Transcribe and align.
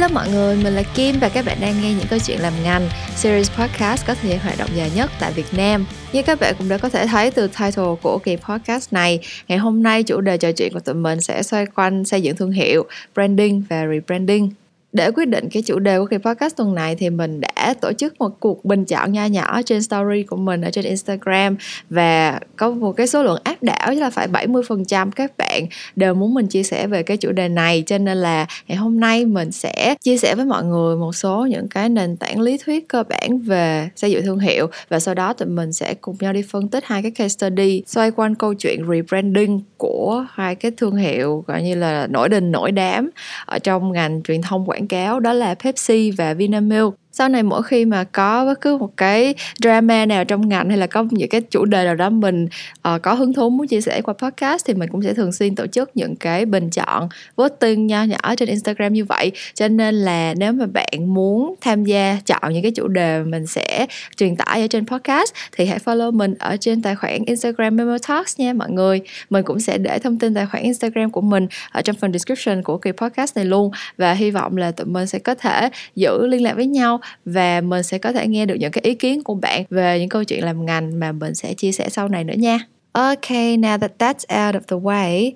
Hello 0.00 0.14
mọi 0.14 0.28
người, 0.28 0.56
mình 0.56 0.74
là 0.74 0.82
Kim 0.82 1.20
và 1.20 1.28
các 1.28 1.44
bạn 1.44 1.58
đang 1.60 1.82
nghe 1.82 1.94
những 1.94 2.06
câu 2.10 2.18
chuyện 2.18 2.40
làm 2.40 2.52
ngành 2.64 2.88
series 3.16 3.50
podcast 3.50 4.06
có 4.06 4.14
thời 4.14 4.30
gian 4.30 4.38
hoạt 4.38 4.58
động 4.58 4.70
dài 4.74 4.90
nhất 4.94 5.10
tại 5.20 5.32
Việt 5.32 5.54
Nam. 5.56 5.86
Như 6.12 6.22
các 6.22 6.40
bạn 6.40 6.54
cũng 6.58 6.68
đã 6.68 6.78
có 6.78 6.88
thể 6.88 7.06
thấy 7.06 7.30
từ 7.30 7.46
title 7.46 7.94
của 8.02 8.18
kỳ 8.18 8.36
podcast 8.36 8.92
này, 8.92 9.20
ngày 9.48 9.58
hôm 9.58 9.82
nay 9.82 10.02
chủ 10.02 10.20
đề 10.20 10.36
trò 10.36 10.52
chuyện 10.52 10.72
của 10.72 10.80
tụi 10.80 10.94
mình 10.94 11.20
sẽ 11.20 11.42
xoay 11.42 11.66
quanh 11.66 12.04
xây 12.04 12.22
dựng 12.22 12.36
thương 12.36 12.52
hiệu, 12.52 12.84
branding 13.14 13.62
và 13.68 13.86
rebranding 13.86 14.50
để 14.92 15.10
quyết 15.10 15.28
định 15.28 15.48
cái 15.52 15.62
chủ 15.62 15.78
đề 15.78 15.98
của 15.98 16.06
kỳ 16.06 16.16
podcast 16.18 16.56
tuần 16.56 16.74
này 16.74 16.96
thì 16.96 17.10
mình 17.10 17.40
đã 17.40 17.74
tổ 17.80 17.92
chức 17.92 18.14
một 18.18 18.40
cuộc 18.40 18.64
bình 18.64 18.84
chọn 18.84 19.12
nho 19.12 19.24
nhỏ 19.24 19.62
trên 19.62 19.82
story 19.82 20.22
của 20.22 20.36
mình 20.36 20.60
ở 20.60 20.70
trên 20.70 20.84
Instagram 20.84 21.56
và 21.90 22.40
có 22.56 22.70
một 22.70 22.92
cái 22.92 23.06
số 23.06 23.22
lượng 23.22 23.40
áp 23.44 23.62
đảo 23.62 23.92
là 23.92 24.10
phải 24.10 24.28
70% 24.28 25.10
các 25.10 25.32
bạn 25.38 25.66
đều 25.96 26.14
muốn 26.14 26.34
mình 26.34 26.46
chia 26.46 26.62
sẻ 26.62 26.86
về 26.86 27.02
cái 27.02 27.16
chủ 27.16 27.32
đề 27.32 27.48
này, 27.48 27.82
cho 27.86 27.98
nên 27.98 28.18
là 28.18 28.46
ngày 28.68 28.78
hôm 28.78 29.00
nay 29.00 29.24
mình 29.24 29.52
sẽ 29.52 29.94
chia 30.00 30.16
sẻ 30.16 30.34
với 30.34 30.44
mọi 30.44 30.64
người 30.64 30.96
một 30.96 31.12
số 31.12 31.46
những 31.50 31.68
cái 31.68 31.88
nền 31.88 32.16
tảng 32.16 32.40
lý 32.40 32.58
thuyết 32.58 32.88
cơ 32.88 33.02
bản 33.02 33.38
về 33.38 33.88
xây 33.96 34.10
dựng 34.10 34.24
thương 34.24 34.38
hiệu 34.38 34.66
và 34.88 35.00
sau 35.00 35.14
đó 35.14 35.32
tụi 35.32 35.48
mình 35.48 35.72
sẽ 35.72 35.94
cùng 35.94 36.16
nhau 36.20 36.32
đi 36.32 36.42
phân 36.42 36.68
tích 36.68 36.84
hai 36.86 37.02
cái 37.02 37.10
case 37.10 37.28
study 37.28 37.82
xoay 37.86 38.10
quanh 38.10 38.34
câu 38.34 38.54
chuyện 38.54 38.84
rebranding 38.88 39.60
của 39.76 40.26
hai 40.32 40.54
cái 40.54 40.70
thương 40.76 40.96
hiệu, 40.96 41.44
gọi 41.46 41.62
như 41.62 41.74
là 41.74 42.06
nổi 42.06 42.28
đình, 42.28 42.52
nổi 42.52 42.72
đám 42.72 43.10
ở 43.46 43.58
trong 43.58 43.92
ngành 43.92 44.22
truyền 44.22 44.42
thông 44.42 44.66
quảng 44.68 44.79
cáo 44.86 45.20
đó 45.20 45.32
là 45.32 45.54
Pepsi 45.54 46.10
và 46.10 46.34
Vinamilk 46.34 46.94
sau 47.20 47.28
này 47.28 47.42
mỗi 47.42 47.62
khi 47.62 47.84
mà 47.84 48.04
có 48.04 48.44
bất 48.44 48.60
cứ 48.60 48.76
một 48.76 48.96
cái 48.96 49.34
drama 49.62 50.06
nào 50.06 50.24
trong 50.24 50.48
ngành 50.48 50.68
hay 50.68 50.78
là 50.78 50.86
có 50.86 51.06
những 51.10 51.28
cái 51.28 51.40
chủ 51.40 51.64
đề 51.64 51.84
nào 51.84 51.94
đó 51.94 52.10
mình 52.10 52.46
uh, 52.94 53.02
có 53.02 53.14
hứng 53.14 53.32
thú 53.32 53.50
muốn 53.50 53.66
chia 53.66 53.80
sẻ 53.80 54.00
qua 54.02 54.14
podcast 54.14 54.66
thì 54.66 54.74
mình 54.74 54.88
cũng 54.92 55.02
sẽ 55.02 55.14
thường 55.14 55.32
xuyên 55.32 55.54
tổ 55.54 55.66
chức 55.66 55.90
những 55.94 56.16
cái 56.16 56.46
bình 56.46 56.70
chọn 56.70 57.08
voting 57.36 57.86
nho 57.86 58.02
nhỏ 58.02 58.34
trên 58.36 58.48
Instagram 58.48 58.92
như 58.92 59.04
vậy. 59.04 59.32
Cho 59.54 59.68
nên 59.68 59.94
là 59.94 60.34
nếu 60.34 60.52
mà 60.52 60.66
bạn 60.66 61.14
muốn 61.14 61.54
tham 61.60 61.84
gia 61.84 62.18
chọn 62.26 62.52
những 62.52 62.62
cái 62.62 62.72
chủ 62.72 62.88
đề 62.88 63.22
mình 63.22 63.46
sẽ 63.46 63.86
truyền 64.16 64.36
tải 64.36 64.60
ở 64.60 64.66
trên 64.66 64.86
podcast 64.86 65.32
thì 65.52 65.66
hãy 65.66 65.78
follow 65.84 66.12
mình 66.12 66.34
ở 66.38 66.56
trên 66.60 66.82
tài 66.82 66.96
khoản 66.96 67.24
Instagram 67.24 67.76
Memo 67.76 67.96
Talks 68.08 68.40
nha 68.40 68.52
mọi 68.52 68.70
người. 68.70 69.00
Mình 69.30 69.44
cũng 69.44 69.60
sẽ 69.60 69.78
để 69.78 69.98
thông 69.98 70.18
tin 70.18 70.34
tài 70.34 70.46
khoản 70.46 70.62
Instagram 70.62 71.10
của 71.10 71.20
mình 71.20 71.46
ở 71.70 71.82
trong 71.82 71.96
phần 71.96 72.12
description 72.12 72.62
của 72.62 72.78
kỳ 72.78 72.92
podcast 72.92 73.36
này 73.36 73.44
luôn 73.44 73.70
và 73.96 74.12
hy 74.12 74.30
vọng 74.30 74.56
là 74.56 74.70
tụi 74.70 74.86
mình 74.86 75.06
sẽ 75.06 75.18
có 75.18 75.34
thể 75.34 75.70
giữ 75.94 76.26
liên 76.26 76.42
lạc 76.42 76.56
với 76.56 76.66
nhau 76.66 77.00
và 77.24 77.60
mình 77.60 77.82
sẽ 77.82 77.98
có 77.98 78.12
thể 78.12 78.26
nghe 78.28 78.46
được 78.46 78.54
những 78.54 78.72
cái 78.72 78.82
ý 78.84 78.94
kiến 78.94 79.22
của 79.22 79.34
bạn 79.34 79.64
về 79.70 80.00
những 80.00 80.08
câu 80.08 80.24
chuyện 80.24 80.44
làm 80.44 80.66
ngành 80.66 81.00
mà 81.00 81.12
mình 81.12 81.34
sẽ 81.34 81.54
chia 81.54 81.72
sẻ 81.72 81.88
sau 81.88 82.08
này 82.08 82.24
nữa 82.24 82.34
nha. 82.36 82.58
Ok, 82.92 83.30
now 83.30 83.78
that 83.78 83.92
that's 83.98 84.48
out 84.48 84.54
of 84.54 84.60
the 84.60 84.76
way, 84.76 85.32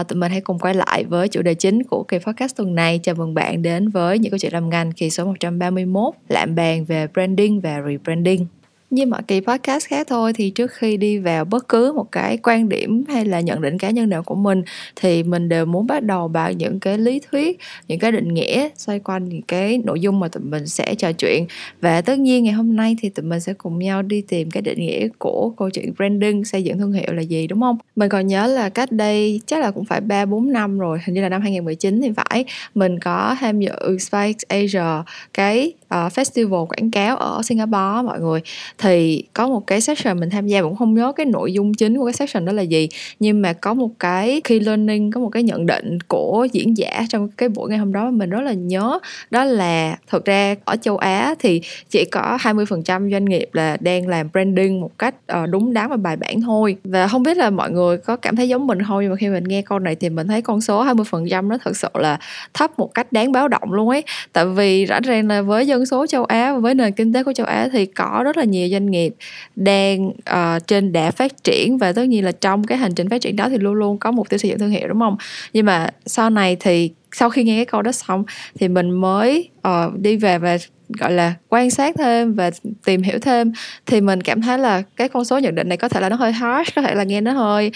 uh, 0.00 0.08
tụi 0.08 0.18
mình 0.18 0.30
hãy 0.32 0.40
cùng 0.40 0.58
quay 0.58 0.74
lại 0.74 1.04
với 1.04 1.28
chủ 1.28 1.42
đề 1.42 1.54
chính 1.54 1.84
của 1.84 2.02
kỳ 2.02 2.18
podcast 2.18 2.56
tuần 2.56 2.74
này. 2.74 3.00
Chào 3.02 3.14
mừng 3.14 3.34
bạn 3.34 3.62
đến 3.62 3.88
với 3.88 4.18
những 4.18 4.30
câu 4.30 4.38
chuyện 4.38 4.52
làm 4.52 4.68
ngành 4.70 4.92
kỳ 4.92 5.10
số 5.10 5.24
131, 5.24 6.14
lạm 6.28 6.54
bàn 6.54 6.84
về 6.84 7.06
branding 7.14 7.60
và 7.60 7.82
rebranding 7.86 8.46
như 8.90 9.06
mọi 9.06 9.22
kỳ 9.22 9.40
podcast 9.40 9.86
khác 9.86 10.06
thôi, 10.10 10.32
thì 10.32 10.50
trước 10.50 10.72
khi 10.72 10.96
đi 10.96 11.18
vào 11.18 11.44
bất 11.44 11.68
cứ 11.68 11.92
một 11.92 12.12
cái 12.12 12.36
quan 12.36 12.68
điểm 12.68 13.04
hay 13.08 13.24
là 13.24 13.40
nhận 13.40 13.60
định 13.60 13.78
cá 13.78 13.90
nhân 13.90 14.08
nào 14.08 14.22
của 14.22 14.34
mình, 14.34 14.62
thì 14.96 15.22
mình 15.22 15.48
đều 15.48 15.66
muốn 15.66 15.86
bắt 15.86 16.02
đầu 16.02 16.28
bằng 16.28 16.58
những 16.58 16.80
cái 16.80 16.98
lý 16.98 17.20
thuyết, 17.30 17.58
những 17.88 17.98
cái 17.98 18.12
định 18.12 18.34
nghĩa 18.34 18.68
xoay 18.76 18.98
quanh 18.98 19.24
những 19.24 19.42
cái 19.42 19.78
nội 19.84 20.00
dung 20.00 20.20
mà 20.20 20.28
tụi 20.28 20.42
mình 20.42 20.66
sẽ 20.66 20.94
trò 20.94 21.12
chuyện. 21.12 21.46
Và 21.80 22.00
tất 22.00 22.18
nhiên 22.18 22.44
ngày 22.44 22.52
hôm 22.52 22.76
nay 22.76 22.96
thì 23.00 23.08
tụi 23.08 23.24
mình 23.24 23.40
sẽ 23.40 23.52
cùng 23.52 23.78
nhau 23.78 24.02
đi 24.02 24.22
tìm 24.28 24.50
cái 24.50 24.62
định 24.62 24.78
nghĩa 24.78 25.08
của 25.18 25.52
câu 25.56 25.70
chuyện 25.70 25.92
branding, 25.96 26.44
xây 26.44 26.64
dựng 26.64 26.78
thương 26.78 26.92
hiệu 26.92 27.12
là 27.12 27.22
gì, 27.22 27.46
đúng 27.46 27.60
không? 27.60 27.78
Mình 27.96 28.08
còn 28.08 28.26
nhớ 28.26 28.46
là 28.46 28.68
cách 28.68 28.92
đây 28.92 29.40
chắc 29.46 29.60
là 29.60 29.70
cũng 29.70 29.84
phải 29.84 30.00
ba, 30.00 30.26
bốn 30.26 30.52
năm 30.52 30.78
rồi, 30.78 30.98
hình 31.04 31.14
như 31.14 31.22
là 31.22 31.28
năm 31.28 31.40
2019 31.40 32.00
thì 32.00 32.12
phải, 32.16 32.44
mình 32.74 32.98
có 32.98 33.36
tham 33.40 33.60
dự 33.60 33.98
Spikes 33.98 34.42
Asia, 34.48 35.02
cái 35.34 35.72
uh, 35.94 36.12
festival 36.12 36.66
quảng 36.66 36.90
cáo 36.90 37.16
ở 37.16 37.42
Singapore 37.42 38.02
mọi 38.04 38.20
người. 38.20 38.40
Thì 38.78 39.24
có 39.32 39.48
một 39.48 39.66
cái 39.66 39.80
session 39.80 40.20
mình 40.20 40.30
tham 40.30 40.46
gia 40.46 40.62
cũng 40.62 40.76
không 40.76 40.94
nhớ 40.94 41.12
cái 41.16 41.26
nội 41.26 41.52
dung 41.52 41.74
chính 41.74 41.98
của 41.98 42.04
cái 42.04 42.12
session 42.12 42.44
đó 42.44 42.52
là 42.52 42.62
gì 42.62 42.88
nhưng 43.20 43.42
mà 43.42 43.52
có 43.52 43.74
một 43.74 43.90
cái 43.98 44.40
key 44.40 44.60
learning 44.60 45.10
có 45.10 45.20
một 45.20 45.28
cái 45.28 45.42
nhận 45.42 45.66
định 45.66 46.00
của 46.08 46.46
diễn 46.52 46.76
giả 46.76 47.04
trong 47.08 47.28
cái 47.28 47.48
buổi 47.48 47.70
ngày 47.70 47.78
hôm 47.78 47.92
đó 47.92 48.10
mình 48.10 48.30
rất 48.30 48.40
là 48.40 48.52
nhớ. 48.52 48.98
Đó 49.30 49.44
là 49.44 49.96
thực 50.06 50.24
ra 50.24 50.54
ở 50.64 50.76
châu 50.76 50.96
Á 50.96 51.34
thì 51.38 51.60
chỉ 51.90 52.04
có 52.04 52.38
20% 52.40 53.10
doanh 53.10 53.24
nghiệp 53.24 53.48
là 53.52 53.76
đang 53.80 54.08
làm 54.08 54.28
branding 54.32 54.80
một 54.80 54.90
cách 54.98 55.14
uh, 55.42 55.48
đúng 55.50 55.74
đắn 55.74 55.90
và 55.90 55.96
bài 55.96 56.16
bản 56.16 56.40
thôi. 56.40 56.76
Và 56.84 57.08
không 57.08 57.22
biết 57.22 57.36
là 57.36 57.50
mọi 57.50 57.70
người 57.70 57.98
có 57.98 58.16
cảm 58.16 58.36
thấy 58.36 58.48
giống 58.48 58.66
mình 58.66 58.82
không 58.82 59.02
nhưng 59.02 59.10
mà 59.10 59.16
khi 59.16 59.28
mình 59.28 59.44
nghe 59.44 59.62
câu 59.62 59.78
này 59.78 59.94
thì 59.94 60.08
mình 60.08 60.26
thấy 60.26 60.42
con 60.42 60.60
số 60.60 60.84
20% 60.84 61.48
nó 61.48 61.58
thật 61.64 61.76
sự 61.76 61.88
là 61.94 62.18
thấp 62.54 62.78
một 62.78 62.94
cách 62.94 63.12
đáng 63.12 63.32
báo 63.32 63.48
động 63.48 63.72
luôn 63.72 63.88
ấy. 63.88 64.02
Tại 64.32 64.46
vì 64.46 64.84
rõ 64.84 65.00
ràng 65.00 65.28
là 65.28 65.42
với 65.42 65.66
dân 65.66 65.77
số 65.86 66.06
châu 66.06 66.24
Á 66.24 66.52
và 66.52 66.58
với 66.58 66.74
nền 66.74 66.92
kinh 66.92 67.12
tế 67.12 67.22
của 67.22 67.32
châu 67.32 67.46
Á 67.46 67.68
thì 67.72 67.86
có 67.86 68.22
rất 68.24 68.36
là 68.36 68.44
nhiều 68.44 68.68
doanh 68.72 68.90
nghiệp 68.90 69.14
đang 69.56 70.06
uh, 70.08 70.66
trên 70.66 70.92
đà 70.92 71.10
phát 71.10 71.44
triển 71.44 71.78
và 71.78 71.92
tất 71.92 72.04
nhiên 72.04 72.24
là 72.24 72.32
trong 72.32 72.64
cái 72.64 72.78
hành 72.78 72.94
trình 72.94 73.08
phát 73.08 73.20
triển 73.20 73.36
đó 73.36 73.48
thì 73.48 73.58
luôn 73.58 73.74
luôn 73.74 73.98
có 73.98 74.10
mục 74.10 74.28
tiêu 74.28 74.38
xây 74.38 74.48
dựng 74.48 74.58
thương 74.58 74.70
hiệu 74.70 74.88
đúng 74.88 75.00
không? 75.00 75.16
Nhưng 75.52 75.66
mà 75.66 75.90
sau 76.06 76.30
này 76.30 76.56
thì 76.60 76.90
sau 77.12 77.30
khi 77.30 77.44
nghe 77.44 77.58
cái 77.58 77.64
câu 77.64 77.82
đó 77.82 77.92
xong 77.92 78.24
thì 78.58 78.68
mình 78.68 78.90
mới 78.90 79.48
uh, 79.68 79.98
đi 79.98 80.16
về 80.16 80.38
và 80.38 80.58
gọi 80.88 81.12
là 81.12 81.34
quan 81.48 81.70
sát 81.70 81.94
thêm 81.98 82.34
và 82.34 82.50
tìm 82.84 83.02
hiểu 83.02 83.18
thêm 83.18 83.52
thì 83.86 84.00
mình 84.00 84.20
cảm 84.20 84.42
thấy 84.42 84.58
là 84.58 84.82
cái 84.96 85.08
con 85.08 85.24
số 85.24 85.38
nhận 85.38 85.54
định 85.54 85.68
này 85.68 85.78
có 85.78 85.88
thể 85.88 86.00
là 86.00 86.08
nó 86.08 86.16
hơi 86.16 86.32
harsh 86.32 86.74
có 86.74 86.82
thể 86.82 86.94
là 86.94 87.04
nghe 87.04 87.20
nó 87.20 87.32
hơi 87.32 87.70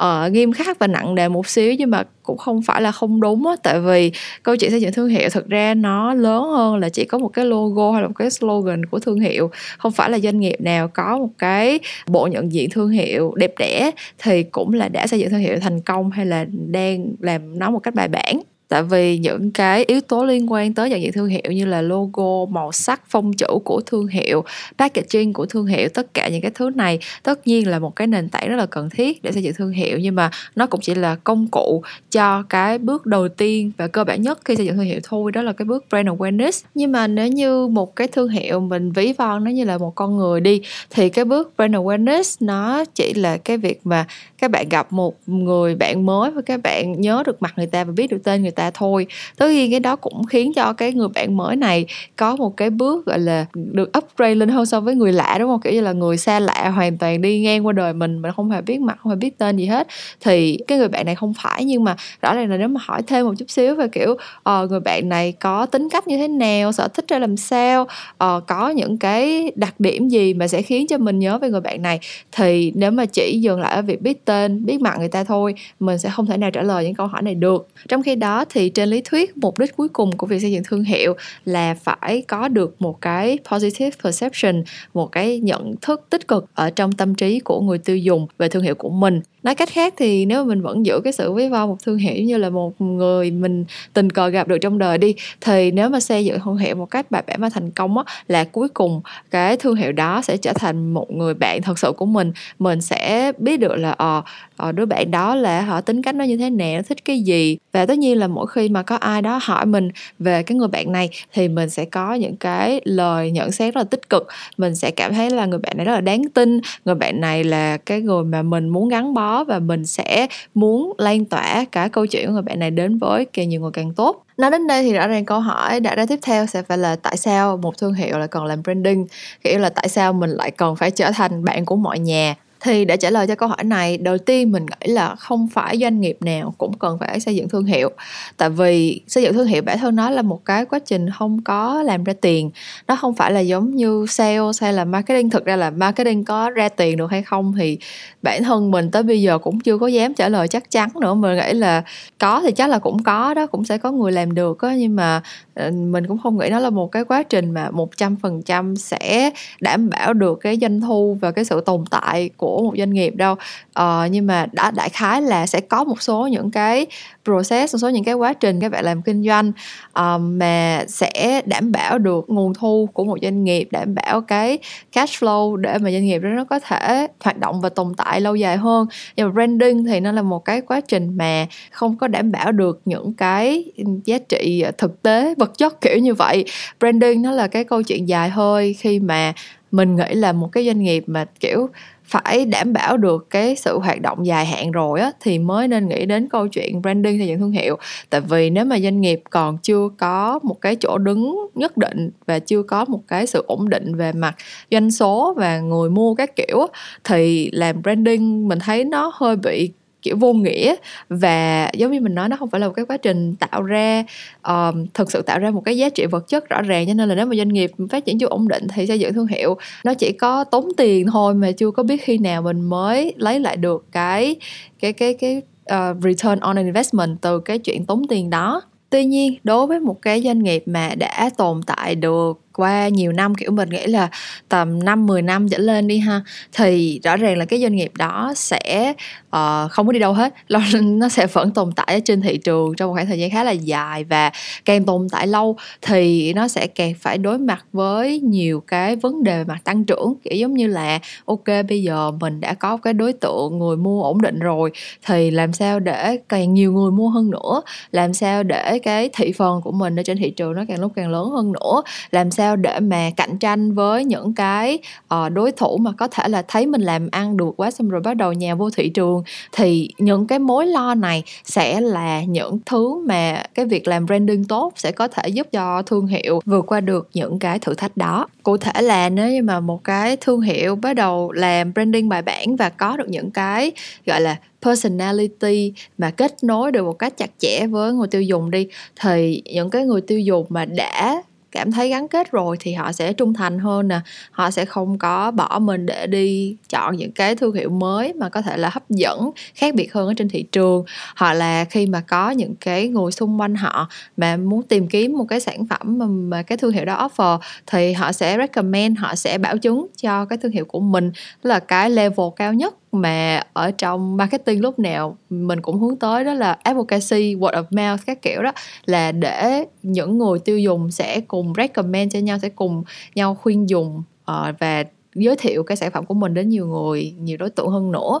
uh, 0.00 0.32
nghiêm 0.32 0.52
khắc 0.52 0.78
và 0.78 0.86
nặng 0.86 1.14
nề 1.14 1.28
một 1.28 1.48
xíu 1.48 1.74
nhưng 1.78 1.90
mà 1.90 2.02
cũng 2.22 2.38
không 2.38 2.62
phải 2.62 2.82
là 2.82 2.92
không 2.92 3.20
đúng 3.20 3.46
á. 3.46 3.56
Tại 3.62 3.80
vì 3.80 4.12
câu 4.42 4.56
chuyện 4.56 4.70
xây 4.70 4.80
dựng 4.80 4.92
thương 4.92 5.08
hiệu 5.08 5.28
thực 5.30 5.48
ra 5.48 5.74
nó 5.74 6.14
lớn 6.14 6.44
hơn 6.44 6.76
là 6.76 6.88
chỉ 6.88 7.04
có 7.04 7.18
một 7.18 7.28
cái 7.28 7.44
logo 7.44 7.92
hay 7.92 8.02
là 8.02 8.08
một 8.08 8.14
cái 8.18 8.30
slogan 8.30 8.86
của 8.86 8.98
thương 8.98 9.20
hiệu 9.20 9.50
không 9.78 9.92
phải 9.92 10.10
là 10.10 10.18
doanh 10.18 10.40
nghiệp 10.40 10.60
nào 10.60 10.88
có 10.88 11.18
một 11.18 11.30
cái 11.38 11.80
bộ 12.06 12.26
nhận 12.26 12.52
diện 12.52 12.70
thương 12.70 12.90
hiệu 12.90 13.34
đẹp 13.34 13.52
đẽ 13.58 13.90
thì 14.18 14.42
cũng 14.42 14.72
là 14.72 14.88
đã 14.88 15.06
xây 15.06 15.20
dựng 15.20 15.30
thương 15.30 15.40
hiệu 15.40 15.58
thành 15.60 15.80
công 15.80 16.10
hay 16.10 16.26
là 16.26 16.46
đang 16.50 17.12
làm 17.20 17.58
nó 17.58 17.70
một 17.70 17.78
cách 17.78 17.94
bài 17.94 18.08
bản 18.08 18.40
tại 18.74 18.82
vì 18.82 19.18
những 19.18 19.50
cái 19.50 19.84
yếu 19.84 20.00
tố 20.00 20.24
liên 20.24 20.52
quan 20.52 20.74
tới 20.74 20.90
nhận 20.90 21.02
diện 21.02 21.12
thương 21.12 21.26
hiệu 21.26 21.52
như 21.52 21.64
là 21.64 21.82
logo, 21.82 22.44
màu 22.50 22.72
sắc, 22.72 23.00
phong 23.08 23.32
chữ 23.32 23.46
của 23.64 23.80
thương 23.86 24.06
hiệu, 24.06 24.44
packaging 24.78 25.32
của 25.32 25.46
thương 25.46 25.66
hiệu, 25.66 25.88
tất 25.94 26.14
cả 26.14 26.28
những 26.28 26.40
cái 26.40 26.50
thứ 26.54 26.70
này, 26.74 26.98
tất 27.22 27.46
nhiên 27.46 27.68
là 27.68 27.78
một 27.78 27.96
cái 27.96 28.06
nền 28.06 28.28
tảng 28.28 28.48
rất 28.48 28.56
là 28.56 28.66
cần 28.66 28.90
thiết 28.90 29.22
để 29.22 29.32
xây 29.32 29.42
dựng 29.42 29.54
thương 29.54 29.70
hiệu. 29.70 29.98
Nhưng 29.98 30.14
mà 30.14 30.30
nó 30.56 30.66
cũng 30.66 30.80
chỉ 30.80 30.94
là 30.94 31.16
công 31.24 31.46
cụ 31.50 31.82
cho 32.10 32.42
cái 32.42 32.78
bước 32.78 33.06
đầu 33.06 33.28
tiên 33.28 33.72
và 33.76 33.86
cơ 33.86 34.04
bản 34.04 34.22
nhất 34.22 34.38
khi 34.44 34.56
xây 34.56 34.66
dựng 34.66 34.76
thương 34.76 34.84
hiệu 34.84 35.00
thôi. 35.02 35.32
Đó 35.32 35.42
là 35.42 35.52
cái 35.52 35.64
bước 35.64 35.84
brand 35.90 36.08
awareness. 36.08 36.64
Nhưng 36.74 36.92
mà 36.92 37.06
nếu 37.06 37.28
như 37.28 37.66
một 37.66 37.96
cái 37.96 38.08
thương 38.08 38.28
hiệu 38.28 38.60
mình 38.60 38.92
ví 38.92 39.12
von 39.18 39.44
nó 39.44 39.50
như 39.50 39.64
là 39.64 39.78
một 39.78 39.94
con 39.94 40.16
người 40.16 40.40
đi, 40.40 40.60
thì 40.90 41.08
cái 41.08 41.24
bước 41.24 41.52
brand 41.56 41.74
awareness 41.74 42.36
nó 42.40 42.84
chỉ 42.84 43.14
là 43.14 43.36
cái 43.36 43.56
việc 43.56 43.80
mà 43.84 44.06
các 44.44 44.50
bạn 44.50 44.68
gặp 44.68 44.92
một 44.92 45.14
người 45.26 45.74
bạn 45.74 46.06
mới 46.06 46.30
và 46.30 46.42
các 46.46 46.60
bạn 46.62 47.00
nhớ 47.00 47.22
được 47.26 47.42
mặt 47.42 47.52
người 47.56 47.66
ta 47.66 47.84
và 47.84 47.92
biết 47.92 48.10
được 48.10 48.18
tên 48.24 48.42
người 48.42 48.50
ta 48.50 48.70
thôi. 48.74 49.06
Tất 49.36 49.48
nhiên 49.48 49.70
cái 49.70 49.80
đó 49.80 49.96
cũng 49.96 50.24
khiến 50.24 50.52
cho 50.56 50.72
cái 50.72 50.92
người 50.92 51.08
bạn 51.08 51.36
mới 51.36 51.56
này 51.56 51.86
có 52.16 52.36
một 52.36 52.56
cái 52.56 52.70
bước 52.70 53.06
gọi 53.06 53.18
là 53.18 53.46
được 53.54 53.98
upgrade 53.98 54.34
lên 54.34 54.48
hơn 54.48 54.66
so 54.66 54.80
với 54.80 54.94
người 54.94 55.12
lạ 55.12 55.36
đúng 55.38 55.50
không? 55.50 55.60
Kiểu 55.60 55.72
như 55.72 55.80
là 55.80 55.92
người 55.92 56.16
xa 56.16 56.40
lạ 56.40 56.72
hoàn 56.74 56.98
toàn 56.98 57.22
đi 57.22 57.40
ngang 57.40 57.66
qua 57.66 57.72
đời 57.72 57.92
mình 57.92 58.22
mình 58.22 58.32
không 58.36 58.50
hề 58.50 58.62
biết 58.62 58.80
mặt 58.80 58.98
không 59.00 59.10
hề 59.10 59.16
biết 59.16 59.38
tên 59.38 59.56
gì 59.56 59.66
hết. 59.66 59.88
Thì 60.20 60.58
cái 60.68 60.78
người 60.78 60.88
bạn 60.88 61.06
này 61.06 61.14
không 61.14 61.32
phải 61.42 61.64
nhưng 61.64 61.84
mà 61.84 61.96
rõ 62.22 62.34
ràng 62.34 62.50
là 62.50 62.56
nếu 62.56 62.68
mà 62.68 62.80
hỏi 62.84 63.02
thêm 63.02 63.26
một 63.26 63.34
chút 63.38 63.50
xíu 63.50 63.74
về 63.74 63.88
kiểu 63.88 64.12
uh, 64.12 64.70
người 64.70 64.80
bạn 64.80 65.08
này 65.08 65.32
có 65.32 65.66
tính 65.66 65.88
cách 65.88 66.08
như 66.08 66.16
thế 66.16 66.28
nào 66.28 66.72
sở 66.72 66.88
thích 66.88 67.04
ra 67.08 67.18
làm 67.18 67.36
sao 67.36 67.82
uh, 67.82 68.46
có 68.46 68.68
những 68.68 68.98
cái 68.98 69.52
đặc 69.54 69.74
điểm 69.80 70.08
gì 70.08 70.34
mà 70.34 70.48
sẽ 70.48 70.62
khiến 70.62 70.86
cho 70.86 70.98
mình 70.98 71.18
nhớ 71.18 71.38
về 71.38 71.50
người 71.50 71.60
bạn 71.60 71.82
này 71.82 72.00
thì 72.32 72.72
nếu 72.74 72.90
mà 72.90 73.06
chỉ 73.06 73.38
dừng 73.40 73.60
lại 73.60 73.74
ở 73.74 73.82
việc 73.82 74.02
biết 74.02 74.24
tên 74.24 74.33
biết 74.48 74.80
mặt 74.80 74.98
người 74.98 75.08
ta 75.08 75.24
thôi, 75.24 75.54
mình 75.80 75.98
sẽ 75.98 76.10
không 76.10 76.26
thể 76.26 76.36
nào 76.36 76.50
trả 76.50 76.62
lời 76.62 76.84
những 76.84 76.94
câu 76.94 77.06
hỏi 77.06 77.22
này 77.22 77.34
được. 77.34 77.68
Trong 77.88 78.02
khi 78.02 78.14
đó 78.14 78.44
thì 78.50 78.68
trên 78.68 78.88
lý 78.88 79.02
thuyết, 79.04 79.36
mục 79.36 79.58
đích 79.58 79.76
cuối 79.76 79.88
cùng 79.88 80.16
của 80.16 80.26
việc 80.26 80.40
xây 80.40 80.52
dựng 80.52 80.62
thương 80.64 80.84
hiệu 80.84 81.16
là 81.44 81.74
phải 81.74 82.24
có 82.28 82.48
được 82.48 82.82
một 82.82 83.00
cái 83.00 83.38
positive 83.52 83.96
perception, 84.04 84.62
một 84.94 85.12
cái 85.12 85.40
nhận 85.40 85.74
thức 85.82 86.06
tích 86.10 86.28
cực 86.28 86.46
ở 86.54 86.70
trong 86.70 86.92
tâm 86.92 87.14
trí 87.14 87.40
của 87.40 87.60
người 87.60 87.78
tiêu 87.78 87.96
dùng 87.96 88.26
về 88.38 88.48
thương 88.48 88.62
hiệu 88.62 88.74
của 88.74 88.90
mình 88.90 89.20
nói 89.44 89.54
cách 89.54 89.68
khác 89.68 89.94
thì 89.96 90.26
nếu 90.26 90.44
mình 90.44 90.62
vẫn 90.62 90.86
giữ 90.86 91.00
cái 91.04 91.12
sự 91.12 91.32
ví 91.32 91.48
von 91.48 91.68
một 91.68 91.76
thương 91.84 91.98
hiệu 91.98 92.24
như 92.24 92.36
là 92.36 92.50
một 92.50 92.80
người 92.80 93.30
mình 93.30 93.64
tình 93.92 94.10
cờ 94.10 94.28
gặp 94.28 94.48
được 94.48 94.58
trong 94.58 94.78
đời 94.78 94.98
đi 94.98 95.14
thì 95.40 95.70
nếu 95.70 95.88
mà 95.88 96.00
xây 96.00 96.24
dựng 96.24 96.38
thương 96.44 96.56
hiệu 96.56 96.74
một 96.76 96.90
cách 96.90 97.10
bài 97.10 97.22
bản 97.26 97.40
và 97.40 97.48
thành 97.48 97.70
công 97.70 97.98
á 97.98 98.04
là 98.28 98.44
cuối 98.44 98.68
cùng 98.68 99.00
cái 99.30 99.56
thương 99.56 99.76
hiệu 99.76 99.92
đó 99.92 100.22
sẽ 100.22 100.36
trở 100.36 100.52
thành 100.52 100.94
một 100.94 101.12
người 101.12 101.34
bạn 101.34 101.62
thật 101.62 101.78
sự 101.78 101.92
của 101.92 102.06
mình. 102.06 102.32
Mình 102.58 102.80
sẽ 102.80 103.32
biết 103.38 103.56
được 103.56 103.76
là 103.76 103.90
ờ 103.90 104.22
à, 104.56 104.72
đứa 104.72 104.86
bạn 104.86 105.10
đó 105.10 105.34
là 105.34 105.62
họ 105.62 105.80
tính 105.80 106.02
cách 106.02 106.14
nó 106.14 106.24
như 106.24 106.36
thế 106.36 106.50
nào 106.50 106.76
nó 106.76 106.82
thích 106.88 107.04
cái 107.04 107.20
gì. 107.20 107.58
Và 107.72 107.86
tất 107.86 107.98
nhiên 107.98 108.18
là 108.18 108.26
mỗi 108.26 108.46
khi 108.46 108.68
mà 108.68 108.82
có 108.82 108.96
ai 108.96 109.22
đó 109.22 109.40
hỏi 109.42 109.66
mình 109.66 109.90
về 110.18 110.42
cái 110.42 110.56
người 110.56 110.68
bạn 110.68 110.92
này 110.92 111.10
thì 111.32 111.48
mình 111.48 111.70
sẽ 111.70 111.84
có 111.84 112.14
những 112.14 112.36
cái 112.36 112.80
lời 112.84 113.30
nhận 113.30 113.52
xét 113.52 113.74
rất 113.74 113.80
là 113.80 113.84
tích 113.84 114.10
cực. 114.10 114.26
Mình 114.56 114.74
sẽ 114.74 114.90
cảm 114.90 115.14
thấy 115.14 115.30
là 115.30 115.46
người 115.46 115.58
bạn 115.58 115.76
này 115.76 115.86
rất 115.86 115.92
là 115.92 116.00
đáng 116.00 116.22
tin 116.34 116.60
người 116.84 116.94
bạn 116.94 117.20
này 117.20 117.44
là 117.44 117.76
cái 117.76 118.00
người 118.00 118.24
mà 118.24 118.42
mình 118.42 118.68
muốn 118.68 118.88
gắn 118.88 119.14
bó 119.14 119.33
và 119.42 119.58
mình 119.58 119.86
sẽ 119.86 120.26
muốn 120.54 120.92
lan 120.98 121.24
tỏa 121.24 121.64
cả 121.72 121.88
câu 121.88 122.06
chuyện 122.06 122.26
của 122.26 122.32
người 122.32 122.42
bạn 122.42 122.58
này 122.58 122.70
đến 122.70 122.98
với 122.98 123.24
càng 123.24 123.48
nhiều 123.48 123.60
người 123.60 123.70
càng 123.72 123.94
tốt. 123.94 124.24
Nói 124.36 124.50
đến 124.50 124.66
đây 124.66 124.82
thì 124.82 124.92
rõ 124.92 125.06
ràng 125.06 125.24
câu 125.24 125.40
hỏi 125.40 125.80
đặt 125.80 125.94
ra 125.94 126.06
tiếp 126.06 126.18
theo 126.22 126.46
sẽ 126.46 126.62
phải 126.62 126.78
là 126.78 126.96
tại 126.96 127.16
sao 127.16 127.56
một 127.56 127.78
thương 127.78 127.94
hiệu 127.94 128.18
lại 128.18 128.28
còn 128.28 128.44
làm 128.44 128.62
branding? 128.62 129.06
Kiểu 129.44 129.58
là 129.58 129.68
tại 129.68 129.88
sao 129.88 130.12
mình 130.12 130.30
lại 130.30 130.50
cần 130.50 130.76
phải 130.76 130.90
trở 130.90 131.10
thành 131.10 131.44
bạn 131.44 131.64
của 131.64 131.76
mọi 131.76 131.98
nhà? 131.98 132.34
Thì 132.64 132.84
để 132.84 132.96
trả 132.96 133.10
lời 133.10 133.26
cho 133.26 133.34
câu 133.34 133.48
hỏi 133.48 133.64
này 133.64 133.98
đầu 133.98 134.18
tiên 134.18 134.52
mình 134.52 134.66
nghĩ 134.66 134.92
là 134.92 135.14
không 135.14 135.48
phải 135.48 135.78
doanh 135.78 136.00
nghiệp 136.00 136.16
nào 136.20 136.54
cũng 136.58 136.78
cần 136.78 136.98
phải 136.98 137.20
xây 137.20 137.36
dựng 137.36 137.48
thương 137.48 137.64
hiệu. 137.64 137.90
Tại 138.36 138.50
vì 138.50 139.00
xây 139.06 139.22
dựng 139.22 139.32
thương 139.32 139.46
hiệu 139.46 139.62
bản 139.62 139.78
thân 139.78 139.96
nó 139.96 140.10
là 140.10 140.22
một 140.22 140.44
cái 140.44 140.64
quá 140.64 140.78
trình 140.78 141.10
không 141.10 141.42
có 141.44 141.82
làm 141.82 142.04
ra 142.04 142.12
tiền. 142.20 142.50
Nó 142.88 142.96
không 142.96 143.14
phải 143.14 143.32
là 143.32 143.40
giống 143.40 143.76
như 143.76 144.06
sales 144.08 144.62
hay 144.62 144.72
là 144.72 144.84
marketing. 144.84 145.30
Thực 145.30 145.44
ra 145.44 145.56
là 145.56 145.70
marketing 145.70 146.24
có 146.24 146.50
ra 146.50 146.68
tiền 146.68 146.96
được 146.96 147.10
hay 147.10 147.22
không 147.22 147.54
thì 147.58 147.78
bản 148.22 148.44
thân 148.44 148.70
mình 148.70 148.90
tới 148.90 149.02
bây 149.02 149.22
giờ 149.22 149.38
cũng 149.38 149.60
chưa 149.60 149.78
có 149.78 149.86
dám 149.86 150.14
trả 150.14 150.28
lời 150.28 150.48
chắc 150.48 150.70
chắn 150.70 150.88
nữa. 151.00 151.14
Mình 151.14 151.36
nghĩ 151.36 151.52
là 151.52 151.82
có 152.18 152.40
thì 152.44 152.52
chắc 152.52 152.70
là 152.70 152.78
cũng 152.78 153.02
có 153.02 153.34
đó 153.34 153.46
cũng 153.46 153.64
sẽ 153.64 153.78
có 153.78 153.92
người 153.92 154.12
làm 154.12 154.34
được 154.34 154.58
đó, 154.62 154.70
nhưng 154.70 154.96
mà 154.96 155.22
ờ, 155.54 155.70
mình 155.70 156.06
cũng 156.06 156.18
không 156.22 156.38
nghĩ 156.38 156.48
nó 156.50 156.60
là 156.60 156.70
một 156.70 156.92
cái 156.92 157.04
quá 157.04 157.22
trình 157.22 157.50
mà 157.50 157.70
một 157.70 157.96
trăm 157.96 158.16
phần 158.16 158.42
trăm 158.42 158.76
sẽ 158.76 159.30
đảm 159.60 159.90
bảo 159.90 160.14
được 160.14 160.38
cái 160.40 160.58
doanh 160.60 160.80
thu 160.80 161.18
và 161.20 161.30
cái 161.30 161.44
sự 161.44 161.60
tồn 161.60 161.84
tại 161.90 162.30
của 162.36 162.53
của 162.56 162.62
một 162.62 162.74
doanh 162.78 162.90
nghiệp 162.90 163.14
đâu. 163.16 163.34
Uh, 163.80 164.10
nhưng 164.10 164.26
mà 164.26 164.46
đã 164.52 164.70
đại 164.70 164.88
khái 164.88 165.22
là 165.22 165.46
sẽ 165.46 165.60
có 165.60 165.84
một 165.84 166.02
số 166.02 166.26
những 166.26 166.50
cái 166.50 166.86
process 167.24 167.74
một 167.74 167.78
số 167.78 167.88
những 167.88 168.04
cái 168.04 168.14
quá 168.14 168.32
trình 168.32 168.60
các 168.60 168.72
bạn 168.72 168.84
làm 168.84 169.02
kinh 169.02 169.24
doanh 169.24 169.52
um, 169.94 170.38
mà 170.38 170.84
sẽ 170.88 171.40
đảm 171.46 171.72
bảo 171.72 171.98
được 171.98 172.24
nguồn 172.28 172.54
thu 172.54 172.88
của 172.92 173.04
một 173.04 173.18
doanh 173.22 173.44
nghiệp 173.44 173.68
đảm 173.70 173.94
bảo 173.94 174.20
cái 174.20 174.58
cash 174.92 175.22
flow 175.22 175.56
để 175.56 175.78
mà 175.78 175.90
doanh 175.90 176.04
nghiệp 176.04 176.18
đó 176.18 176.28
nó 176.28 176.44
có 176.44 176.58
thể 176.58 177.06
hoạt 177.24 177.38
động 177.38 177.60
và 177.60 177.68
tồn 177.68 177.94
tại 177.96 178.20
lâu 178.20 178.34
dài 178.34 178.56
hơn. 178.56 178.86
Nhưng 179.16 179.26
mà 179.26 179.32
branding 179.32 179.84
thì 179.84 180.00
nó 180.00 180.12
là 180.12 180.22
một 180.22 180.44
cái 180.44 180.60
quá 180.60 180.80
trình 180.80 181.16
mà 181.16 181.46
không 181.70 181.96
có 181.96 182.08
đảm 182.08 182.32
bảo 182.32 182.52
được 182.52 182.80
những 182.84 183.14
cái 183.14 183.64
giá 184.04 184.18
trị 184.18 184.64
thực 184.78 185.02
tế 185.02 185.34
vật 185.38 185.58
chất 185.58 185.80
kiểu 185.80 185.98
như 185.98 186.14
vậy. 186.14 186.44
Branding 186.80 187.22
nó 187.22 187.30
là 187.30 187.46
cái 187.46 187.64
câu 187.64 187.82
chuyện 187.82 188.08
dài 188.08 188.30
hơi 188.30 188.74
khi 188.74 189.00
mà 189.00 189.32
mình 189.70 189.96
nghĩ 189.96 190.14
là 190.14 190.32
một 190.32 190.48
cái 190.52 190.66
doanh 190.66 190.78
nghiệp 190.78 191.04
mà 191.06 191.24
kiểu 191.40 191.68
phải 192.04 192.44
đảm 192.44 192.72
bảo 192.72 192.96
được 192.96 193.26
cái 193.30 193.56
sự 193.56 193.78
hoạt 193.78 194.00
động 194.00 194.26
dài 194.26 194.46
hạn 194.46 194.70
rồi 194.70 195.00
á, 195.00 195.10
thì 195.20 195.38
mới 195.38 195.68
nên 195.68 195.88
nghĩ 195.88 196.06
đến 196.06 196.28
câu 196.28 196.48
chuyện 196.48 196.82
branding 196.82 197.18
xây 197.18 197.28
dựng 197.28 197.38
thương 197.38 197.52
hiệu. 197.52 197.78
Tại 198.10 198.20
vì 198.20 198.50
nếu 198.50 198.64
mà 198.64 198.78
doanh 198.78 199.00
nghiệp 199.00 199.22
còn 199.30 199.58
chưa 199.62 199.88
có 199.98 200.38
một 200.42 200.60
cái 200.60 200.76
chỗ 200.76 200.98
đứng 200.98 201.46
nhất 201.54 201.76
định 201.76 202.10
và 202.26 202.38
chưa 202.38 202.62
có 202.62 202.84
một 202.84 203.00
cái 203.08 203.26
sự 203.26 203.44
ổn 203.46 203.68
định 203.68 203.96
về 203.96 204.12
mặt 204.12 204.34
doanh 204.70 204.90
số 204.90 205.34
và 205.36 205.60
người 205.60 205.90
mua 205.90 206.14
các 206.14 206.36
kiểu 206.36 206.66
thì 207.04 207.50
làm 207.52 207.82
branding 207.82 208.48
mình 208.48 208.58
thấy 208.58 208.84
nó 208.84 209.12
hơi 209.14 209.36
bị 209.36 209.70
kiểu 210.04 210.16
vô 210.16 210.32
nghĩa. 210.32 210.74
Và 211.08 211.70
giống 211.74 211.92
như 211.92 212.00
mình 212.00 212.14
nói 212.14 212.28
nó 212.28 212.36
không 212.36 212.50
phải 212.50 212.60
là 212.60 212.66
một 212.66 212.72
cái 212.76 212.84
quá 212.84 212.96
trình 212.96 213.34
tạo 213.34 213.62
ra 213.62 214.04
um, 214.42 214.86
thực 214.94 215.12
sự 215.12 215.22
tạo 215.22 215.38
ra 215.38 215.50
một 215.50 215.62
cái 215.64 215.76
giá 215.76 215.88
trị 215.88 216.06
vật 216.06 216.28
chất 216.28 216.48
rõ 216.48 216.62
ràng. 216.62 216.86
Cho 216.86 216.94
nên 216.94 217.08
là 217.08 217.14
nếu 217.14 217.26
mà 217.26 217.36
doanh 217.36 217.48
nghiệp 217.48 217.70
phát 217.90 218.04
triển 218.04 218.18
chưa 218.18 218.26
ổn 218.26 218.48
định 218.48 218.66
thì 218.74 218.86
xây 218.86 219.00
dựng 219.00 219.12
thương 219.12 219.26
hiệu. 219.26 219.56
Nó 219.84 219.94
chỉ 219.94 220.12
có 220.12 220.44
tốn 220.44 220.68
tiền 220.76 221.06
thôi 221.06 221.34
mà 221.34 221.52
chưa 221.52 221.70
có 221.70 221.82
biết 221.82 222.02
khi 222.02 222.18
nào 222.18 222.42
mình 222.42 222.60
mới 222.60 223.14
lấy 223.16 223.40
lại 223.40 223.56
được 223.56 223.86
cái 223.92 224.36
cái 224.80 224.92
cái 224.92 225.14
cái 225.14 225.42
uh, 225.72 226.02
return 226.02 226.40
on 226.40 226.56
investment 226.56 227.20
từ 227.20 227.40
cái 227.40 227.58
chuyện 227.58 227.86
tốn 227.86 228.02
tiền 228.08 228.30
đó. 228.30 228.62
Tuy 228.90 229.04
nhiên 229.04 229.34
đối 229.44 229.66
với 229.66 229.80
một 229.80 230.02
cái 230.02 230.22
doanh 230.22 230.42
nghiệp 230.42 230.62
mà 230.66 230.94
đã 230.94 231.30
tồn 231.36 231.60
tại 231.66 231.94
được 231.94 232.43
qua 232.54 232.88
nhiều 232.88 233.12
năm 233.12 233.34
kiểu 233.34 233.50
mình 233.50 233.68
nghĩ 233.68 233.86
là 233.86 234.08
tầm 234.48 234.84
5 234.84 235.06
10 235.06 235.22
năm 235.22 235.48
trở 235.48 235.58
lên 235.58 235.88
đi 235.88 235.98
ha 235.98 236.20
thì 236.52 237.00
rõ 237.04 237.16
ràng 237.16 237.38
là 237.38 237.44
cái 237.44 237.60
doanh 237.60 237.76
nghiệp 237.76 237.92
đó 237.96 238.32
sẽ 238.36 238.94
uh, 239.36 239.70
không 239.70 239.86
có 239.86 239.92
đi 239.92 239.98
đâu 239.98 240.12
hết. 240.12 240.34
Nó 240.82 241.08
sẽ 241.08 241.26
vẫn 241.26 241.50
tồn 241.50 241.72
tại 241.72 242.00
trên 242.00 242.20
thị 242.20 242.36
trường 242.36 242.74
trong 242.76 242.88
một 242.88 242.94
khoảng 242.94 243.06
thời 243.06 243.18
gian 243.18 243.30
khá 243.30 243.44
là 243.44 243.50
dài 243.50 244.04
và 244.04 244.30
càng 244.64 244.84
tồn 244.84 245.06
tại 245.12 245.26
lâu 245.26 245.56
thì 245.82 246.32
nó 246.32 246.48
sẽ 246.48 246.66
càng 246.66 246.92
phải 247.00 247.18
đối 247.18 247.38
mặt 247.38 247.64
với 247.72 248.20
nhiều 248.20 248.60
cái 248.66 248.96
vấn 248.96 249.22
đề 249.22 249.38
về 249.38 249.44
mặt 249.44 249.64
tăng 249.64 249.84
trưởng. 249.84 250.14
Kiểu 250.24 250.38
giống 250.38 250.54
như 250.54 250.66
là 250.66 250.98
ok 251.24 251.44
bây 251.68 251.82
giờ 251.82 252.10
mình 252.10 252.40
đã 252.40 252.54
có 252.54 252.76
cái 252.76 252.92
đối 252.92 253.12
tượng 253.12 253.58
người 253.58 253.76
mua 253.76 254.02
ổn 254.02 254.22
định 254.22 254.38
rồi 254.38 254.70
thì 255.06 255.30
làm 255.30 255.52
sao 255.52 255.80
để 255.80 256.16
càng 256.28 256.54
nhiều 256.54 256.72
người 256.72 256.90
mua 256.90 257.08
hơn 257.08 257.30
nữa? 257.30 257.62
Làm 257.90 258.14
sao 258.14 258.42
để 258.42 258.78
cái 258.78 259.10
thị 259.12 259.32
phần 259.32 259.60
của 259.60 259.72
mình 259.72 259.96
ở 259.96 260.02
trên 260.02 260.18
thị 260.18 260.30
trường 260.30 260.54
nó 260.54 260.64
càng 260.68 260.80
lúc 260.80 260.92
càng 260.96 261.10
lớn 261.10 261.30
hơn 261.30 261.52
nữa? 261.52 261.82
Làm 262.10 262.30
sao 262.30 262.43
sao 262.44 262.56
để 262.56 262.80
mà 262.80 263.10
cạnh 263.16 263.38
tranh 263.38 263.74
với 263.74 264.04
những 264.04 264.34
cái 264.34 264.78
uh, 265.14 265.32
đối 265.32 265.52
thủ 265.52 265.76
mà 265.76 265.92
có 265.92 266.08
thể 266.08 266.28
là 266.28 266.42
thấy 266.48 266.66
mình 266.66 266.80
làm 266.80 267.08
ăn 267.10 267.36
được 267.36 267.50
quá 267.56 267.70
xong 267.70 267.88
rồi 267.88 268.00
bắt 268.00 268.14
đầu 268.16 268.32
nhà 268.32 268.54
vô 268.54 268.70
thị 268.70 268.88
trường? 268.88 269.22
Thì 269.52 269.90
những 269.98 270.26
cái 270.26 270.38
mối 270.38 270.66
lo 270.66 270.94
này 270.94 271.22
sẽ 271.44 271.80
là 271.80 272.22
những 272.22 272.58
thứ 272.66 273.04
mà 273.06 273.42
cái 273.54 273.66
việc 273.66 273.88
làm 273.88 274.06
branding 274.06 274.44
tốt 274.44 274.72
sẽ 274.76 274.90
có 274.92 275.08
thể 275.08 275.28
giúp 275.28 275.46
cho 275.52 275.82
thương 275.82 276.06
hiệu 276.06 276.40
vượt 276.44 276.66
qua 276.66 276.80
được 276.80 277.08
những 277.14 277.38
cái 277.38 277.58
thử 277.58 277.74
thách 277.74 277.96
đó. 277.96 278.26
Cụ 278.42 278.56
thể 278.56 278.82
là 278.82 279.08
nếu 279.08 279.30
như 279.30 279.42
mà 279.42 279.60
một 279.60 279.84
cái 279.84 280.16
thương 280.16 280.40
hiệu 280.40 280.76
bắt 280.76 280.92
đầu 280.92 281.32
làm 281.32 281.72
branding 281.72 282.08
bài 282.08 282.22
bản 282.22 282.56
và 282.56 282.68
có 282.68 282.96
được 282.96 283.08
những 283.08 283.30
cái 283.30 283.72
gọi 284.06 284.20
là 284.20 284.36
personality 284.62 285.72
mà 285.98 286.10
kết 286.10 286.44
nối 286.44 286.72
được 286.72 286.84
một 286.84 286.98
cách 286.98 287.16
chặt 287.16 287.30
chẽ 287.38 287.66
với 287.66 287.92
người 287.92 288.08
tiêu 288.08 288.22
dùng 288.22 288.50
đi 288.50 288.66
thì 289.00 289.42
những 289.44 289.70
cái 289.70 289.84
người 289.84 290.00
tiêu 290.00 290.18
dùng 290.18 290.46
mà 290.48 290.64
đã 290.64 291.22
cảm 291.54 291.72
thấy 291.72 291.88
gắn 291.88 292.08
kết 292.08 292.30
rồi 292.30 292.56
thì 292.60 292.72
họ 292.72 292.92
sẽ 292.92 293.12
trung 293.12 293.34
thành 293.34 293.58
hơn 293.58 293.88
nè. 293.88 294.00
Họ 294.30 294.50
sẽ 294.50 294.64
không 294.64 294.98
có 294.98 295.30
bỏ 295.30 295.58
mình 295.58 295.86
để 295.86 296.06
đi 296.06 296.56
chọn 296.68 296.96
những 296.96 297.12
cái 297.12 297.36
thương 297.36 297.54
hiệu 297.54 297.70
mới 297.70 298.12
mà 298.12 298.28
có 298.28 298.42
thể 298.42 298.56
là 298.56 298.70
hấp 298.72 298.90
dẫn 298.90 299.30
khác 299.54 299.74
biệt 299.74 299.92
hơn 299.92 300.06
ở 300.08 300.14
trên 300.16 300.28
thị 300.28 300.42
trường. 300.42 300.84
Hoặc 301.16 301.32
là 301.32 301.64
khi 301.64 301.86
mà 301.86 302.00
có 302.00 302.30
những 302.30 302.54
cái 302.60 302.88
người 302.88 303.12
xung 303.12 303.40
quanh 303.40 303.54
họ 303.54 303.88
mà 304.16 304.36
muốn 304.36 304.62
tìm 304.62 304.88
kiếm 304.88 305.12
một 305.12 305.24
cái 305.28 305.40
sản 305.40 305.66
phẩm 305.66 305.98
mà, 305.98 306.06
mà 306.06 306.42
cái 306.42 306.58
thương 306.58 306.72
hiệu 306.72 306.84
đó 306.84 307.08
offer 307.08 307.38
thì 307.66 307.92
họ 307.92 308.12
sẽ 308.12 308.36
recommend 308.38 308.98
họ 308.98 309.14
sẽ 309.14 309.38
bảo 309.38 309.58
chứng 309.58 309.86
cho 310.02 310.24
cái 310.24 310.38
thương 310.42 310.52
hiệu 310.52 310.64
của 310.64 310.80
mình. 310.80 311.12
Là 311.42 311.58
cái 311.58 311.90
level 311.90 312.26
cao 312.36 312.52
nhất 312.52 312.74
mà 312.94 313.42
ở 313.52 313.70
trong 313.70 314.16
marketing 314.16 314.60
lúc 314.60 314.78
nào 314.78 315.16
mình 315.30 315.60
cũng 315.60 315.80
hướng 315.80 315.96
tới 315.96 316.24
đó 316.24 316.34
là 316.34 316.58
advocacy 316.62 317.34
word 317.34 317.64
of 317.64 317.64
mouth 317.70 318.00
các 318.06 318.22
kiểu 318.22 318.42
đó 318.42 318.52
là 318.84 319.12
để 319.12 319.64
những 319.82 320.18
người 320.18 320.38
tiêu 320.38 320.58
dùng 320.58 320.90
sẽ 320.90 321.20
cùng 321.20 321.52
recommend 321.56 322.12
cho 322.12 322.18
nhau 322.18 322.38
sẽ 322.38 322.48
cùng 322.48 322.82
nhau 323.14 323.34
khuyên 323.34 323.68
dùng 323.68 324.02
uh, 324.30 324.58
và 324.58 324.84
giới 325.14 325.36
thiệu 325.36 325.62
cái 325.62 325.76
sản 325.76 325.90
phẩm 325.90 326.06
của 326.06 326.14
mình 326.14 326.34
đến 326.34 326.48
nhiều 326.48 326.66
người 326.66 327.14
nhiều 327.20 327.36
đối 327.36 327.50
tượng 327.50 327.68
hơn 327.68 327.92
nữa. 327.92 328.20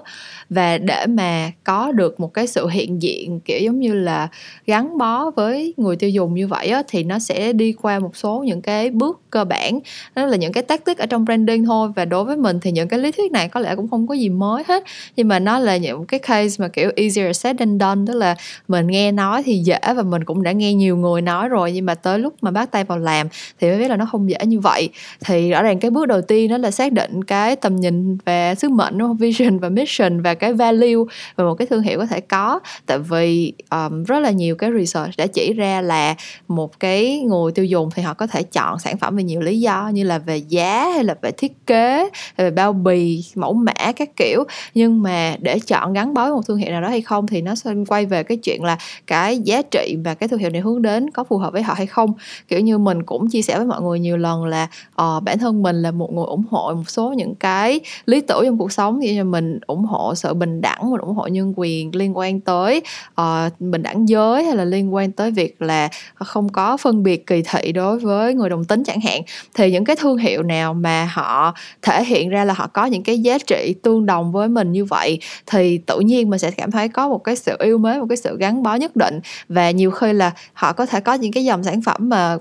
Và 0.50 0.78
để 0.78 1.06
mà 1.06 1.50
có 1.64 1.92
được 1.92 2.20
một 2.20 2.34
cái 2.34 2.46
sự 2.46 2.68
hiện 2.68 3.02
diện 3.02 3.40
kiểu 3.40 3.58
giống 3.60 3.80
như 3.80 3.94
là 3.94 4.28
gắn 4.66 4.98
bó 4.98 5.30
với 5.30 5.74
người 5.76 5.96
tiêu 5.96 6.10
dùng 6.10 6.34
như 6.34 6.46
vậy 6.46 6.68
á, 6.68 6.82
thì 6.88 7.04
nó 7.04 7.18
sẽ 7.18 7.52
đi 7.52 7.72
qua 7.82 7.98
một 7.98 8.16
số 8.16 8.42
những 8.46 8.62
cái 8.62 8.90
bước 8.90 9.20
cơ 9.30 9.44
bản. 9.44 9.80
Đó 10.14 10.26
là 10.26 10.36
những 10.36 10.52
cái 10.52 10.62
tactic 10.62 10.98
ở 10.98 11.06
trong 11.06 11.24
branding 11.24 11.64
thôi. 11.64 11.88
Và 11.96 12.04
đối 12.04 12.24
với 12.24 12.36
mình 12.36 12.60
thì 12.60 12.72
những 12.72 12.88
cái 12.88 12.98
lý 12.98 13.12
thuyết 13.12 13.32
này 13.32 13.48
có 13.48 13.60
lẽ 13.60 13.76
cũng 13.76 13.88
không 13.88 14.06
có 14.06 14.14
gì 14.14 14.28
mới 14.28 14.64
hết. 14.68 14.84
Nhưng 15.16 15.28
mà 15.28 15.38
nó 15.38 15.58
là 15.58 15.76
những 15.76 16.06
cái 16.06 16.20
case 16.20 16.62
mà 16.62 16.68
kiểu 16.68 16.90
easier 16.96 17.36
said 17.36 17.56
than 17.58 17.78
done. 17.78 18.00
Tức 18.06 18.14
là 18.14 18.36
mình 18.68 18.86
nghe 18.86 19.12
nói 19.12 19.42
thì 19.42 19.58
dễ 19.58 19.78
và 19.96 20.02
mình 20.02 20.24
cũng 20.24 20.42
đã 20.42 20.52
nghe 20.52 20.74
nhiều 20.74 20.96
người 20.96 21.22
nói 21.22 21.48
rồi. 21.48 21.72
Nhưng 21.72 21.86
mà 21.86 21.94
tới 21.94 22.18
lúc 22.18 22.34
mà 22.40 22.50
bắt 22.50 22.70
tay 22.70 22.84
vào 22.84 22.98
làm 22.98 23.28
thì 23.60 23.68
mới 23.68 23.78
biết 23.78 23.88
là 23.88 23.96
nó 23.96 24.06
không 24.06 24.30
dễ 24.30 24.38
như 24.46 24.60
vậy. 24.60 24.88
Thì 25.24 25.50
rõ 25.50 25.62
ràng 25.62 25.78
cái 25.78 25.90
bước 25.90 26.06
đầu 26.06 26.20
tiên 26.20 26.50
đó 26.50 26.58
là 26.58 26.70
xác 26.70 26.83
xác 26.84 26.92
định 26.92 27.24
cái 27.24 27.56
tầm 27.56 27.76
nhìn 27.76 28.16
về 28.24 28.54
sứ 28.54 28.68
mệnh 28.68 28.98
đúng 28.98 29.08
không? 29.08 29.16
vision 29.16 29.58
và 29.58 29.68
mission 29.68 30.22
và 30.22 30.34
cái 30.34 30.52
value 30.52 31.04
mà 31.36 31.44
một 31.44 31.54
cái 31.54 31.66
thương 31.66 31.82
hiệu 31.82 31.98
có 31.98 32.06
thể 32.06 32.20
có. 32.20 32.60
Tại 32.86 32.98
vì 32.98 33.52
um, 33.70 34.04
rất 34.04 34.20
là 34.20 34.30
nhiều 34.30 34.56
cái 34.56 34.70
research 34.78 35.16
đã 35.18 35.26
chỉ 35.26 35.52
ra 35.52 35.80
là 35.80 36.14
một 36.48 36.80
cái 36.80 37.20
người 37.20 37.52
tiêu 37.52 37.64
dùng 37.64 37.88
thì 37.94 38.02
họ 38.02 38.14
có 38.14 38.26
thể 38.26 38.42
chọn 38.42 38.78
sản 38.78 38.98
phẩm 38.98 39.16
vì 39.16 39.22
nhiều 39.22 39.40
lý 39.40 39.60
do 39.60 39.90
như 39.94 40.04
là 40.04 40.18
về 40.18 40.36
giá 40.36 40.88
hay 40.88 41.04
là 41.04 41.14
về 41.22 41.30
thiết 41.30 41.66
kế 41.66 42.08
về 42.36 42.50
bao 42.50 42.72
bì 42.72 43.24
mẫu 43.34 43.52
mã 43.52 43.92
các 43.96 44.16
kiểu. 44.16 44.44
Nhưng 44.74 45.02
mà 45.02 45.36
để 45.40 45.58
chọn 45.58 45.92
gắn 45.92 46.14
bó 46.14 46.22
với 46.22 46.32
một 46.32 46.46
thương 46.46 46.56
hiệu 46.56 46.70
nào 46.70 46.82
đó 46.82 46.88
hay 46.88 47.00
không 47.00 47.26
thì 47.26 47.42
nó 47.42 47.54
sẽ 47.54 47.70
quay 47.88 48.06
về 48.06 48.22
cái 48.22 48.36
chuyện 48.36 48.62
là 48.62 48.78
cái 49.06 49.38
giá 49.38 49.62
trị 49.62 49.96
và 50.04 50.14
cái 50.14 50.28
thương 50.28 50.40
hiệu 50.40 50.50
này 50.50 50.60
hướng 50.60 50.82
đến 50.82 51.10
có 51.10 51.24
phù 51.24 51.38
hợp 51.38 51.52
với 51.52 51.62
họ 51.62 51.74
hay 51.74 51.86
không. 51.86 52.12
Kiểu 52.48 52.60
như 52.60 52.78
mình 52.78 53.02
cũng 53.02 53.30
chia 53.30 53.42
sẻ 53.42 53.56
với 53.56 53.66
mọi 53.66 53.82
người 53.82 54.00
nhiều 54.00 54.16
lần 54.16 54.44
là 54.44 54.68
uh, 55.02 55.22
bản 55.22 55.38
thân 55.38 55.62
mình 55.62 55.82
là 55.82 55.90
một 55.90 56.12
người 56.12 56.24
ủng 56.24 56.44
hộ 56.50 56.73
một 56.74 56.90
số 56.90 57.12
những 57.12 57.34
cái 57.34 57.80
lý 58.06 58.20
tưởng 58.20 58.44
trong 58.44 58.58
cuộc 58.58 58.72
sống. 58.72 58.98
Như 58.98 59.18
là 59.18 59.24
mình 59.24 59.60
ủng 59.66 59.84
hộ 59.84 60.14
sự 60.14 60.34
bình 60.34 60.60
đẳng 60.60 60.90
mình 60.90 61.00
ủng 61.00 61.14
hộ 61.14 61.26
nhân 61.26 61.52
quyền 61.56 61.94
liên 61.96 62.16
quan 62.16 62.40
tới 62.40 62.82
uh, 63.20 63.60
bình 63.60 63.82
đẳng 63.82 64.08
giới 64.08 64.44
hay 64.44 64.56
là 64.56 64.64
liên 64.64 64.94
quan 64.94 65.12
tới 65.12 65.30
việc 65.30 65.62
là 65.62 65.88
không 66.14 66.48
có 66.48 66.76
phân 66.76 67.02
biệt 67.02 67.26
kỳ 67.26 67.42
thị 67.42 67.72
đối 67.72 67.98
với 67.98 68.34
người 68.34 68.48
đồng 68.50 68.64
tính 68.64 68.84
chẳng 68.84 69.00
hạn. 69.00 69.22
Thì 69.54 69.70
những 69.70 69.84
cái 69.84 69.96
thương 69.96 70.16
hiệu 70.16 70.42
nào 70.42 70.74
mà 70.74 71.10
họ 71.12 71.54
thể 71.82 72.04
hiện 72.04 72.28
ra 72.28 72.44
là 72.44 72.54
họ 72.54 72.66
có 72.66 72.84
những 72.84 73.02
cái 73.02 73.18
giá 73.18 73.38
trị 73.38 73.74
tương 73.82 74.06
đồng 74.06 74.32
với 74.32 74.48
mình 74.48 74.72
như 74.72 74.84
vậy 74.84 75.18
thì 75.46 75.78
tự 75.78 76.00
nhiên 76.00 76.30
mình 76.30 76.38
sẽ 76.38 76.50
cảm 76.50 76.70
thấy 76.70 76.88
có 76.88 77.08
một 77.08 77.24
cái 77.24 77.36
sự 77.36 77.56
yêu 77.58 77.78
mến 77.78 78.00
một 78.00 78.06
cái 78.08 78.16
sự 78.16 78.36
gắn 78.38 78.62
bó 78.62 78.74
nhất 78.74 78.96
định. 78.96 79.20
Và 79.48 79.70
nhiều 79.70 79.90
khi 79.90 80.12
là 80.12 80.32
họ 80.52 80.72
có 80.72 80.86
thể 80.86 81.00
có 81.00 81.14
những 81.14 81.32
cái 81.32 81.44
dòng 81.44 81.64
sản 81.64 81.82
phẩm 81.82 82.08
mà 82.08 82.36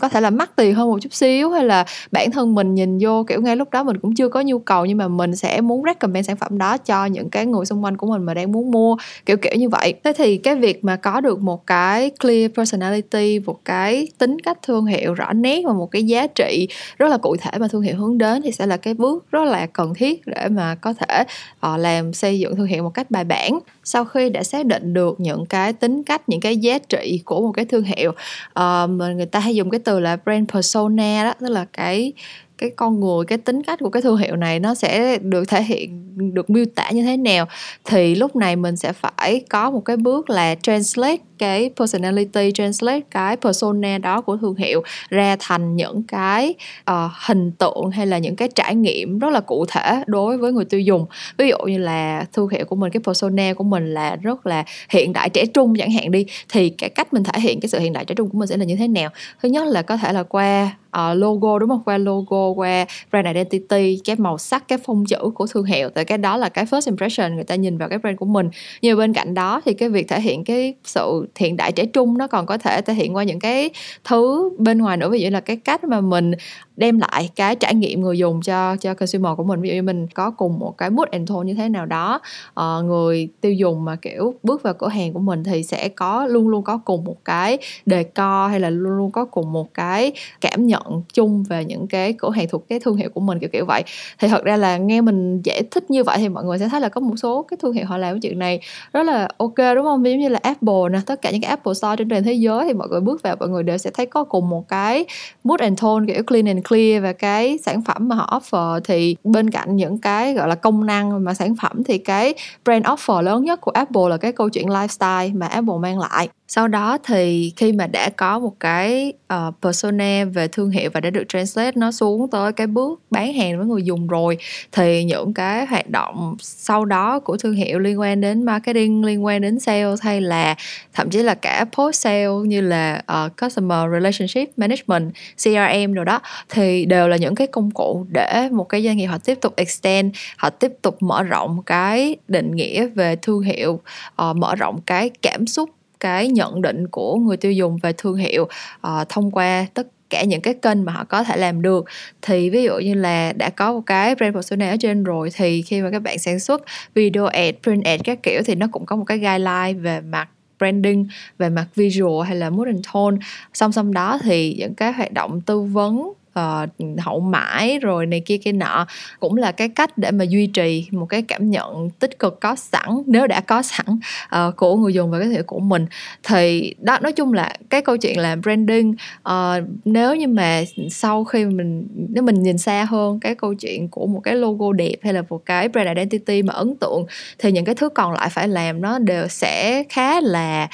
có 0.00 0.08
thể 0.08 0.20
là 0.20 0.30
mắc 0.30 0.56
tiền 0.56 0.74
hơn 0.74 0.88
một 0.88 0.98
chút 1.02 1.14
xíu 1.14 1.50
hay 1.50 1.64
là 1.64 1.84
bản 2.12 2.30
thân 2.30 2.54
mình 2.54 2.74
nhìn 2.74 2.98
vô 3.00 3.24
kiểu 3.28 3.40
ngay 3.40 3.56
lúc 3.56 3.70
đó 3.70 3.84
mình 3.84 3.98
cũng 3.98 4.14
chưa 4.14 4.28
có 4.28 4.40
nhu 4.40 4.58
cầu 4.58 4.86
nhưng 4.86 4.98
mà 4.98 5.08
mình 5.08 5.36
sẽ 5.36 5.60
muốn 5.60 5.82
recommend 5.86 6.26
sản 6.26 6.36
phẩm 6.36 6.58
đó 6.58 6.76
cho 6.76 7.06
những 7.06 7.30
cái 7.30 7.46
người 7.46 7.64
xung 7.64 7.84
quanh 7.84 7.96
của 7.96 8.06
mình 8.06 8.22
mà 8.22 8.34
đang 8.34 8.52
muốn 8.52 8.70
mua 8.70 8.96
kiểu 9.26 9.36
kiểu 9.36 9.52
như 9.56 9.68
vậy. 9.68 9.94
Thế 10.04 10.12
thì 10.16 10.36
cái 10.36 10.54
việc 10.54 10.84
mà 10.84 10.96
có 10.96 11.20
được 11.20 11.40
một 11.40 11.66
cái 11.66 12.10
clear 12.20 12.50
personality 12.56 13.38
một 13.46 13.64
cái 13.64 14.08
tính 14.18 14.36
cách 14.40 14.58
thương 14.62 14.86
hiệu 14.86 15.14
rõ 15.14 15.32
nét 15.32 15.62
và 15.66 15.72
một 15.72 15.90
cái 15.90 16.04
giá 16.04 16.26
trị 16.26 16.68
rất 16.98 17.08
là 17.08 17.18
cụ 17.18 17.36
thể 17.40 17.50
mà 17.58 17.68
thương 17.68 17.82
hiệu 17.82 17.96
hướng 17.96 18.18
đến 18.18 18.42
thì 18.42 18.52
sẽ 18.52 18.66
là 18.66 18.76
cái 18.76 18.94
bước 18.94 19.24
rất 19.30 19.44
là 19.44 19.66
cần 19.66 19.94
thiết 19.94 20.26
để 20.26 20.48
mà 20.48 20.74
có 20.74 20.92
thể 20.92 21.24
uh, 21.66 21.78
làm 21.80 22.12
xây 22.12 22.38
dựng 22.38 22.56
thương 22.56 22.66
hiệu 22.66 22.82
một 22.82 22.90
cách 22.94 23.10
bài 23.10 23.24
bản 23.24 23.58
sau 23.84 24.04
khi 24.04 24.30
đã 24.30 24.42
xác 24.42 24.66
định 24.66 24.94
được 24.94 25.20
những 25.20 25.46
cái 25.46 25.72
tính 25.72 26.02
cách 26.02 26.28
những 26.28 26.40
cái 26.40 26.56
giá 26.56 26.78
trị 26.78 27.22
của 27.24 27.40
một 27.40 27.52
cái 27.52 27.64
thương 27.64 27.84
hiệu. 27.84 28.12
Uh, 28.60 28.90
người 28.90 29.26
ta 29.26 29.40
hay 29.40 29.54
dùng 29.54 29.67
cái 29.70 29.80
từ 29.84 30.00
là 30.00 30.16
brand 30.16 30.52
persona 30.52 31.24
đó 31.24 31.34
tức 31.40 31.48
là 31.48 31.64
cái 31.72 32.12
cái 32.58 32.70
con 32.76 33.00
người 33.00 33.24
cái 33.24 33.38
tính 33.38 33.62
cách 33.62 33.78
của 33.82 33.90
cái 33.90 34.02
thương 34.02 34.16
hiệu 34.16 34.36
này 34.36 34.60
nó 34.60 34.74
sẽ 34.74 35.18
được 35.18 35.48
thể 35.48 35.62
hiện 35.62 36.08
được 36.34 36.50
miêu 36.50 36.64
tả 36.74 36.90
như 36.90 37.02
thế 37.02 37.16
nào 37.16 37.46
thì 37.84 38.14
lúc 38.14 38.36
này 38.36 38.56
mình 38.56 38.76
sẽ 38.76 38.92
phải 38.92 39.44
có 39.48 39.70
một 39.70 39.80
cái 39.84 39.96
bước 39.96 40.30
là 40.30 40.54
translate 40.62 41.16
cái 41.38 41.70
personality 41.76 42.50
translate 42.54 43.00
cái 43.10 43.36
persona 43.36 43.98
đó 43.98 44.20
của 44.20 44.36
thương 44.36 44.54
hiệu 44.54 44.82
ra 45.08 45.36
thành 45.40 45.76
những 45.76 46.02
cái 46.02 46.54
uh, 46.90 46.96
hình 47.26 47.52
tượng 47.52 47.90
hay 47.92 48.06
là 48.06 48.18
những 48.18 48.36
cái 48.36 48.48
trải 48.54 48.74
nghiệm 48.74 49.18
rất 49.18 49.30
là 49.30 49.40
cụ 49.40 49.64
thể 49.68 50.02
đối 50.06 50.38
với 50.38 50.52
người 50.52 50.64
tiêu 50.64 50.80
dùng. 50.80 51.06
Ví 51.38 51.48
dụ 51.48 51.58
như 51.58 51.78
là 51.78 52.24
thương 52.32 52.48
hiệu 52.48 52.64
của 52.64 52.76
mình 52.76 52.92
cái 52.92 53.00
persona 53.06 53.52
của 53.54 53.64
mình 53.64 53.94
là 53.94 54.16
rất 54.16 54.46
là 54.46 54.64
hiện 54.90 55.12
đại 55.12 55.30
trẻ 55.30 55.46
trung 55.46 55.74
chẳng 55.78 55.90
hạn 55.90 56.10
đi 56.10 56.26
thì 56.48 56.70
cái 56.70 56.90
cách 56.90 57.12
mình 57.12 57.24
thể 57.24 57.40
hiện 57.40 57.60
cái 57.60 57.68
sự 57.68 57.78
hiện 57.78 57.92
đại 57.92 58.04
trẻ 58.04 58.14
trung 58.14 58.30
của 58.30 58.38
mình 58.38 58.48
sẽ 58.48 58.56
là 58.56 58.64
như 58.64 58.76
thế 58.76 58.88
nào? 58.88 59.10
Thứ 59.42 59.48
nhất 59.48 59.66
là 59.66 59.82
có 59.82 59.96
thể 59.96 60.12
là 60.12 60.22
qua 60.22 60.70
uh, 60.96 61.16
logo 61.16 61.58
đúng 61.58 61.68
không? 61.68 61.82
Qua 61.84 61.98
logo 61.98 62.48
qua 62.48 62.86
brand 63.10 63.26
identity 63.26 64.00
cái 64.04 64.16
màu 64.16 64.38
sắc 64.38 64.68
cái 64.68 64.78
phông 64.78 65.04
chữ 65.06 65.18
của 65.34 65.46
thương 65.46 65.64
hiệu. 65.64 65.88
Tại 65.88 66.04
cái 66.04 66.18
đó 66.18 66.36
là 66.36 66.48
cái 66.48 66.64
first 66.64 66.86
impression 66.86 67.34
người 67.34 67.44
ta 67.44 67.54
nhìn 67.54 67.78
vào 67.78 67.88
cái 67.88 67.98
brand 67.98 68.18
của 68.18 68.26
mình. 68.26 68.50
Nhưng 68.82 68.98
bên 68.98 69.12
cạnh 69.12 69.34
đó 69.34 69.60
thì 69.64 69.74
cái 69.74 69.88
việc 69.88 70.08
thể 70.08 70.20
hiện 70.20 70.44
cái 70.44 70.74
sự 70.84 71.28
hiện 71.36 71.56
đại 71.56 71.72
trẻ 71.72 71.86
trung 71.86 72.18
nó 72.18 72.26
còn 72.26 72.46
có 72.46 72.58
thể 72.58 72.82
thể 72.82 72.94
hiện 72.94 73.16
qua 73.16 73.24
những 73.24 73.38
cái 73.38 73.70
thứ 74.04 74.50
bên 74.58 74.78
ngoài 74.78 74.96
nữa. 74.96 75.10
Ví 75.10 75.20
dụ 75.20 75.30
là 75.30 75.40
cái 75.40 75.56
cách 75.56 75.84
mà 75.84 76.00
mình 76.00 76.32
đem 76.78 76.98
lại 76.98 77.30
cái 77.36 77.56
trải 77.56 77.74
nghiệm 77.74 78.00
người 78.00 78.18
dùng 78.18 78.40
cho 78.42 78.76
cho 78.76 78.94
consumer 78.94 79.32
của 79.36 79.44
mình. 79.44 79.60
Ví 79.60 79.68
dụ 79.68 79.74
như 79.74 79.82
mình 79.82 80.06
có 80.06 80.30
cùng 80.30 80.58
một 80.58 80.78
cái 80.78 80.90
mood 80.90 81.08
and 81.10 81.30
tone 81.30 81.46
như 81.46 81.54
thế 81.54 81.68
nào 81.68 81.86
đó 81.86 82.20
uh, 82.60 82.84
người 82.84 83.28
tiêu 83.40 83.52
dùng 83.52 83.84
mà 83.84 83.96
kiểu 83.96 84.34
bước 84.42 84.62
vào 84.62 84.74
cửa 84.74 84.88
hàng 84.88 85.12
của 85.12 85.20
mình 85.20 85.44
thì 85.44 85.62
sẽ 85.62 85.88
có 85.88 86.26
luôn 86.26 86.48
luôn 86.48 86.64
có 86.64 86.78
cùng 86.84 87.04
một 87.04 87.16
cái 87.24 87.58
đề 87.86 88.02
co 88.02 88.48
hay 88.48 88.60
là 88.60 88.70
luôn 88.70 88.92
luôn 88.96 89.10
có 89.10 89.24
cùng 89.24 89.52
một 89.52 89.74
cái 89.74 90.12
cảm 90.40 90.66
nhận 90.66 91.02
chung 91.14 91.44
về 91.48 91.64
những 91.64 91.86
cái 91.86 92.12
cửa 92.12 92.30
hàng 92.30 92.46
thuộc 92.50 92.68
cái 92.68 92.80
thương 92.80 92.96
hiệu 92.96 93.10
của 93.14 93.20
mình 93.20 93.38
kiểu 93.38 93.50
kiểu 93.52 93.64
vậy. 93.64 93.82
Thì 94.18 94.28
thật 94.28 94.44
ra 94.44 94.56
là 94.56 94.76
nghe 94.76 95.00
mình 95.00 95.42
giải 95.44 95.62
thích 95.70 95.90
như 95.90 96.04
vậy 96.04 96.18
thì 96.18 96.28
mọi 96.28 96.44
người 96.44 96.58
sẽ 96.58 96.68
thấy 96.68 96.80
là 96.80 96.88
có 96.88 97.00
một 97.00 97.14
số 97.16 97.42
cái 97.42 97.58
thương 97.62 97.72
hiệu 97.72 97.86
họ 97.86 97.96
làm 97.96 98.14
cái 98.14 98.20
chuyện 98.20 98.38
này 98.38 98.60
rất 98.92 99.02
là 99.02 99.28
ok 99.36 99.56
đúng 99.74 99.84
không? 99.84 100.06
Giống 100.06 100.18
như 100.18 100.28
là 100.28 100.38
Apple 100.42 100.88
nè 100.92 100.98
tất 101.06 101.22
cả 101.22 101.30
những 101.30 101.40
cái 101.40 101.48
Apple 101.48 101.74
Store 101.74 101.96
trên 101.96 102.08
toàn 102.08 102.24
thế 102.24 102.32
giới 102.32 102.64
thì 102.64 102.72
mọi 102.72 102.88
người 102.88 103.00
bước 103.00 103.22
vào 103.22 103.36
mọi 103.40 103.48
người 103.48 103.62
đều 103.62 103.78
sẽ 103.78 103.90
thấy 103.90 104.06
có 104.06 104.24
cùng 104.24 104.48
một 104.48 104.68
cái 104.68 105.04
mood 105.44 105.60
and 105.60 105.82
tone 105.82 106.04
kiểu 106.06 106.22
clean 106.22 106.46
and 106.46 106.67
clear 106.68 107.02
và 107.02 107.12
cái 107.12 107.58
sản 107.66 107.82
phẩm 107.82 108.08
mà 108.08 108.16
họ 108.16 108.40
offer, 108.40 108.80
thì 108.84 109.16
bên 109.24 109.50
cạnh 109.50 109.76
những 109.76 109.98
cái, 109.98 110.34
gọi 110.34 110.48
là, 110.48 110.54
công 110.54 110.86
năng 110.86 111.24
mà 111.24 111.34
sản 111.34 111.54
phẩm 111.62 111.84
thì 111.84 111.98
cái 111.98 112.34
brand 112.64 112.84
offer 112.84 113.22
lớn 113.22 113.44
nhất 113.44 113.60
của 113.60 113.70
Apple 113.70 114.02
là 114.10 114.16
cái 114.16 114.32
câu 114.32 114.48
chuyện 114.48 114.66
lifestyle 114.66 115.38
mà 115.38 115.46
Apple 115.46 115.74
mang 115.82 115.98
lại 115.98 116.28
sau 116.48 116.68
đó 116.68 116.98
thì 117.04 117.52
khi 117.56 117.72
mà 117.72 117.86
đã 117.86 118.10
có 118.16 118.38
một 118.38 118.54
cái 118.60 119.12
uh, 119.34 119.54
persona 119.62 120.24
về 120.24 120.48
thương 120.48 120.70
hiệu 120.70 120.90
và 120.94 121.00
đã 121.00 121.10
được 121.10 121.24
translate 121.28 121.72
nó 121.74 121.92
xuống 121.92 122.30
tới 122.30 122.52
cái 122.52 122.66
bước 122.66 123.02
bán 123.10 123.32
hàng 123.32 123.58
với 123.58 123.66
người 123.66 123.82
dùng 123.82 124.06
rồi 124.06 124.38
thì 124.72 125.04
những 125.04 125.34
cái 125.34 125.66
hoạt 125.66 125.90
động 125.90 126.36
sau 126.40 126.84
đó 126.84 127.20
của 127.20 127.36
thương 127.36 127.54
hiệu 127.54 127.78
liên 127.78 128.00
quan 128.00 128.20
đến 128.20 128.44
marketing 128.44 129.04
liên 129.04 129.24
quan 129.24 129.40
đến 129.40 129.58
sales 129.58 130.02
hay 130.02 130.20
là 130.20 130.54
thậm 130.94 131.10
chí 131.10 131.22
là 131.22 131.34
cả 131.34 131.64
post 131.72 131.96
sale 131.96 132.26
như 132.44 132.60
là 132.60 133.02
uh, 133.12 133.32
customer 133.42 133.92
relationship 133.92 134.58
management 134.58 135.12
CRM 135.44 135.92
rồi 135.92 136.04
đó 136.04 136.20
thì 136.48 136.86
đều 136.86 137.08
là 137.08 137.16
những 137.16 137.34
cái 137.34 137.46
công 137.46 137.70
cụ 137.70 138.06
để 138.08 138.48
một 138.52 138.64
cái 138.64 138.84
doanh 138.84 138.96
nghiệp 138.96 139.06
họ 139.06 139.18
tiếp 139.18 139.38
tục 139.40 139.52
extend 139.56 140.16
họ 140.36 140.50
tiếp 140.50 140.72
tục 140.82 141.02
mở 141.02 141.22
rộng 141.22 141.62
cái 141.66 142.16
định 142.28 142.56
nghĩa 142.56 142.86
về 142.86 143.16
thương 143.22 143.40
hiệu 143.40 143.80
uh, 144.22 144.36
mở 144.36 144.54
rộng 144.54 144.80
cái 144.86 145.10
cảm 145.22 145.46
xúc 145.46 145.70
cái 146.00 146.28
nhận 146.28 146.62
định 146.62 146.88
của 146.88 147.16
người 147.16 147.36
tiêu 147.36 147.52
dùng 147.52 147.76
về 147.82 147.92
thương 147.98 148.16
hiệu 148.16 148.48
uh, 148.86 149.08
thông 149.08 149.30
qua 149.30 149.66
tất 149.74 149.86
cả 150.10 150.24
những 150.24 150.40
cái 150.40 150.54
kênh 150.54 150.84
mà 150.84 150.92
họ 150.92 151.04
có 151.04 151.24
thể 151.24 151.36
làm 151.36 151.62
được. 151.62 151.84
Thì 152.22 152.50
ví 152.50 152.62
dụ 152.62 152.78
như 152.78 152.94
là 152.94 153.32
đã 153.32 153.50
có 153.50 153.72
một 153.72 153.82
cái 153.86 154.14
brand 154.14 154.34
persona 154.34 154.70
ở 154.70 154.76
trên 154.80 155.04
rồi 155.04 155.30
thì 155.34 155.62
khi 155.62 155.82
mà 155.82 155.90
các 155.90 156.02
bạn 156.02 156.18
sản 156.18 156.40
xuất 156.40 156.62
video 156.94 157.26
ad 157.26 157.54
print 157.62 157.84
ad 157.84 158.00
các 158.04 158.22
kiểu 158.22 158.42
thì 158.46 158.54
nó 158.54 158.66
cũng 158.72 158.86
có 158.86 158.96
một 158.96 159.04
cái 159.04 159.18
guideline 159.18 159.72
về 159.72 160.00
mặt 160.00 160.28
branding 160.58 161.06
về 161.38 161.48
mặt 161.48 161.66
visual 161.74 162.26
hay 162.26 162.36
là 162.36 162.50
mood 162.50 162.66
and 162.66 162.86
tone. 162.94 163.16
Song 163.54 163.72
song 163.72 163.92
đó 163.92 164.18
thì 164.22 164.54
những 164.58 164.74
cái 164.74 164.92
hoạt 164.92 165.12
động 165.12 165.40
tư 165.40 165.60
vấn 165.60 166.12
uh, 166.30 166.98
hậu 166.98 167.20
mãi 167.20 167.78
rồi 167.78 168.06
này 168.06 168.20
kia 168.20 168.36
kia 168.36 168.52
nọ. 168.52 168.86
Cũng 169.20 169.36
là 169.36 169.52
cái 169.52 169.68
cách 169.68 169.98
để 169.98 170.10
mà 170.10 170.24
duy 170.24 170.46
trì 170.46 170.88
một 170.90 171.06
cái 171.06 171.22
cảm 171.22 171.50
nhận 171.50 171.90
tích 171.90 172.18
cực 172.18 172.40
có 172.40 172.56
sẵn 172.56 172.88
nếu 173.06 173.26
đã 173.26 173.40
có 173.40 173.62
sẵn 173.62 173.86
uh, 173.88 174.56
của 174.56 174.76
người 174.76 174.94
dùng 174.94 175.10
và 175.10 175.18
cái 175.18 175.28
thể 175.28 175.42
của 175.42 175.60
mình. 175.60 175.86
Thì 176.22 176.74
đó 176.78 176.98
nói 177.02 177.12
chung 177.12 177.32
là 177.32 177.52
cái 177.70 177.82
câu 177.82 177.96
chuyện 177.96 178.18
làm 178.18 178.40
branding 178.40 178.94
uh, 179.28 179.64
nếu 179.84 180.14
như 180.14 180.28
mà 180.28 180.62
sau 180.90 181.24
khi 181.24 181.44
mình 181.44 181.86
nếu 182.08 182.22
mình 182.22 182.42
nhìn 182.42 182.58
xa 182.58 182.84
hơn 182.84 183.20
cái 183.20 183.34
câu 183.34 183.54
chuyện 183.54 183.88
của 183.88 184.06
một 184.06 184.20
cái 184.20 184.34
logo 184.34 184.72
đẹp 184.72 184.94
hay 185.02 185.12
là 185.12 185.22
một 185.28 185.46
cái 185.46 185.68
brand 185.68 185.88
identity 185.88 186.42
mà 186.42 186.54
ấn 186.54 186.76
tượng 186.76 187.06
thì 187.38 187.52
những 187.52 187.64
cái 187.64 187.74
thứ 187.74 187.88
còn 187.88 188.12
lại 188.12 188.28
phải 188.30 188.48
làm 188.48 188.80
nó 188.80 188.98
đều 188.98 189.28
sẽ 189.28 189.84
khá 189.88 190.20
là 190.20 190.68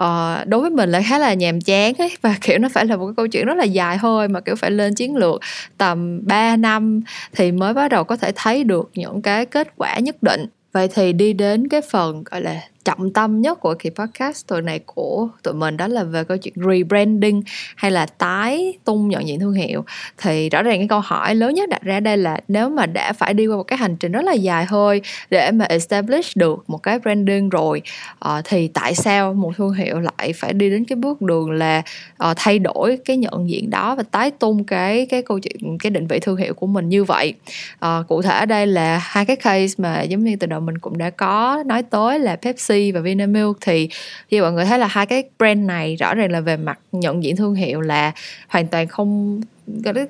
uh, 0.00 0.48
đối 0.48 0.60
với 0.60 0.70
mình 0.70 0.90
là 0.90 1.02
khá 1.08 1.18
là 1.18 1.34
nhàm 1.34 1.60
chán 1.60 1.94
ấy 1.98 2.10
và 2.22 2.36
kiểu 2.40 2.58
nó 2.58 2.68
phải 2.68 2.86
là 2.86 2.96
một 2.96 3.06
cái 3.06 3.14
câu 3.16 3.26
chuyện 3.26 3.46
rất 3.46 3.56
là 3.56 3.64
dài 3.64 3.96
hơi 3.96 4.28
mà 4.28 4.40
kiểu 4.40 4.56
phải 4.56 4.70
lên 4.70 4.94
chiến 4.94 5.16
lược 5.16 5.40
tầm 5.78 6.20
3 6.26 6.56
năm 6.56 7.00
thì 7.32 7.52
mới 7.52 7.74
bắt 7.74 7.88
đầu 7.88 8.04
có 8.04 8.16
thể 8.16 8.32
thấy 8.34 8.64
được 8.64 8.90
những 8.94 9.22
cái 9.22 9.46
kết 9.46 9.68
quả 9.76 9.98
nhất 9.98 10.22
định. 10.22 10.46
Vậy 10.72 10.88
thì 10.94 11.12
đi 11.12 11.32
đến 11.32 11.68
cái 11.68 11.80
phần 11.90 12.24
gọi 12.30 12.42
là 12.42 12.60
trọng 12.84 13.12
tâm 13.12 13.40
nhất 13.40 13.60
của 13.60 13.74
kỳ 13.74 13.90
podcast 13.90 14.46
tuần 14.46 14.64
này 14.64 14.78
của 14.86 15.28
tụi 15.42 15.54
mình 15.54 15.76
đó 15.76 15.86
là 15.86 16.04
về 16.04 16.24
câu 16.24 16.36
chuyện 16.36 16.54
rebranding 16.56 17.42
hay 17.76 17.90
là 17.90 18.06
tái 18.06 18.78
tung 18.84 19.08
nhận 19.08 19.28
diện 19.28 19.40
thương 19.40 19.52
hiệu. 19.52 19.84
Thì 20.18 20.48
rõ 20.48 20.62
ràng 20.62 20.78
cái 20.78 20.88
câu 20.88 21.00
hỏi 21.00 21.34
lớn 21.34 21.54
nhất 21.54 21.68
đặt 21.68 21.82
ra 21.82 22.00
đây 22.00 22.16
là 22.16 22.40
nếu 22.48 22.68
mà 22.68 22.86
đã 22.86 23.12
phải 23.12 23.34
đi 23.34 23.46
qua 23.46 23.56
một 23.56 23.62
cái 23.62 23.78
hành 23.78 23.96
trình 23.96 24.12
rất 24.12 24.24
là 24.24 24.32
dài 24.32 24.64
hơi 24.64 25.00
để 25.30 25.50
mà 25.50 25.64
establish 25.64 26.36
được 26.36 26.64
một 26.66 26.78
cái 26.82 26.98
branding 26.98 27.48
rồi 27.48 27.82
uh, 28.24 28.44
thì 28.44 28.68
tại 28.68 28.94
sao 28.94 29.34
một 29.34 29.52
thương 29.56 29.72
hiệu 29.72 30.00
lại 30.00 30.32
phải 30.32 30.52
đi 30.52 30.70
đến 30.70 30.84
cái 30.84 30.96
bước 30.96 31.22
đường 31.22 31.50
là 31.50 31.82
uh, 32.30 32.36
thay 32.36 32.58
đổi 32.58 32.98
cái 33.04 33.16
nhận 33.16 33.50
diện 33.50 33.70
đó 33.70 33.94
và 33.94 34.02
tái 34.10 34.30
tung 34.30 34.64
cái 34.64 35.06
cái 35.06 35.22
câu 35.22 35.38
chuyện 35.38 35.78
cái 35.78 35.90
định 35.90 36.06
vị 36.06 36.18
thương 36.18 36.36
hiệu 36.36 36.54
của 36.54 36.66
mình 36.66 36.88
như 36.88 37.04
vậy? 37.04 37.34
Uh, 37.84 38.08
cụ 38.08 38.22
thể 38.22 38.38
ở 38.38 38.46
đây 38.46 38.66
là 38.66 38.98
hai 39.02 39.24
cái 39.24 39.36
case 39.36 39.74
mà 39.78 40.02
giống 40.02 40.24
như 40.24 40.36
từ 40.40 40.46
đầu 40.46 40.60
mình 40.60 40.78
cũng 40.78 40.98
đã 40.98 41.10
có 41.10 41.62
nói 41.66 41.82
tới 41.82 42.18
là 42.18 42.36
Pepsi 42.36 42.69
và 42.94 43.00
Vinamilk 43.00 43.58
thì 43.60 43.88
như 44.30 44.42
mọi 44.42 44.52
người 44.52 44.64
thấy 44.64 44.78
là 44.78 44.86
hai 44.86 45.06
cái 45.06 45.24
brand 45.38 45.60
này 45.60 45.96
rõ 45.96 46.14
ràng 46.14 46.32
là 46.32 46.40
về 46.40 46.56
mặt 46.56 46.78
nhận 46.92 47.24
diện 47.24 47.36
thương 47.36 47.54
hiệu 47.54 47.80
là 47.80 48.12
hoàn 48.48 48.66
toàn 48.66 48.86
không 48.86 49.40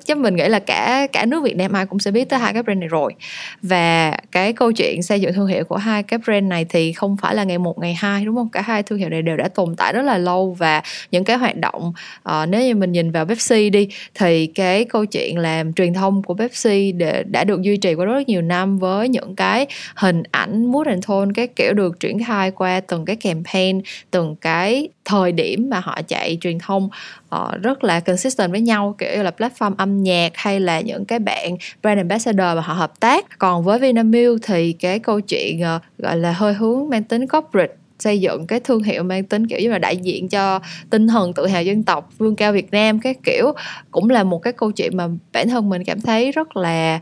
chắc 0.05 0.17
mình 0.17 0.35
nghĩ 0.35 0.47
là 0.47 0.59
cả 0.59 1.07
cả 1.13 1.25
nước 1.25 1.43
Việt 1.43 1.55
Nam 1.55 1.73
ai 1.73 1.85
cũng 1.85 1.99
sẽ 1.99 2.11
biết 2.11 2.29
tới 2.29 2.39
hai 2.39 2.53
cái 2.53 2.63
brand 2.63 2.79
này 2.79 2.87
rồi. 2.87 3.13
Và 3.61 4.17
cái 4.31 4.53
câu 4.53 4.71
chuyện 4.71 5.03
xây 5.03 5.21
dựng 5.21 5.33
thương 5.33 5.47
hiệu 5.47 5.63
của 5.63 5.77
hai 5.77 6.03
cái 6.03 6.19
brand 6.25 6.45
này 6.45 6.65
thì 6.69 6.93
không 6.93 7.17
phải 7.21 7.35
là 7.35 7.43
ngày 7.43 7.57
một 7.57 7.79
ngày 7.79 7.93
hai 7.93 8.25
đúng 8.25 8.35
không? 8.35 8.49
Cả 8.49 8.61
hai 8.61 8.83
thương 8.83 8.99
hiệu 8.99 9.09
này 9.09 9.21
đều 9.21 9.37
đã 9.37 9.47
tồn 9.47 9.75
tại 9.75 9.93
rất 9.93 10.01
là 10.01 10.17
lâu 10.17 10.55
và 10.59 10.81
những 11.11 11.23
cái 11.23 11.37
hoạt 11.37 11.55
động 11.55 11.93
uh, 12.29 12.49
nếu 12.49 12.61
như 12.61 12.75
mình 12.75 12.91
nhìn 12.91 13.11
vào 13.11 13.25
Pepsi 13.25 13.69
đi 13.69 13.87
thì 14.15 14.47
cái 14.47 14.85
câu 14.85 15.05
chuyện 15.05 15.37
làm 15.37 15.73
truyền 15.73 15.93
thông 15.93 16.23
của 16.23 16.33
Pepsi 16.33 16.91
để, 16.91 17.23
đã 17.23 17.43
được 17.43 17.61
duy 17.61 17.77
trì 17.77 17.93
qua 17.93 18.05
rất 18.05 18.27
nhiều 18.27 18.41
năm 18.41 18.77
với 18.79 19.09
những 19.09 19.35
cái 19.35 19.67
hình 19.95 20.23
ảnh 20.31 20.65
mood 20.65 20.87
and 20.87 21.07
tone 21.07 21.31
cái 21.35 21.47
kiểu 21.47 21.73
được 21.73 21.99
triển 21.99 22.23
khai 22.23 22.51
qua 22.51 22.79
từng 22.79 23.05
cái 23.05 23.15
campaign 23.15 23.81
từng 24.11 24.35
cái 24.35 24.89
thời 25.05 25.31
điểm 25.31 25.69
mà 25.69 25.79
họ 25.79 25.99
chạy 26.07 26.37
truyền 26.41 26.59
thông 26.59 26.89
uh, 27.35 27.61
rất 27.61 27.83
là 27.83 27.99
consistent 27.99 28.51
với 28.51 28.61
nhau 28.61 28.95
kiểu 28.97 29.23
là 29.23 29.31
platform 29.37 29.73
âm 29.77 30.03
nhạc 30.03 30.31
hay 30.35 30.59
là 30.59 30.81
những 30.81 31.05
cái 31.05 31.19
bạn 31.19 31.57
brand 31.81 31.97
ambassador 31.97 32.55
mà 32.55 32.61
họ 32.61 32.73
hợp 32.73 32.99
tác. 32.99 33.39
Còn 33.39 33.63
với 33.63 33.79
Vinamilk 33.79 34.41
thì 34.43 34.73
cái 34.73 34.99
câu 34.99 35.21
chuyện 35.21 35.61
uh, 35.75 35.81
gọi 35.97 36.17
là 36.17 36.31
hơi 36.31 36.53
hướng 36.53 36.89
mang 36.89 37.03
tính 37.03 37.27
corporate 37.27 37.73
xây 37.99 38.19
dựng 38.19 38.47
cái 38.47 38.59
thương 38.59 38.83
hiệu 38.83 39.03
mang 39.03 39.23
tính 39.23 39.47
kiểu 39.47 39.59
như 39.59 39.69
là 39.69 39.77
đại 39.77 39.97
diện 39.97 40.29
cho 40.29 40.59
tinh 40.89 41.07
thần 41.07 41.33
tự 41.33 41.47
hào 41.47 41.63
dân 41.63 41.83
tộc 41.83 42.09
vương 42.17 42.35
cao 42.35 42.53
Việt 42.53 42.71
Nam 42.71 42.99
cái 42.99 43.15
kiểu 43.23 43.51
cũng 43.91 44.09
là 44.09 44.23
một 44.23 44.39
cái 44.39 44.53
câu 44.53 44.71
chuyện 44.71 44.97
mà 44.97 45.07
bản 45.33 45.49
thân 45.49 45.69
mình 45.69 45.83
cảm 45.83 46.01
thấy 46.01 46.31
rất 46.31 46.57
là 46.57 46.99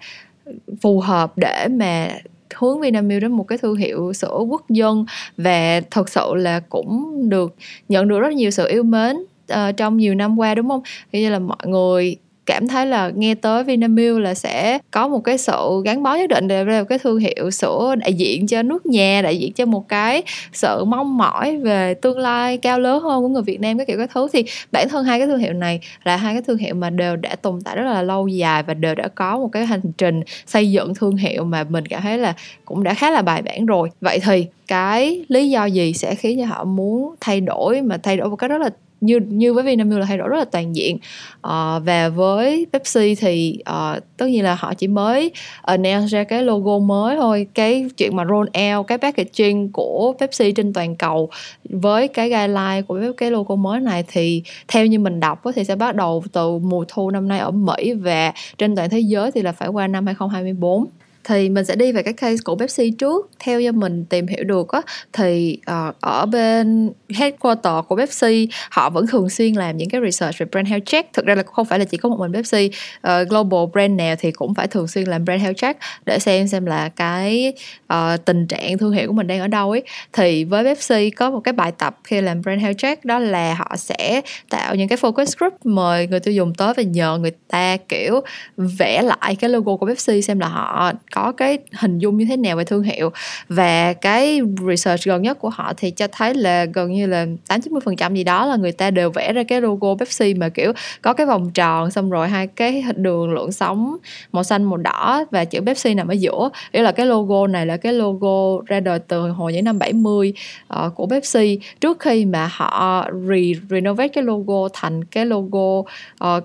phù 0.82 1.00
hợp 1.00 1.38
để 1.38 1.68
mà 1.72 2.10
hướng 2.56 2.82
Vinamilk 2.82 3.22
đến 3.22 3.32
một 3.32 3.44
cái 3.44 3.58
thương 3.58 3.76
hiệu 3.76 4.14
sữa 4.14 4.40
quốc 4.50 4.70
dân 4.70 5.06
và 5.38 5.82
thật 5.92 6.10
sự 6.10 6.34
là 6.36 6.60
cũng 6.60 7.16
được 7.30 7.56
nhận 7.90 8.08
được 8.08 8.20
rất 8.20 8.34
nhiều 8.34 8.52
sự 8.52 8.68
yêu 8.68 8.84
mến 8.84 9.18
uh, 9.54 9.78
trong 9.78 9.98
nhiều 9.98 10.16
năm 10.16 10.40
qua 10.40 10.56
đúng 10.56 10.70
không? 10.70 10.82
Như 11.12 11.30
là 11.30 11.40
mọi 11.40 11.68
người 11.68 12.16
cảm 12.50 12.68
thấy 12.68 12.86
là 12.86 13.12
nghe 13.16 13.36
tới 13.36 13.64
Vinamilk 13.64 14.20
là 14.20 14.34
sẽ 14.34 14.80
có 14.92 15.08
một 15.08 15.20
cái 15.20 15.38
sự 15.38 15.82
gắn 15.86 16.04
bó 16.04 16.16
nhất 16.16 16.30
định 16.30 16.48
để 16.48 16.64
là 16.64 16.80
một 16.80 16.86
cái 16.90 17.00
thương 17.00 17.20
hiệu 17.20 17.52
sữa 17.52 17.96
đại 17.98 18.14
diện 18.14 18.48
cho 18.48 18.64
nước 18.64 18.86
nhà, 18.86 19.22
đại 19.22 19.38
diện 19.38 19.54
cho 19.54 19.66
một 19.66 19.88
cái 19.88 20.24
sự 20.54 20.86
mong 20.86 21.18
mỏi 21.18 21.58
về 21.58 21.94
tương 21.94 22.18
lai 22.18 22.58
cao 22.58 22.80
lớn 22.80 23.04
hơn 23.04 23.22
của 23.22 23.28
người 23.28 23.42
Việt 23.42 23.62
Nam, 23.62 23.78
cái 23.78 23.86
kiểu 23.86 23.98
các 23.98 24.10
thứ. 24.14 24.28
Thì 24.34 24.44
bản 24.72 24.90
thân 24.90 25.06
hai 25.06 25.20
cái 25.20 25.28
thương 25.28 25.40
hiệu 25.40 25.54
này 25.54 25.80
là 26.04 26.18
hai 26.18 26.34
cái 26.34 26.42
thương 26.42 26.58
hiệu 26.58 26.76
mà 26.76 26.90
đều 26.90 27.16
đã 27.16 27.36
tồn 27.36 27.60
tại 27.66 27.76
rất 27.76 27.84
là 27.84 28.02
lâu 28.02 28.28
dài 28.28 28.64
và 28.64 28.74
đều 28.74 28.96
đã 28.96 29.08
có 29.08 29.38
một 29.38 29.50
cái 29.52 29.66
hành 29.66 29.92
trình 29.98 30.22
xây 30.48 30.72
dựng 30.72 30.96
thương 30.96 31.18
hiệu 31.18 31.44
mà 31.44 31.64
mình 31.64 31.86
cảm 31.86 32.02
thấy 32.02 32.18
là 32.18 32.34
cũng 32.66 32.84
đã 32.84 32.94
khá 32.94 33.12
là 33.12 33.22
bài 33.22 33.42
bản 33.42 33.66
rồi. 33.66 33.90
Vậy 34.02 34.20
thì 34.20 34.46
cái 34.68 35.26
lý 35.28 35.50
do 35.50 35.66
gì 35.66 35.94
sẽ 35.94 36.16
khiến 36.16 36.40
cho 36.40 36.46
họ 36.46 36.64
muốn 36.64 37.16
thay 37.22 37.42
đổi 37.42 37.82
mà 37.82 37.98
thay 37.98 38.18
đổi 38.18 38.30
một 38.30 38.36
cách 38.36 38.50
rất 38.50 38.62
là 38.62 38.70
như 39.02 39.20
như 39.28 39.54
với 39.54 39.64
Vinamilk 39.64 40.00
là 40.00 40.06
thay 40.06 40.18
đổi 40.18 40.30
rất 40.30 40.38
là 40.38 40.46
toàn 40.46 40.76
diện. 40.76 40.96
Uh, 41.38 41.86
và 41.86 42.10
với 42.16 42.68
Pepsi 42.74 43.16
thì 43.16 43.60
uh, 43.70 44.04
tất 44.18 44.26
nhiên 44.26 44.44
là 44.44 44.56
họ 44.56 44.74
chỉ 44.74 44.88
mới 44.88 45.32
ờ, 45.62 45.74
announce 45.74 46.08
ra 46.08 46.24
cái 46.24 46.44
logo 46.44 46.80
mới 46.80 47.16
thôi. 47.16 47.48
Cái 47.54 47.86
chuyện 47.98 48.16
mà 48.16 48.26
roll 48.26 48.48
out 48.76 48.88
cái 48.88 48.98
packaging 48.98 49.72
của 49.72 50.14
Pepsi 50.20 50.52
trên 50.52 50.74
toàn 50.74 50.96
cầu 50.96 51.30
với 51.70 52.08
cái 52.08 52.30
guideline 52.30 52.82
của 52.88 53.00
cái 53.18 53.32
logo 53.32 53.56
mới 53.56 53.80
này 53.80 54.04
thì 54.08 54.44
theo 54.68 54.86
như 54.86 55.00
mình 55.00 55.20
đọc 55.20 55.42
thì 55.56 55.64
sẽ 55.64 55.76
bắt 55.76 55.96
đầu 55.96 56.24
từ 56.32 56.58
mùa 56.58 56.86
thu 56.88 57.12
năm 57.12 57.28
nay 57.28 57.40
ở 57.40 57.52
Mỹ 57.52 57.94
và 57.94 58.34
trên 58.58 58.76
toàn 58.76 58.90
thế 58.90 59.00
giới 59.00 59.32
thì 59.32 59.42
là 59.42 59.52
phải 59.52 59.70
qua 59.70 59.88
năm 59.88 60.06
2024 60.06 60.86
thì 61.30 61.50
mình 61.50 61.66
sẽ 61.66 61.76
đi 61.76 61.92
về 61.92 62.04
cái 62.04 62.14
case 62.14 62.42
của 62.44 62.56
Pepsi 62.56 62.92
trước. 62.92 63.30
Theo 63.40 63.62
như 63.62 63.72
mình 63.72 64.06
tìm 64.06 64.28
hiểu 64.28 64.44
được 64.44 64.70
á 64.70 64.82
thì 65.14 65.60
uh, 65.72 65.96
ở 66.00 66.26
bên 66.26 66.92
headquarter 67.16 67.74
của 67.88 67.96
Pepsi 67.96 68.48
họ 68.72 68.90
vẫn 68.90 69.08
thường 69.08 69.30
xuyên 69.30 69.54
làm 69.54 69.78
những 69.78 69.90
cái 69.90 70.02
research 70.02 70.38
về 70.38 70.46
brand 70.52 70.68
health 70.68 70.86
check. 70.86 71.14
Thực 71.14 71.26
ra 71.26 71.36
là 71.36 71.44
không 71.44 71.66
phải 71.66 71.80
là 71.80 71.86
chỉ 71.86 71.98
có 71.98 72.10
một 72.10 72.20
mình 72.20 72.34
Pepsi 72.34 72.70
uh, 73.08 73.30
global 73.30 73.60
brand 73.74 73.94
nào 73.94 74.16
thì 74.20 74.32
cũng 74.32 74.56
phải 74.56 74.68
thường 74.68 74.88
xuyên 74.88 75.06
làm 75.06 75.26
brand 75.26 75.42
health 75.42 75.58
check 75.58 75.80
để 76.06 76.20
xem 76.20 76.48
xem 76.48 76.66
là 76.66 76.90
cái 76.90 77.54
uh, 77.94 78.26
tình 78.26 78.48
trạng 78.48 78.78
thương 78.78 78.92
hiệu 78.92 79.08
của 79.08 79.14
mình 79.14 79.28
đang 79.28 79.40
ở 79.40 79.48
đâu 79.48 79.72
ấy. 79.72 79.84
Thì 80.14 80.44
với 80.44 80.64
Pepsi 80.64 81.10
có 81.10 81.32
một 81.32 81.40
cái 81.40 81.54
bài 81.54 81.72
tập 81.72 81.98
khi 82.04 82.22
làm 82.22 82.42
brand 82.42 82.62
health 82.62 82.78
check 82.78 83.06
đó 83.06 83.20
là 83.20 83.54
họ 83.54 83.76
sẽ 83.78 84.22
tạo 84.50 84.76
những 84.76 84.88
cái 84.88 84.98
focus 84.98 85.34
group 85.40 85.66
mời 85.66 86.08
người 86.08 86.20
tiêu 86.20 86.34
dùng 86.34 86.54
tới 86.54 86.74
và 86.78 86.84
nhờ 86.84 87.18
người 87.18 87.32
ta 87.48 87.78
kiểu 87.78 88.22
vẽ 88.58 89.02
lại 89.02 89.36
cái 89.36 89.50
logo 89.50 89.76
của 89.76 89.86
Pepsi 89.86 90.22
xem 90.22 90.40
là 90.40 90.48
họ 90.48 90.92
có 91.12 91.19
có 91.24 91.32
cái 91.32 91.58
hình 91.74 92.00
dung 92.00 92.18
như 92.18 92.26
thế 92.26 92.38
nào 92.38 92.58
về 92.58 92.64
thương 92.64 92.84
hiệu. 92.84 93.12
Và 93.50 93.94
cái 93.94 94.42
research 94.68 95.04
gần 95.04 95.22
nhất 95.22 95.40
của 95.40 95.50
họ 95.50 95.74
thì 95.78 95.92
cho 95.92 96.08
thấy 96.12 96.34
là 96.34 96.66
gần 96.66 96.92
như 96.92 97.08
là 97.08 97.26
tám 97.48 97.62
chín 97.62 97.74
mươi 97.74 97.82
phần 97.86 97.96
trăm 97.96 98.16
gì 98.16 98.24
đó 98.24 98.46
là 98.46 98.56
người 98.56 98.72
ta 98.72 98.92
đều 98.92 99.10
vẽ 99.12 99.34
ra 99.34 99.44
cái 99.44 99.62
logo 99.62 99.96
Pepsi 100.00 100.34
mà 100.34 100.50
kiểu 100.50 100.74
có 101.02 101.14
cái 101.14 101.26
vòng 101.26 101.52
tròn 101.54 101.92
xong 101.92 102.10
rồi 102.10 102.28
hai 102.28 102.48
cái 102.48 102.84
đường 102.96 103.34
lượng 103.34 103.52
sóng 103.52 103.98
màu 104.32 104.44
xanh 104.44 104.64
màu 104.64 104.78
đỏ 104.78 105.26
và 105.32 105.46
chữ 105.46 105.62
Pepsi 105.66 105.94
nằm 105.94 106.08
ở 106.08 106.14
giữa. 106.14 106.50
Nghĩa 106.74 106.82
là 106.82 106.92
cái 106.92 107.06
logo 107.06 107.48
này 107.48 107.66
là 107.66 107.78
cái 107.78 107.94
logo 107.94 108.64
ra 108.66 108.80
đời 108.80 109.00
từ 109.00 109.30
hồi 109.30 109.54
những 109.54 109.66
năm 109.66 109.80
70 109.80 110.30
uh, 110.30 110.36
ờ, 110.68 110.90
của 110.96 111.08
Pepsi. 111.08 111.60
Trước 111.82 112.00
khi 112.00 112.26
mà 112.26 112.50
họ 112.52 113.06
re 113.30 113.40
renovate 113.70 114.08
cái 114.08 114.24
logo 114.24 114.68
thành 114.74 115.04
cái 115.04 115.26
logo 115.26 115.80
uh, 115.80 115.88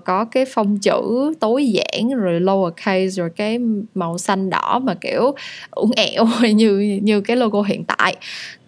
có 0.05 0.25
cái 0.25 0.45
phông 0.45 0.79
chữ 0.79 1.33
tối 1.39 1.65
giản 1.67 2.09
rồi 2.09 2.39
lower 2.39 2.71
case 2.85 3.07
rồi 3.07 3.29
cái 3.35 3.59
màu 3.95 4.17
xanh 4.17 4.49
đỏ 4.49 4.54
đỏ 4.55 4.79
mà 4.83 4.93
kiểu 4.93 5.35
uốn 5.71 5.91
ẹo 5.95 6.25
như 6.55 6.99
như 7.03 7.21
cái 7.21 7.37
logo 7.37 7.61
hiện 7.61 7.83
tại. 7.83 8.15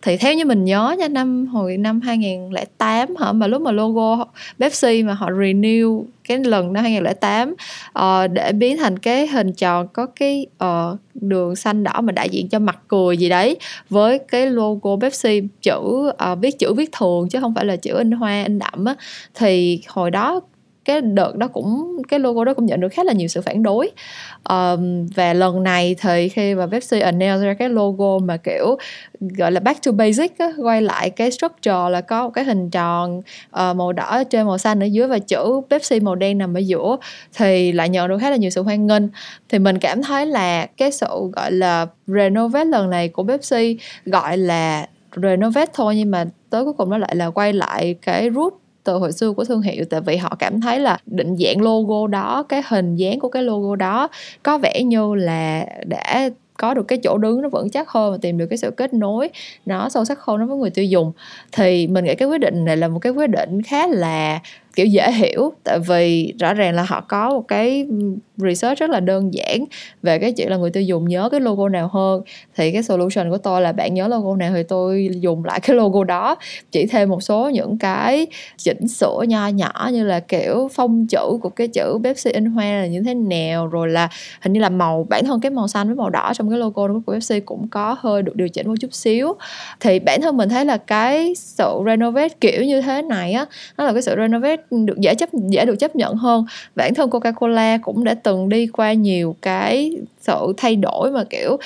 Thì 0.01 0.17
theo 0.17 0.33
như 0.33 0.45
mình 0.45 0.65
nhớ 0.65 0.95
nha 0.99 1.07
năm 1.07 1.47
hồi 1.47 1.77
năm 1.77 2.01
2008 2.01 3.15
hả? 3.15 3.31
Mà 3.31 3.47
lúc 3.47 3.61
mà 3.61 3.71
logo 3.71 4.25
Pepsi 4.59 5.03
mà 5.03 5.13
họ 5.13 5.29
renew 5.29 6.03
cái 6.27 6.37
lần 6.37 6.73
năm 6.73 6.83
2008 6.83 7.51
uh, 7.51 7.57
ờ, 7.93 8.27
để 8.27 8.51
biến 8.51 8.77
thành 8.77 8.99
cái 8.99 9.27
hình 9.27 9.53
tròn 9.53 9.87
có 9.93 10.05
cái 10.05 10.45
uh, 10.63 10.99
đường 11.13 11.55
xanh 11.55 11.83
đỏ 11.83 12.01
mà 12.01 12.11
đại 12.11 12.29
diện 12.29 12.49
cho 12.49 12.59
mặt 12.59 12.79
cười 12.87 13.17
gì 13.17 13.29
đấy 13.29 13.57
với 13.89 14.19
cái 14.19 14.47
logo 14.47 14.95
Pepsi 15.01 15.41
chữ 15.61 15.77
uh, 15.77 16.39
viết 16.41 16.59
chữ 16.59 16.73
viết 16.73 16.89
thường 16.91 17.29
chứ 17.29 17.39
không 17.39 17.55
phải 17.55 17.65
là 17.65 17.75
chữ 17.75 17.97
in 17.97 18.11
hoa 18.11 18.43
in 18.43 18.59
đậm 18.59 18.85
á. 18.85 18.95
Thì 19.33 19.81
hồi 19.87 20.11
đó 20.11 20.41
cái 20.87 21.01
đợt 21.01 21.35
đó 21.35 21.47
cũng 21.47 21.97
cái 22.07 22.19
logo 22.19 22.43
đó 22.43 22.53
cũng 22.53 22.65
nhận 22.65 22.79
được 22.79 22.89
khá 22.91 23.03
là 23.03 23.13
nhiều 23.13 23.27
sự 23.27 23.41
phản 23.41 23.63
đối. 23.63 23.91
Um, 24.49 25.05
và 25.15 25.33
lần 25.33 25.63
này 25.63 25.95
thì 26.01 26.29
khi 26.29 26.55
mà 26.55 26.67
Pepsi 26.67 26.99
announce 26.99 27.45
ra 27.45 27.53
cái 27.53 27.69
logo 27.69 28.19
mà 28.19 28.37
kiểu 28.37 28.77
gọi 29.19 29.51
là 29.51 29.59
back 29.59 29.83
to 29.83 29.91
basic 29.91 30.37
á, 30.37 30.51
quay 30.63 30.81
lại 30.81 31.09
cái 31.09 31.31
structure 31.31 31.89
là 31.89 32.01
có 32.01 32.23
một 32.23 32.29
cái 32.29 32.43
hình 32.43 32.69
tròn 32.69 33.17
uh, 33.19 33.75
màu 33.75 33.93
đỏ 33.93 34.23
trên 34.29 34.45
màu 34.45 34.57
xanh 34.57 34.83
ở 34.83 34.85
dưới 34.85 35.07
và 35.07 35.19
chữ 35.19 35.61
Pepsi 35.69 35.99
màu 35.99 36.15
đen 36.15 36.37
nằm 36.37 36.53
ở 36.57 36.59
giữa 36.59 36.97
thì 37.33 37.71
lại 37.71 37.89
nhận 37.89 38.07
được 38.07 38.17
khá 38.21 38.29
là 38.29 38.35
nhiều 38.35 38.49
sự 38.49 38.61
hoan 38.61 38.87
nghênh. 38.87 39.03
Thì 39.49 39.59
mình 39.59 39.79
cảm 39.79 40.03
thấy 40.03 40.25
là 40.25 40.65
cái 40.65 40.91
sự 40.91 41.31
gọi 41.35 41.51
là 41.51 41.87
renovate 42.07 42.65
lần 42.65 42.89
này 42.89 43.09
của 43.09 43.23
Pepsi 43.23 43.77
gọi 44.05 44.37
là 44.37 44.87
renovate 45.15 45.71
thôi 45.73 45.95
nhưng 45.95 46.11
mà 46.11 46.25
tới 46.49 46.63
cuối 46.63 46.73
cùng 46.73 46.89
nó 46.89 46.97
lại 46.97 47.15
là 47.15 47.29
quay 47.29 47.53
lại 47.53 47.95
cái 48.01 48.29
root 48.35 48.53
từ 48.87 48.97
hồi 48.97 49.11
xưa 49.11 49.31
của 49.31 49.45
thương 49.45 49.61
hiệu, 49.61 49.85
tại 49.89 50.01
vì 50.01 50.17
họ 50.17 50.35
cảm 50.39 50.61
thấy 50.61 50.79
là 50.79 50.97
định 51.05 51.35
dạng 51.37 51.61
logo 51.61 52.07
đó, 52.07 52.43
cái 52.49 52.61
hình 52.67 52.95
dáng 52.95 53.19
của 53.19 53.29
cái 53.29 53.43
logo 53.43 53.75
đó 53.75 54.07
có 54.43 54.57
vẻ 54.57 54.81
như 54.83 55.15
là 55.15 55.65
đã 55.85 56.29
có 56.57 56.73
được 56.73 56.87
cái 56.87 56.99
chỗ 57.03 57.17
đứng, 57.17 57.41
nó 57.41 57.49
vững 57.49 57.69
chắc 57.69 57.89
hơn 57.89 58.11
và 58.11 58.17
tìm 58.21 58.37
được 58.37 58.45
cái 58.45 58.57
sự 58.57 58.71
kết 58.71 58.93
nối 58.93 59.29
nó 59.65 59.89
sâu 59.89 60.05
sắc 60.05 60.19
hơn 60.21 60.39
nó 60.39 60.45
với 60.45 60.57
người 60.57 60.69
tiêu 60.69 60.85
dùng. 60.85 61.11
Thì 61.51 61.87
mình 61.87 62.05
nghĩ 62.05 62.15
cái 62.15 62.27
quyết 62.27 62.37
định 62.37 62.65
này 62.65 62.77
là 62.77 62.87
một 62.87 62.99
cái 62.99 63.13
quyết 63.13 63.27
định 63.27 63.61
khá 63.61 63.87
là 63.87 64.39
kiểu, 64.77 64.85
dễ 64.85 65.11
hiểu. 65.11 65.53
Tại 65.63 65.79
vì 65.79 66.33
rõ 66.39 66.53
ràng 66.53 66.75
là 66.75 66.83
họ 66.83 67.01
có 67.01 67.29
một 67.29 67.47
cái 67.47 67.87
research 68.37 68.79
rất 68.79 68.89
là 68.89 68.99
đơn 68.99 69.33
giản 69.33 69.65
về 70.03 70.19
cái 70.19 70.31
chuyện 70.31 70.49
là 70.49 70.57
người 70.57 70.69
tiêu 70.69 70.83
dùng 70.83 71.09
nhớ 71.09 71.29
cái 71.31 71.39
logo 71.39 71.69
nào 71.69 71.89
hơn. 71.93 72.21
Thì 72.55 72.71
cái 72.71 72.83
solution 72.83 73.29
của 73.29 73.37
tôi 73.37 73.61
là 73.61 73.71
bạn 73.71 73.93
nhớ 73.93 74.07
logo 74.07 74.35
nào 74.35 74.51
thì 74.55 74.63
tôi 74.63 75.09
dùng 75.19 75.45
lại 75.45 75.59
cái 75.59 75.75
logo 75.75 76.03
đó. 76.03 76.35
Chỉ 76.71 76.85
thêm 76.85 77.09
một 77.09 77.23
số 77.23 77.49
những 77.49 77.77
cái 77.77 78.27
chỉnh 78.57 78.87
sửa 78.87 79.23
nho 79.27 79.47
nhỏ 79.47 79.89
như 79.93 80.03
là 80.03 80.19
kiểu 80.19 80.69
phông 80.73 81.07
chữ 81.07 81.37
của 81.41 81.49
cái 81.49 81.67
chữ 81.67 81.99
Pepsi 82.03 82.31
in 82.31 82.45
hoa 82.45 82.65
là 82.65 82.87
như 82.87 83.01
thế 83.01 83.13
nào, 83.13 83.67
rồi 83.67 83.89
là 83.89 84.09
hình 84.41 84.53
như 84.53 84.59
là 84.59 84.69
màu, 84.69 85.05
bản 85.09 85.25
thân 85.25 85.41
cái 85.41 85.51
màu 85.51 85.67
xanh 85.67 85.87
với 85.87 85.95
màu 85.95 86.09
đỏ 86.09 86.31
trong 86.35 86.49
cái 86.49 86.59
logo 86.59 86.87
của 87.05 87.13
Pepsi 87.13 87.39
cũng 87.39 87.67
có 87.67 87.95
hơi 87.99 88.21
được 88.21 88.35
điều 88.35 88.49
chỉnh 88.49 88.67
một 88.67 88.75
chút 88.79 88.93
xíu. 88.93 89.35
Thì 89.79 89.99
bản 89.99 90.21
thân 90.21 90.37
mình 90.37 90.49
thấy 90.49 90.65
là 90.65 90.77
cái 90.77 91.35
sự 91.35 91.81
renovate 91.85 92.35
kiểu 92.41 92.63
như 92.63 92.81
thế 92.81 93.01
này 93.01 93.33
á, 93.33 93.45
nó 93.77 93.83
là 93.83 93.93
cái 93.93 94.01
sự 94.01 94.15
renovate 94.17 94.66
được 94.71 94.97
dễ 94.99 95.15
chấp, 95.15 95.29
dễ 95.33 95.65
được 95.65 95.75
chấp 95.75 95.95
nhận 95.95 96.15
hơn. 96.15 96.45
Bản 96.75 96.93
thân 96.93 97.09
Coca-Cola 97.09 97.79
cũng 97.81 98.03
đã 98.03 98.13
từng 98.13 98.49
đi 98.49 98.67
qua 98.67 98.93
nhiều 98.93 99.35
cái 99.41 99.93
sự 100.21 100.53
thay 100.57 100.75
đổi 100.75 101.11
mà, 101.11 101.23
kiểu 101.23 101.57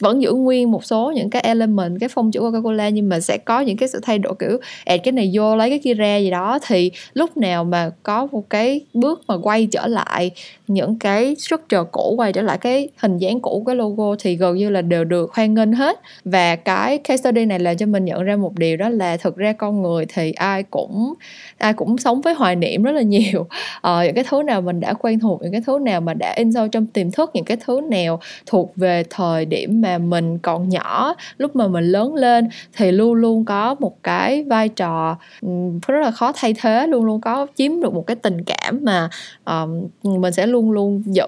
vẫn 0.00 0.22
giữ 0.22 0.32
nguyên 0.32 0.70
một 0.70 0.84
số 0.84 1.12
những 1.16 1.30
cái 1.30 1.42
element 1.42 2.00
cái 2.00 2.08
phong 2.08 2.30
chữ 2.30 2.40
Coca-Cola 2.40 2.90
nhưng 2.90 3.08
mà 3.08 3.20
sẽ 3.20 3.38
có 3.38 3.60
những 3.60 3.76
cái 3.76 3.88
sự 3.88 4.00
thay 4.02 4.18
đổi 4.18 4.34
kiểu 4.38 4.58
add 4.84 5.04
cái 5.04 5.12
này 5.12 5.30
vô 5.34 5.56
lấy 5.56 5.70
cái 5.70 5.78
kia 5.78 5.94
ra 5.94 6.16
gì 6.16 6.30
đó. 6.30 6.58
Thì 6.66 6.90
lúc 7.14 7.36
nào 7.36 7.64
mà 7.64 7.90
có 8.02 8.28
một 8.32 8.50
cái 8.50 8.80
bước 8.94 9.22
mà 9.28 9.34
quay 9.42 9.68
trở 9.72 9.86
lại 9.86 10.30
những 10.66 10.98
cái 10.98 11.36
structure 11.38 11.82
cũ 11.92 12.14
quay 12.18 12.32
trở 12.32 12.42
lại 12.42 12.58
cái 12.58 12.88
hình 12.96 13.18
dáng 13.18 13.40
cũ 13.40 13.62
cái 13.66 13.76
logo 13.76 14.16
thì 14.18 14.36
gần 14.36 14.56
như 14.56 14.70
là 14.70 14.82
đều 14.82 15.04
được 15.04 15.32
hoan 15.34 15.54
nghênh 15.54 15.72
hết. 15.72 16.00
Và 16.24 16.56
cái 16.56 16.98
case 16.98 17.16
study 17.22 17.44
này 17.44 17.58
làm 17.58 17.76
cho 17.76 17.86
mình 17.86 18.04
nhận 18.04 18.22
ra 18.22 18.36
một 18.36 18.58
điều 18.58 18.76
đó 18.76 18.88
là 18.88 19.16
thực 19.16 19.36
ra 19.36 19.52
con 19.52 19.82
người 19.82 20.06
thì 20.14 20.32
ai 20.32 20.62
cũng 20.62 21.14
ai 21.58 21.72
cũng 21.72 21.98
sống 21.98 22.20
với 22.20 22.34
hoài 22.34 22.56
niệm 22.56 22.82
rất 22.82 22.92
là 22.92 23.02
nhiều. 23.02 23.46
Ờ, 23.80 24.04
những 24.04 24.14
cái 24.14 24.24
thứ 24.28 24.42
nào 24.42 24.60
mình 24.60 24.80
đã 24.80 24.92
quen 24.92 25.20
thuộc 25.20 25.42
những 25.42 25.52
cái 25.52 25.60
thứ 25.66 25.78
nào 25.82 26.00
mà 26.00 26.14
đã 26.14 26.34
in 26.36 26.52
sâu 26.52 26.68
trong 26.68 26.86
tiềm 26.86 27.10
thức 27.10 27.30
những 27.34 27.44
cái 27.44 27.56
thứ 27.66 27.80
nào 27.90 28.20
thuộc 28.46 28.72
về 28.76 29.02
thời 29.10 29.44
điểm 29.44 29.80
mà 29.80 29.87
mình 29.98 30.38
còn 30.38 30.68
nhỏ 30.68 31.14
lúc 31.38 31.56
mà 31.56 31.68
mình 31.68 31.84
lớn 31.84 32.14
lên 32.14 32.48
thì 32.76 32.92
luôn 32.92 33.14
luôn 33.14 33.44
có 33.44 33.76
một 33.80 34.02
cái 34.02 34.44
vai 34.44 34.68
trò 34.68 35.16
rất 35.86 36.00
là 36.00 36.10
khó 36.10 36.32
thay 36.34 36.54
thế 36.60 36.86
luôn 36.86 37.04
luôn 37.04 37.20
có 37.20 37.46
chiếm 37.54 37.80
được 37.80 37.94
một 37.94 38.06
cái 38.06 38.16
tình 38.16 38.44
cảm 38.44 38.80
mà 38.82 39.08
um, 39.44 39.88
mình 40.20 40.32
sẽ 40.32 40.46
luôn 40.46 40.70
luôn 40.70 41.02
giữ 41.06 41.26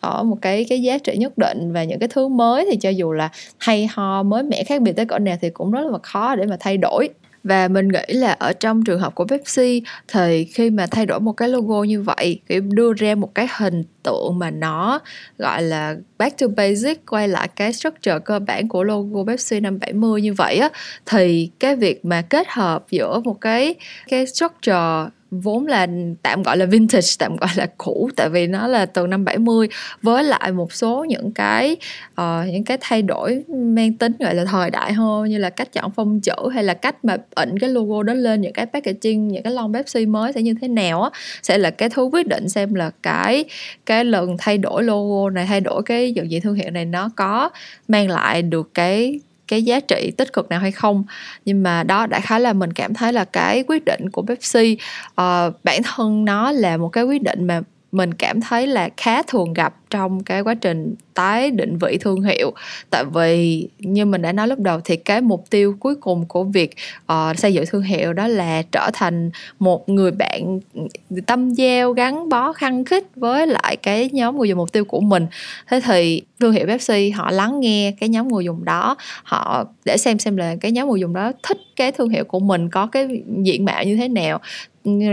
ở 0.00 0.22
một 0.22 0.36
cái 0.42 0.66
cái 0.68 0.82
giá 0.82 0.98
trị 0.98 1.16
nhất 1.16 1.38
định 1.38 1.72
và 1.72 1.84
những 1.84 1.98
cái 1.98 2.08
thứ 2.08 2.28
mới 2.28 2.66
thì 2.70 2.76
cho 2.76 2.90
dù 2.90 3.12
là 3.12 3.28
hay 3.58 3.88
ho 3.92 4.22
mới 4.22 4.42
mẻ 4.42 4.64
khác 4.64 4.82
biệt 4.82 4.92
tới 4.92 5.06
cỡ 5.06 5.18
nào 5.18 5.36
thì 5.40 5.50
cũng 5.50 5.70
rất 5.70 5.86
là 5.92 5.98
khó 6.02 6.34
để 6.34 6.46
mà 6.46 6.56
thay 6.60 6.76
đổi 6.76 7.08
và 7.44 7.68
mình 7.68 7.88
nghĩ 7.88 8.14
là 8.14 8.32
ở 8.32 8.52
trong 8.52 8.84
trường 8.84 9.00
hợp 9.00 9.14
của 9.14 9.24
Pepsi, 9.26 9.82
thì 10.08 10.44
khi 10.44 10.70
mà 10.70 10.86
thay 10.86 11.06
đổi 11.06 11.20
một 11.20 11.32
cái 11.32 11.48
logo 11.48 11.82
như 11.82 12.02
vậy, 12.02 12.40
kiểu 12.48 12.60
đưa 12.60 12.92
ra 12.92 13.14
một 13.14 13.34
cái 13.34 13.48
hình 13.56 13.84
tượng 14.02 14.38
mà 14.38 14.50
nó 14.50 15.00
gọi 15.38 15.62
là 15.62 15.96
back 16.18 16.38
to 16.38 16.46
basic, 16.56 17.06
quay 17.06 17.28
lại 17.28 17.48
cái 17.56 17.72
structure 17.72 18.18
cơ 18.24 18.38
bản 18.38 18.68
của 18.68 18.84
logo 18.84 19.24
Pepsi 19.24 19.60
năm 19.60 19.78
70 19.78 20.22
như 20.22 20.34
vậy 20.34 20.56
á, 20.56 20.70
thì 21.06 21.50
cái 21.58 21.76
việc 21.76 22.04
mà 22.04 22.22
kết 22.22 22.48
hợp 22.48 22.84
giữa 22.90 23.20
một 23.24 23.40
cái 23.40 23.74
cái 24.08 24.26
structure 24.26 25.06
vốn 25.32 25.66
là 25.66 25.86
tạm 26.22 26.42
gọi 26.42 26.56
là 26.56 26.66
vintage 26.66 27.06
tạm 27.18 27.36
gọi 27.36 27.50
là 27.56 27.66
cũ 27.78 28.10
tại 28.16 28.28
vì 28.28 28.46
nó 28.46 28.66
là 28.66 28.86
từ 28.86 29.06
năm 29.06 29.24
70 29.24 29.68
với 30.02 30.24
lại 30.24 30.52
một 30.52 30.72
số 30.72 31.04
những 31.08 31.32
cái 31.32 31.76
uh, 32.20 32.46
những 32.52 32.64
cái 32.64 32.78
thay 32.80 33.02
đổi 33.02 33.42
mang 33.48 33.94
tính 33.94 34.12
gọi 34.18 34.34
là 34.34 34.44
thời 34.44 34.70
đại 34.70 34.92
hơn 34.92 35.24
như 35.24 35.38
là 35.38 35.50
cách 35.50 35.72
chọn 35.72 35.90
phông 35.90 36.20
chữ 36.20 36.48
hay 36.54 36.64
là 36.64 36.74
cách 36.74 37.04
mà 37.04 37.16
ẩn 37.34 37.58
cái 37.58 37.70
logo 37.70 38.02
đó 38.02 38.14
lên 38.14 38.40
những 38.40 38.52
cái 38.52 38.66
packaging 38.66 39.28
những 39.28 39.42
cái 39.42 39.52
lon 39.52 39.72
Pepsi 39.72 40.06
mới 40.06 40.32
sẽ 40.32 40.42
như 40.42 40.54
thế 40.60 40.68
nào 40.68 41.02
á 41.02 41.10
sẽ 41.42 41.58
là 41.58 41.70
cái 41.70 41.88
thứ 41.88 42.02
quyết 42.02 42.26
định 42.26 42.48
xem 42.48 42.74
là 42.74 42.90
cái 43.02 43.44
cái 43.86 44.04
lần 44.04 44.36
thay 44.38 44.58
đổi 44.58 44.82
logo 44.82 45.30
này 45.30 45.46
thay 45.46 45.60
đổi 45.60 45.82
cái 45.82 46.12
nhận 46.12 46.30
diện 46.30 46.40
thương 46.40 46.54
hiệu 46.54 46.70
này 46.70 46.84
nó 46.84 47.10
có 47.16 47.50
mang 47.88 48.10
lại 48.10 48.42
được 48.42 48.70
cái 48.74 49.20
cái 49.48 49.62
giá 49.62 49.80
trị 49.80 50.12
tích 50.16 50.32
cực 50.32 50.48
nào 50.48 50.60
hay 50.60 50.72
không. 50.72 51.04
Nhưng 51.44 51.62
mà 51.62 51.82
đó 51.82 52.06
đại 52.06 52.20
khái 52.20 52.40
là 52.40 52.52
mình 52.52 52.72
cảm 52.72 52.94
thấy 52.94 53.12
là 53.12 53.24
cái 53.24 53.64
quyết 53.68 53.82
định 53.84 54.10
của 54.12 54.22
Pepsi 54.22 54.76
uh, 55.08 55.64
bản 55.64 55.82
thân 55.82 56.24
nó 56.24 56.52
là 56.52 56.76
một 56.76 56.88
cái 56.88 57.04
quyết 57.04 57.22
định 57.22 57.46
mà 57.46 57.60
mình 57.92 58.14
cảm 58.14 58.40
thấy 58.40 58.66
là 58.66 58.88
khá 58.96 59.22
thường 59.22 59.52
gặp 59.52 59.74
trong 59.92 60.22
cái 60.22 60.40
quá 60.40 60.54
trình 60.54 60.94
tái 61.14 61.50
định 61.50 61.78
vị 61.78 61.98
thương 62.00 62.22
hiệu. 62.22 62.52
Tại 62.90 63.04
vì 63.14 63.68
như 63.78 64.04
mình 64.04 64.22
đã 64.22 64.32
nói 64.32 64.48
lúc 64.48 64.58
đầu 64.58 64.80
thì 64.84 64.96
cái 64.96 65.20
mục 65.20 65.44
tiêu 65.50 65.76
cuối 65.80 65.94
cùng 65.94 66.24
của 66.28 66.44
việc 66.44 66.74
uh, 67.12 67.38
xây 67.38 67.54
dựng 67.54 67.64
thương 67.70 67.82
hiệu 67.82 68.12
đó 68.12 68.26
là 68.26 68.62
trở 68.72 68.90
thành 68.92 69.30
một 69.58 69.88
người 69.88 70.10
bạn 70.10 70.60
ừ, 70.74 70.82
tâm 71.26 71.50
giao 71.50 71.92
gắn 71.92 72.28
bó 72.28 72.52
khăng 72.52 72.84
khít 72.84 73.04
với 73.16 73.46
lại 73.46 73.76
cái 73.76 74.10
nhóm 74.12 74.38
người 74.38 74.48
dùng 74.48 74.58
mục 74.58 74.72
tiêu 74.72 74.84
của 74.84 75.00
mình. 75.00 75.26
Thế 75.68 75.80
thì 75.84 76.22
thương 76.40 76.52
hiệu 76.52 76.66
Pepsi 76.66 77.10
họ 77.10 77.30
lắng 77.30 77.60
nghe 77.60 77.92
cái 78.00 78.08
nhóm 78.08 78.28
người 78.28 78.44
dùng 78.44 78.64
đó 78.64 78.96
họ 79.22 79.64
để 79.84 79.96
xem 79.96 80.18
xem 80.18 80.36
là 80.36 80.56
cái 80.60 80.72
nhóm 80.72 80.88
người 80.88 81.00
dùng 81.00 81.12
đó 81.12 81.32
thích 81.42 81.58
cái 81.76 81.92
thương 81.92 82.08
hiệu 82.08 82.24
của 82.24 82.40
mình 82.40 82.68
có 82.68 82.86
cái 82.86 83.08
diện 83.42 83.64
mạo 83.64 83.84
như 83.84 83.96
thế 83.96 84.08
nào. 84.08 84.40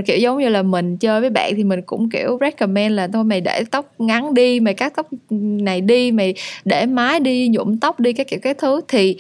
Kiểu 0.06 0.18
giống 0.18 0.40
như 0.40 0.50
là 0.50 0.62
mình 0.62 0.98
chơi 0.98 1.22
với 1.22 1.30
bạn 1.30 1.54
thì 1.56 1.64
mình 1.64 1.82
cũng 1.82 2.10
kiểu 2.10 2.38
recommend 2.42 2.96
là 2.96 3.08
thôi 3.08 3.24
mày 3.24 3.42
để 3.42 3.64
tóc 3.72 3.94
ngắn 4.00 4.34
đi 4.34 4.60
mày 4.60 4.69
cắt 4.74 4.94
tóc 4.96 5.08
này 5.30 5.82
đi, 5.82 6.12
mày 6.12 6.34
để 6.66 6.86
mái 6.86 7.20
đi, 7.20 7.48
nhuộm 7.48 7.78
tóc 7.78 8.00
đi, 8.00 8.14
các 8.14 8.28
kiểu, 8.28 8.40
các 8.44 8.58
thứ, 8.58 8.82
thì 8.88 9.18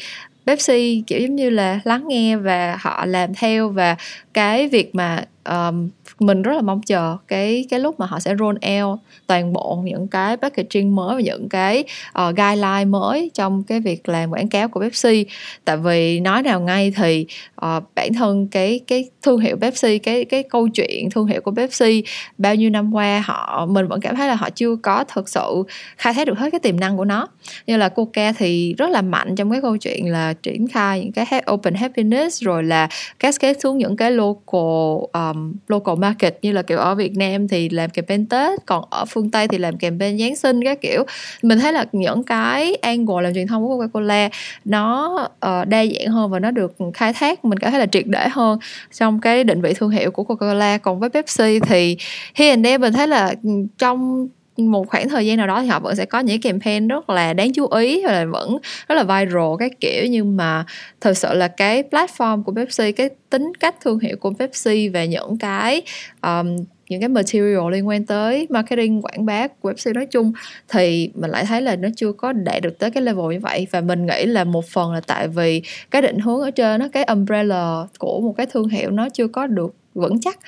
Pepsi, 0.47 1.03
kiểu 1.07 1.19
giống 1.19 1.35
như 1.35 1.49
là 1.49 1.79
lắng 1.83 2.03
nghe 2.07 2.35
và 2.35 2.77
họ 2.81 3.05
làm 3.05 3.33
theo 3.33 3.69
và 3.69 3.95
cái 4.39 4.67
việc 4.67 4.95
mà 4.95 5.23
um, 5.49 5.89
mình 6.19 6.41
rất 6.41 6.53
là 6.53 6.61
mong 6.61 6.81
chờ 6.81 7.17
cái 7.27 7.65
cái 7.69 7.79
lúc 7.79 7.99
mà 7.99 8.05
họ 8.05 8.19
sẽ 8.19 8.35
roll 8.39 8.57
out 8.81 8.99
toàn 9.27 9.53
bộ 9.53 9.81
những 9.83 10.07
cái 10.07 10.37
packaging 10.37 10.95
mới 10.95 11.15
và 11.15 11.21
những 11.21 11.49
cái 11.49 11.83
uh, 12.09 12.35
guideline 12.35 12.85
mới 12.85 13.31
trong 13.33 13.63
cái 13.63 13.79
việc 13.79 14.09
làm 14.09 14.31
quảng 14.31 14.49
cáo 14.49 14.67
của 14.67 14.79
Pepsi. 14.81 15.25
Tại 15.65 15.77
vì 15.77 16.19
nói 16.19 16.43
nào 16.43 16.61
ngay 16.61 16.93
thì 16.95 17.25
uh, 17.65 17.83
bản 17.95 18.13
thân 18.13 18.47
cái 18.47 18.79
cái 18.87 19.09
thương 19.21 19.39
hiệu 19.39 19.57
Pepsi 19.61 19.99
cái 19.99 20.25
cái 20.25 20.43
câu 20.43 20.67
chuyện 20.67 21.09
thương 21.09 21.27
hiệu 21.27 21.41
của 21.41 21.51
Pepsi 21.51 22.03
bao 22.37 22.55
nhiêu 22.55 22.69
năm 22.69 22.95
qua 22.95 23.23
họ 23.25 23.65
mình 23.69 23.87
vẫn 23.87 24.01
cảm 24.01 24.15
thấy 24.15 24.27
là 24.27 24.35
họ 24.35 24.49
chưa 24.49 24.75
có 24.75 25.03
thực 25.03 25.29
sự 25.29 25.63
khai 25.97 26.13
thác 26.13 26.27
được 26.27 26.39
hết 26.39 26.49
cái 26.49 26.59
tiềm 26.59 26.79
năng 26.79 26.97
của 26.97 27.05
nó. 27.05 27.27
Như 27.67 27.77
là 27.77 27.89
Coca 27.89 28.31
thì 28.31 28.73
rất 28.77 28.89
là 28.89 29.01
mạnh 29.01 29.35
trong 29.35 29.51
cái 29.51 29.61
câu 29.61 29.77
chuyện 29.77 30.11
là 30.11 30.33
triển 30.33 30.67
khai 30.67 30.99
những 30.99 31.11
cái 31.11 31.43
open 31.51 31.73
happiness 31.73 32.43
rồi 32.43 32.63
là 32.63 32.89
cascade 33.19 33.59
xuống 33.59 33.77
những 33.77 33.97
cái 33.97 34.11
local 34.29 35.09
um, 35.13 35.53
local 35.67 35.95
market 35.97 36.37
như 36.41 36.51
là 36.51 36.61
kiểu 36.61 36.77
ở 36.77 36.95
Việt 36.95 37.17
Nam 37.17 37.47
thì 37.47 37.69
làm 37.69 37.89
campaign 37.89 38.25
Tết 38.25 38.65
còn 38.65 38.83
ở 38.89 39.05
phương 39.05 39.31
Tây 39.31 39.47
thì 39.47 39.57
làm 39.57 39.77
campaign 39.77 40.19
Giáng 40.19 40.35
sinh 40.35 40.63
các 40.63 40.81
kiểu. 40.81 41.03
Mình 41.41 41.59
thấy 41.59 41.73
là 41.73 41.85
những 41.91 42.23
cái 42.23 42.75
angle 42.75 43.21
làm 43.23 43.33
truyền 43.33 43.47
thông 43.47 43.67
của 43.67 43.75
Coca-Cola 43.75 44.29
nó 44.65 45.15
uh, 45.23 45.67
đa 45.67 45.85
dạng 45.85 46.07
hơn 46.07 46.31
và 46.31 46.39
nó 46.39 46.51
được 46.51 46.75
khai 46.93 47.13
thác 47.13 47.45
mình 47.45 47.59
cảm 47.59 47.71
thấy 47.71 47.79
là 47.79 47.85
triệt 47.85 48.07
để 48.07 48.27
hơn 48.31 48.59
trong 48.91 49.21
cái 49.21 49.43
định 49.43 49.61
vị 49.61 49.73
thương 49.73 49.89
hiệu 49.89 50.11
của 50.11 50.23
Coca-Cola. 50.23 50.79
Còn 50.79 50.99
với 50.99 51.09
Pepsi 51.09 51.59
thì 51.59 51.97
hiện 52.35 52.61
nay 52.61 52.77
mình 52.77 52.93
thấy 52.93 53.07
là 53.07 53.33
ừ, 53.43 53.49
trong 53.77 54.27
một 54.67 54.87
khoảng 54.87 55.09
thời 55.09 55.25
gian 55.25 55.37
nào 55.37 55.47
đó 55.47 55.61
thì 55.61 55.67
họ 55.67 55.79
vẫn 55.79 55.95
sẽ 55.95 56.05
có 56.05 56.19
những 56.19 56.41
campaign 56.41 56.87
rất 56.87 57.09
là 57.09 57.33
đáng 57.33 57.53
chú 57.53 57.67
ý 57.67 58.05
và 58.05 58.11
là 58.11 58.25
vẫn 58.25 58.57
rất 58.87 58.95
là 58.95 59.03
viral 59.03 59.55
cái 59.59 59.69
kiểu. 59.79 60.05
Nhưng 60.09 60.37
mà 60.37 60.65
thật 61.01 61.13
sự 61.13 61.33
là 61.33 61.47
cái 61.47 61.83
platform 61.91 62.43
của 62.43 62.51
Pepsi 62.55 62.91
cái 62.91 63.09
tính 63.29 63.51
cách 63.59 63.75
thương 63.81 63.99
hiệu 63.99 64.17
của 64.19 64.33
Pepsi 64.39 64.89
và 64.89 65.05
những 65.05 65.37
cái 65.37 65.81
um, 66.21 66.57
những 66.89 66.99
cái 66.99 67.09
material 67.09 67.71
liên 67.71 67.87
quan 67.87 68.05
tới 68.05 68.47
marketing 68.49 69.01
quảng 69.01 69.25
bá 69.25 69.47
của 69.47 69.69
Pepsi 69.69 69.91
nói 69.93 70.05
chung 70.05 70.31
thì 70.69 71.11
mình 71.15 71.31
lại 71.31 71.45
thấy 71.45 71.61
là 71.61 71.75
nó 71.75 71.89
chưa 71.95 72.11
có 72.11 72.33
đạt 72.33 72.61
được 72.61 72.79
tới 72.79 72.91
cái 72.91 73.03
level 73.03 73.33
như 73.33 73.39
vậy. 73.39 73.67
Và 73.71 73.81
mình 73.81 74.05
nghĩ 74.05 74.25
là 74.25 74.43
một 74.43 74.65
phần 74.65 74.93
là 74.93 75.01
tại 75.07 75.27
vì 75.27 75.61
cái 75.91 76.01
định 76.01 76.19
hướng 76.19 76.41
ở 76.41 76.51
trên 76.51 76.79
nó 76.79 76.87
cái 76.93 77.03
umbrella 77.03 77.87
của 77.99 78.21
một 78.21 78.33
cái 78.37 78.45
thương 78.45 78.69
hiệu 78.69 78.91
nó 78.91 79.09
chưa 79.09 79.27
có 79.27 79.47
được 79.47 79.75
vững 79.93 80.19
chắc. 80.19 80.39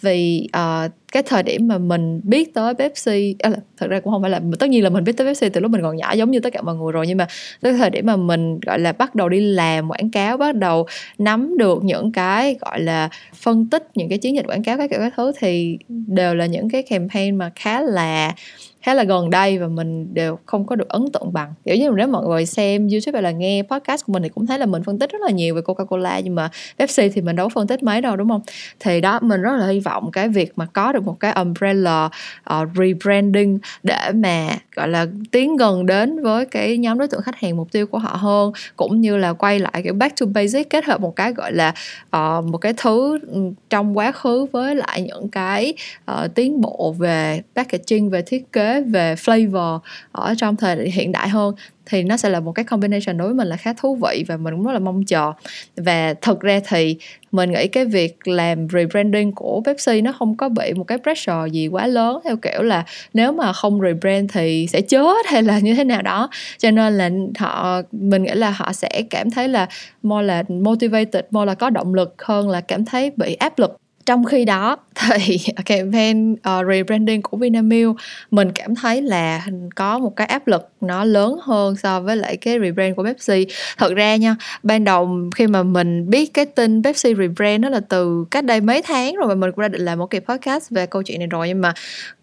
Vì 0.00 0.48
uh, 0.56 0.92
cái 1.12 1.22
thời 1.22 1.42
điểm 1.42 1.68
mà 1.68 1.78
mình 1.78 2.20
biết 2.24 2.54
tới 2.54 2.74
Pepsi 2.74 3.34
à, 3.38 3.50
thật 3.76 3.86
ra 3.90 4.00
cũng 4.00 4.12
không 4.12 4.22
phải 4.22 4.30
là 4.30 4.40
tất 4.58 4.68
nhiên 4.68 4.84
là 4.84 4.90
mình 4.90 5.04
biết 5.04 5.16
tới 5.16 5.26
Pepsi 5.26 5.48
từ 5.48 5.60
lúc 5.60 5.70
mình 5.70 5.82
còn 5.82 5.96
nhỏ 5.96 6.12
giống 6.12 6.30
như 6.30 6.40
tất 6.40 6.52
cả 6.52 6.62
mọi 6.62 6.74
người 6.74 6.92
rồi 6.92 7.06
nhưng 7.06 7.18
mà 7.18 7.26
tới 7.60 7.72
thời 7.72 7.90
điểm 7.90 8.06
mà 8.06 8.16
mình 8.16 8.60
gọi 8.60 8.78
là 8.78 8.92
bắt 8.92 9.14
đầu 9.14 9.28
đi 9.28 9.40
làm 9.40 9.88
quảng 9.88 10.10
cáo 10.10 10.36
bắt 10.36 10.54
đầu 10.54 10.86
nắm 11.18 11.58
được 11.58 11.84
những 11.84 12.12
cái 12.12 12.56
gọi 12.60 12.80
là 12.80 13.08
phân 13.34 13.66
tích 13.66 13.88
những 13.94 14.08
cái 14.08 14.18
chiến 14.18 14.36
dịch 14.36 14.46
quảng 14.46 14.62
cáo 14.62 14.78
các 14.78 14.90
kiểu 14.90 15.00
các 15.00 15.12
thứ 15.16 15.32
thì 15.38 15.78
đều 15.88 16.34
là 16.34 16.46
những 16.46 16.70
cái 16.70 16.82
campaign 16.82 17.36
mà 17.36 17.50
khá 17.54 17.80
là 17.80 18.34
khá 18.80 18.94
là 18.94 19.04
gần 19.04 19.30
đây 19.30 19.58
và 19.58 19.68
mình 19.68 20.14
đều 20.14 20.38
không 20.46 20.66
có 20.66 20.76
được 20.76 20.88
ấn 20.88 21.08
tượng 21.12 21.32
bằng. 21.32 21.54
Kiểu 21.64 21.76
như 21.76 21.90
nếu 21.96 22.06
mọi 22.06 22.26
người 22.26 22.46
xem 22.46 22.88
youtube 22.88 23.16
hay 23.16 23.22
là 23.22 23.30
nghe 23.30 23.62
podcast 23.62 24.06
của 24.06 24.12
mình 24.12 24.22
thì 24.22 24.28
cũng 24.28 24.46
thấy 24.46 24.58
là 24.58 24.66
mình 24.66 24.82
phân 24.82 24.98
tích 24.98 25.12
rất 25.12 25.20
là 25.22 25.30
nhiều 25.30 25.54
về 25.54 25.60
coca 25.60 25.84
cola 25.84 26.20
nhưng 26.20 26.34
mà 26.34 26.50
pepsi 26.78 27.08
thì 27.08 27.20
mình 27.20 27.36
đâu 27.36 27.46
có 27.46 27.48
phân 27.54 27.66
tích 27.66 27.82
mấy 27.82 28.00
đâu 28.00 28.16
đúng 28.16 28.28
không? 28.28 28.42
Thì 28.80 29.00
đó 29.00 29.18
mình 29.22 29.42
rất 29.42 29.56
là 29.56 29.66
hy 29.66 29.80
vọng 29.80 30.10
cái 30.12 30.28
việc 30.28 30.52
mà 30.56 30.66
có 30.66 30.92
được 30.92 31.04
một 31.04 31.20
cái 31.20 31.32
umbrella 31.32 32.10
uh, 32.54 32.68
rebranding 32.74 33.58
để 33.82 34.12
mà 34.14 34.48
gọi 34.74 34.88
là 34.88 35.06
tiến 35.30 35.56
gần 35.56 35.86
đến 35.86 36.22
với 36.22 36.46
cái 36.46 36.78
nhóm 36.78 36.98
đối 36.98 37.08
tượng 37.08 37.22
khách 37.22 37.40
hàng 37.40 37.56
mục 37.56 37.72
tiêu 37.72 37.86
của 37.86 37.98
họ 37.98 38.16
hơn 38.16 38.52
cũng 38.76 39.00
như 39.00 39.16
là 39.16 39.32
quay 39.32 39.58
lại 39.58 39.72
cái 39.84 39.92
back 39.92 40.20
to 40.20 40.26
basic 40.26 40.70
kết 40.70 40.84
hợp 40.84 41.00
một 41.00 41.16
cái 41.16 41.32
gọi 41.32 41.52
là 41.52 41.74
uh, 42.16 42.44
một 42.44 42.58
cái 42.58 42.72
thứ 42.76 43.18
ừ, 43.32 43.40
trong 43.70 43.98
quá 43.98 44.12
khứ 44.12 44.46
với 44.52 44.74
lại 44.74 45.02
những 45.02 45.28
cái 45.28 45.74
uh, 46.10 46.34
tiến 46.34 46.60
bộ 46.60 46.94
về 46.98 47.42
packaging 47.56 48.10
về 48.10 48.22
thiết 48.22 48.52
kế 48.52 48.77
về 48.80 49.14
flavor 49.14 49.78
ở 50.12 50.34
trong 50.38 50.56
thời 50.56 50.90
hiện 50.90 51.12
đại 51.12 51.28
hơn, 51.28 51.54
thì 51.86 52.02
nó 52.02 52.16
sẽ 52.16 52.28
là 52.28 52.40
một 52.40 52.52
cái 52.52 52.64
combination 52.64 53.16
đối 53.18 53.28
với 53.28 53.34
mình 53.34 53.48
là 53.48 53.56
khá 53.56 53.72
thú 53.72 53.94
vị 53.94 54.24
và 54.28 54.36
mình 54.36 54.54
cũng 54.54 54.66
rất 54.66 54.72
là 54.72 54.78
mong 54.78 55.04
chờ. 55.04 55.32
Và 55.76 56.14
thực 56.14 56.40
ra 56.40 56.60
thì 56.68 56.96
mình 57.32 57.52
nghĩ 57.52 57.66
cái 57.68 57.84
việc 57.84 58.28
làm 58.28 58.68
rebranding 58.68 59.32
của 59.32 59.62
Pepsi 59.66 60.00
nó 60.00 60.12
không 60.12 60.36
có 60.36 60.48
bị 60.48 60.72
một 60.72 60.84
cái 60.84 60.98
pressure 60.98 61.48
gì 61.52 61.68
quá 61.68 61.86
lớn, 61.86 62.18
theo 62.24 62.36
kiểu 62.36 62.62
là 62.62 62.84
nếu 63.14 63.32
mà 63.32 63.52
không 63.52 63.80
rebrand 63.80 64.32
thì 64.32 64.66
sẽ 64.70 64.80
chết 64.80 65.26
hay 65.26 65.42
là 65.42 65.58
như 65.58 65.74
thế 65.74 65.84
nào 65.84 66.02
đó. 66.02 66.28
Cho 66.58 66.70
nên 66.70 66.98
là 66.98 67.10
họ, 67.38 67.82
mình 67.92 68.22
nghĩ 68.22 68.32
là 68.34 68.50
họ 68.50 68.72
sẽ 68.72 69.02
cảm 69.10 69.30
thấy 69.30 69.48
là 69.48 69.68
more 70.02 70.26
là 70.26 70.42
motivated, 70.48 71.24
more 71.30 71.46
là 71.46 71.54
có 71.54 71.70
động 71.70 71.94
lực 71.94 72.14
hơn 72.22 72.48
là 72.48 72.60
cảm 72.60 72.84
thấy 72.84 73.12
bị 73.16 73.34
áp 73.34 73.58
lực. 73.58 73.76
Trong 74.06 74.24
khi 74.24 74.44
đó 74.44 74.76
thì 74.98 75.38
campaign 75.66 76.32
uh, 76.32 76.38
ờ, 76.42 76.62
rebranding 76.64 77.22
của 77.22 77.36
Vinamilk 77.36 77.96
mình 78.30 78.52
cảm 78.52 78.74
thấy 78.74 79.02
là 79.02 79.46
có 79.74 79.98
một 79.98 80.16
cái 80.16 80.26
áp 80.26 80.46
lực 80.46 80.68
nó 80.80 81.04
lớn 81.04 81.38
hơn 81.42 81.76
so 81.76 82.00
với 82.00 82.16
lại 82.16 82.36
cái 82.36 82.58
rebrand 82.60 82.96
của 82.96 83.04
Pepsi. 83.04 83.46
Thật 83.78 83.94
ra 83.94 84.16
nha 84.16 84.36
ban 84.62 84.84
đầu 84.84 85.08
khi 85.34 85.46
mà 85.46 85.62
mình 85.62 86.10
biết 86.10 86.34
cái 86.34 86.46
tin 86.46 86.82
Pepsi 86.82 87.14
rebrand 87.14 87.62
đó 87.62 87.68
là 87.68 87.80
từ 87.80 88.24
cách 88.30 88.44
đây 88.44 88.60
mấy 88.60 88.82
tháng 88.82 89.14
rồi 89.14 89.28
mà 89.28 89.34
mình 89.34 89.52
cũng 89.52 89.62
đã 89.62 89.68
định 89.68 89.84
làm 89.84 89.98
một 89.98 90.06
kỳ 90.10 90.18
podcast 90.18 90.70
về 90.70 90.86
câu 90.86 91.02
chuyện 91.02 91.18
này 91.18 91.28
rồi 91.28 91.48
nhưng 91.48 91.60
mà 91.60 91.72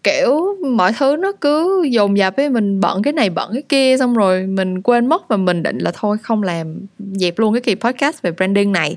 kiểu 0.02 0.56
mọi 0.76 0.92
thứ 0.98 1.16
nó 1.16 1.32
cứ 1.40 1.86
dồn 1.90 2.18
dập 2.18 2.36
ấy 2.36 2.50
mình 2.50 2.80
bận 2.80 3.02
cái 3.02 3.12
này 3.12 3.30
bận 3.30 3.50
cái 3.52 3.62
kia 3.68 3.96
xong 3.98 4.14
rồi 4.14 4.46
mình 4.46 4.82
quên 4.82 5.06
mất 5.06 5.28
và 5.28 5.36
mình 5.36 5.62
định 5.62 5.78
là 5.78 5.92
thôi 5.94 6.16
không 6.22 6.42
làm 6.42 6.86
dẹp 6.98 7.38
luôn 7.38 7.54
cái 7.54 7.60
kỳ 7.60 7.74
podcast 7.74 8.22
về 8.22 8.30
branding 8.30 8.72
này. 8.72 8.96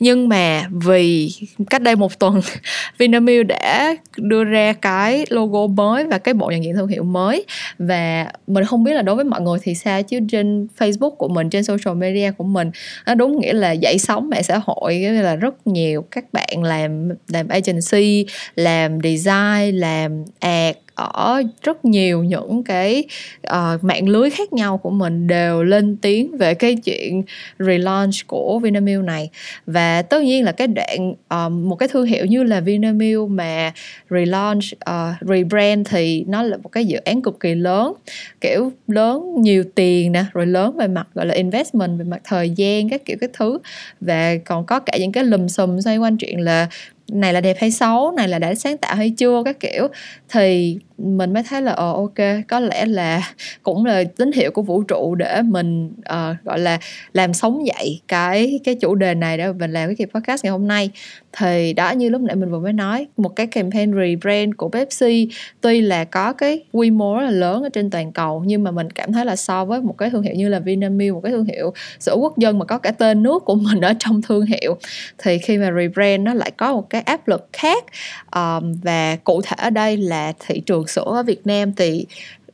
Nhưng 0.00 0.28
mà 0.28 0.64
vì 0.70 1.32
cách 1.70 1.82
đây 1.82 1.96
một 1.96 2.18
tuần 2.18 2.40
Vinamilk 3.10 3.46
đã 3.46 3.96
đưa 4.16 4.44
ra 4.44 4.72
cái 4.72 5.24
logo 5.30 5.66
mới 5.66 6.04
và 6.04 6.18
cái 6.18 6.34
bộ 6.34 6.50
nhận 6.50 6.64
diện 6.64 6.74
thương 6.74 6.88
hiệu 6.88 7.02
mới. 7.02 7.44
Và 7.78 8.26
mình 8.46 8.64
không 8.64 8.84
biết 8.84 8.92
là 8.92 9.02
đối 9.02 9.16
với 9.16 9.24
mọi 9.24 9.40
người 9.40 9.58
thì 9.62 9.74
sao 9.74 10.02
chứ 10.02 10.18
trên 10.30 10.66
Facebook 10.78 11.10
của 11.10 11.28
mình, 11.28 11.50
trên 11.50 11.64
social 11.64 11.96
media 11.96 12.30
của 12.38 12.44
mình, 12.44 12.70
nó 13.06 13.14
đúng 13.14 13.40
nghĩa 13.40 13.52
là 13.52 13.72
dậy 13.72 13.98
sóng 13.98 14.28
mạng 14.28 14.42
xã 14.42 14.60
hội 14.64 14.96
nghĩa 14.96 15.22
là 15.22 15.36
rất 15.36 15.66
nhiều 15.66 16.04
các 16.10 16.24
bạn 16.32 16.62
làm 16.62 17.08
làm 17.28 17.48
agency, 17.48 18.26
làm 18.54 18.98
design, 19.02 19.76
làm 19.76 20.24
ad 20.40 20.76
ở 21.04 21.42
rất 21.62 21.84
nhiều 21.84 22.24
những 22.24 22.62
cái 22.62 23.04
uh, 23.48 23.84
mạng 23.84 24.08
lưới 24.08 24.30
khác 24.30 24.52
nhau 24.52 24.78
của 24.78 24.90
mình 24.90 25.26
đều 25.26 25.62
lên 25.62 25.96
tiếng 25.96 26.38
về 26.38 26.54
cái 26.54 26.76
chuyện 26.76 27.22
relaunch 27.58 28.26
của 28.26 28.58
Vinamilk 28.58 29.04
này. 29.04 29.30
Và 29.66 30.02
tất 30.02 30.22
nhiên 30.22 30.44
là 30.44 30.52
cái 30.52 30.66
đoạn 30.66 31.10
uh, 31.10 31.52
một 31.52 31.76
cái 31.76 31.88
thương 31.88 32.06
hiệu 32.06 32.26
như 32.26 32.42
là 32.42 32.60
Vinamilk 32.60 33.28
mà 33.28 33.72
relaunch 34.10 34.64
uh, 34.90 35.28
rebrand 35.28 35.88
thì 35.90 36.24
nó 36.28 36.42
là 36.42 36.56
một 36.56 36.68
cái 36.68 36.84
dự 36.84 36.98
án 36.98 37.22
cực 37.22 37.40
kỳ 37.40 37.54
lớn 37.54 37.94
kiểu 38.40 38.72
lớn 38.88 39.34
nhiều 39.38 39.64
tiền 39.74 40.12
nè 40.12 40.24
rồi 40.32 40.46
lớn 40.46 40.76
về 40.76 40.88
mặt 40.88 41.06
gọi 41.14 41.26
là 41.26 41.34
investment 41.34 41.98
về 41.98 42.04
mặt 42.04 42.20
thời 42.24 42.50
gian 42.50 42.88
các 42.88 43.04
kiểu 43.04 43.16
cái 43.20 43.28
thứ. 43.32 43.58
Và 44.00 44.36
còn 44.44 44.66
có 44.66 44.80
cả 44.80 44.96
những 45.00 45.12
cái 45.12 45.24
lùm 45.24 45.46
xùm 45.46 45.80
xoay 45.80 45.98
quanh 45.98 46.16
chuyện 46.16 46.40
là 46.40 46.68
này 47.12 47.32
là 47.32 47.40
đẹp 47.40 47.56
hay 47.60 47.70
xấu 47.70 48.10
này 48.10 48.28
là 48.28 48.38
đã 48.38 48.54
sáng 48.54 48.76
tạo 48.76 48.96
hay 48.96 49.10
chưa 49.10 49.42
các 49.44 49.60
kiểu. 49.60 49.88
Thì 50.28 50.78
mình 51.02 51.32
mới 51.32 51.42
thấy 51.42 51.62
là 51.62 51.72
ờ 51.72 51.92
ok 51.92 52.44
có 52.48 52.60
lẽ 52.60 52.86
là 52.86 53.32
cũng 53.62 53.84
là 53.84 54.04
tín 54.16 54.32
hiệu 54.32 54.50
của 54.50 54.62
vũ 54.62 54.82
trụ 54.82 55.14
để 55.14 55.42
mình 55.42 55.86
uh, 55.86 56.44
gọi 56.44 56.58
là 56.58 56.78
làm 57.12 57.34
sống 57.34 57.66
dậy 57.66 58.00
cái 58.08 58.60
cái 58.64 58.74
chủ 58.74 58.94
đề 58.94 59.14
này 59.14 59.38
để 59.38 59.52
mình 59.52 59.72
làm 59.72 59.88
cái 59.88 59.94
kỳ 59.94 60.04
podcast 60.04 60.44
ngày 60.44 60.50
hôm 60.50 60.68
nay. 60.68 60.90
Thì 61.32 61.72
đó 61.72 61.90
như 61.90 62.08
lúc 62.08 62.22
nãy 62.22 62.36
mình 62.36 62.50
vừa 62.50 62.58
mới 62.58 62.72
nói 62.72 63.06
một 63.16 63.36
cái 63.36 63.46
campaign 63.46 63.92
rebrand 63.92 64.54
của 64.56 64.68
Pepsi 64.68 65.28
tuy 65.60 65.80
là 65.80 66.04
có 66.04 66.32
cái 66.32 66.64
quy 66.72 66.90
mô 66.90 67.16
rất 67.16 67.24
là 67.24 67.30
lớn 67.30 67.62
ở 67.62 67.68
trên 67.68 67.90
toàn 67.90 68.12
cầu 68.12 68.42
nhưng 68.46 68.64
mà 68.64 68.70
mình 68.70 68.90
cảm 68.90 69.12
thấy 69.12 69.24
là 69.24 69.36
so 69.36 69.64
với 69.64 69.80
một 69.80 69.94
cái 69.98 70.10
thương 70.10 70.22
hiệu 70.22 70.34
như 70.34 70.48
là 70.48 70.58
Vinamilk 70.58 71.14
một 71.14 71.20
cái 71.20 71.32
thương 71.32 71.44
hiệu 71.44 71.72
sữa 72.00 72.14
quốc 72.14 72.38
dân 72.38 72.58
mà 72.58 72.64
có 72.64 72.78
cả 72.78 72.90
tên 72.90 73.22
nước 73.22 73.44
của 73.44 73.54
mình 73.54 73.80
ở 73.80 73.94
trong 73.98 74.22
thương 74.22 74.46
hiệu 74.46 74.76
thì 75.18 75.38
khi 75.38 75.58
mà 75.58 75.70
rebrand 75.78 76.22
nó 76.22 76.34
lại 76.34 76.50
có 76.50 76.72
một 76.72 76.90
cái 76.90 77.02
áp 77.02 77.28
lực 77.28 77.48
khác 77.52 77.84
um, 78.36 78.74
và 78.82 79.16
cụ 79.16 79.40
thể 79.44 79.56
ở 79.58 79.70
đây 79.70 79.96
là 79.96 80.32
thị 80.40 80.60
trường 80.66 80.86
sữa 80.86 81.04
ở 81.06 81.22
Việt 81.22 81.46
Nam 81.46 81.72
thì 81.72 82.06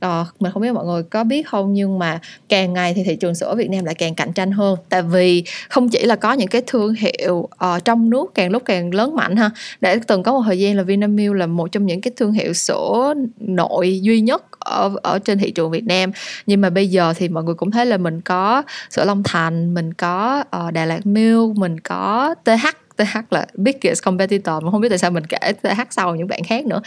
uh, 0.04 0.26
mình 0.42 0.52
không 0.52 0.62
biết 0.62 0.72
mọi 0.72 0.86
người 0.86 1.02
có 1.02 1.24
biết 1.24 1.46
không 1.46 1.72
nhưng 1.72 1.98
mà 1.98 2.20
càng 2.48 2.72
ngày 2.72 2.94
thì 2.94 3.04
thị 3.04 3.16
trường 3.16 3.34
sữa 3.34 3.46
ở 3.46 3.54
Việt 3.54 3.70
Nam 3.70 3.84
lại 3.84 3.94
càng 3.94 4.14
cạnh 4.14 4.32
tranh 4.32 4.52
hơn. 4.52 4.78
Tại 4.88 5.02
vì 5.02 5.44
không 5.68 5.88
chỉ 5.88 6.02
là 6.04 6.16
có 6.16 6.32
những 6.32 6.48
cái 6.48 6.62
thương 6.66 6.94
hiệu 6.94 7.34
uh, 7.36 7.84
trong 7.84 8.10
nước 8.10 8.34
càng 8.34 8.50
lúc 8.50 8.62
càng 8.64 8.94
lớn 8.94 9.14
mạnh 9.14 9.36
ha. 9.36 9.50
Để 9.80 9.98
từng 10.06 10.22
có 10.22 10.32
một 10.32 10.42
thời 10.46 10.58
gian 10.58 10.76
là 10.76 10.82
Vinamilk 10.82 11.34
là 11.34 11.46
một 11.46 11.72
trong 11.72 11.86
những 11.86 12.00
cái 12.00 12.12
thương 12.16 12.32
hiệu 12.32 12.52
sữa 12.52 13.14
nội 13.38 14.00
duy 14.00 14.20
nhất 14.20 14.44
ở 14.58 14.96
ở 15.02 15.18
trên 15.18 15.38
thị 15.38 15.50
trường 15.50 15.70
Việt 15.70 15.84
Nam. 15.84 16.10
Nhưng 16.46 16.60
mà 16.60 16.70
bây 16.70 16.88
giờ 16.88 17.12
thì 17.16 17.28
mọi 17.28 17.44
người 17.44 17.54
cũng 17.54 17.70
thấy 17.70 17.86
là 17.86 17.96
mình 17.96 18.20
có 18.20 18.62
sữa 18.90 19.04
Long 19.04 19.22
Thành 19.22 19.74
mình 19.74 19.94
có 19.94 20.44
uh, 20.66 20.72
Đà 20.72 20.84
Lạt 20.84 21.06
Milk 21.06 21.56
mình 21.56 21.80
có 21.80 22.34
TH 22.44 22.85
TH 22.96 23.18
là 23.30 23.46
biggest 23.54 24.04
competitor 24.04 24.54
mà 24.62 24.70
không 24.70 24.80
biết 24.80 24.88
tại 24.88 24.98
sao 24.98 25.10
mình 25.10 25.24
kể 25.26 25.52
TH 25.52 25.80
sau 25.90 26.14
những 26.14 26.28
bạn 26.28 26.40
khác 26.44 26.66
nữa. 26.66 26.80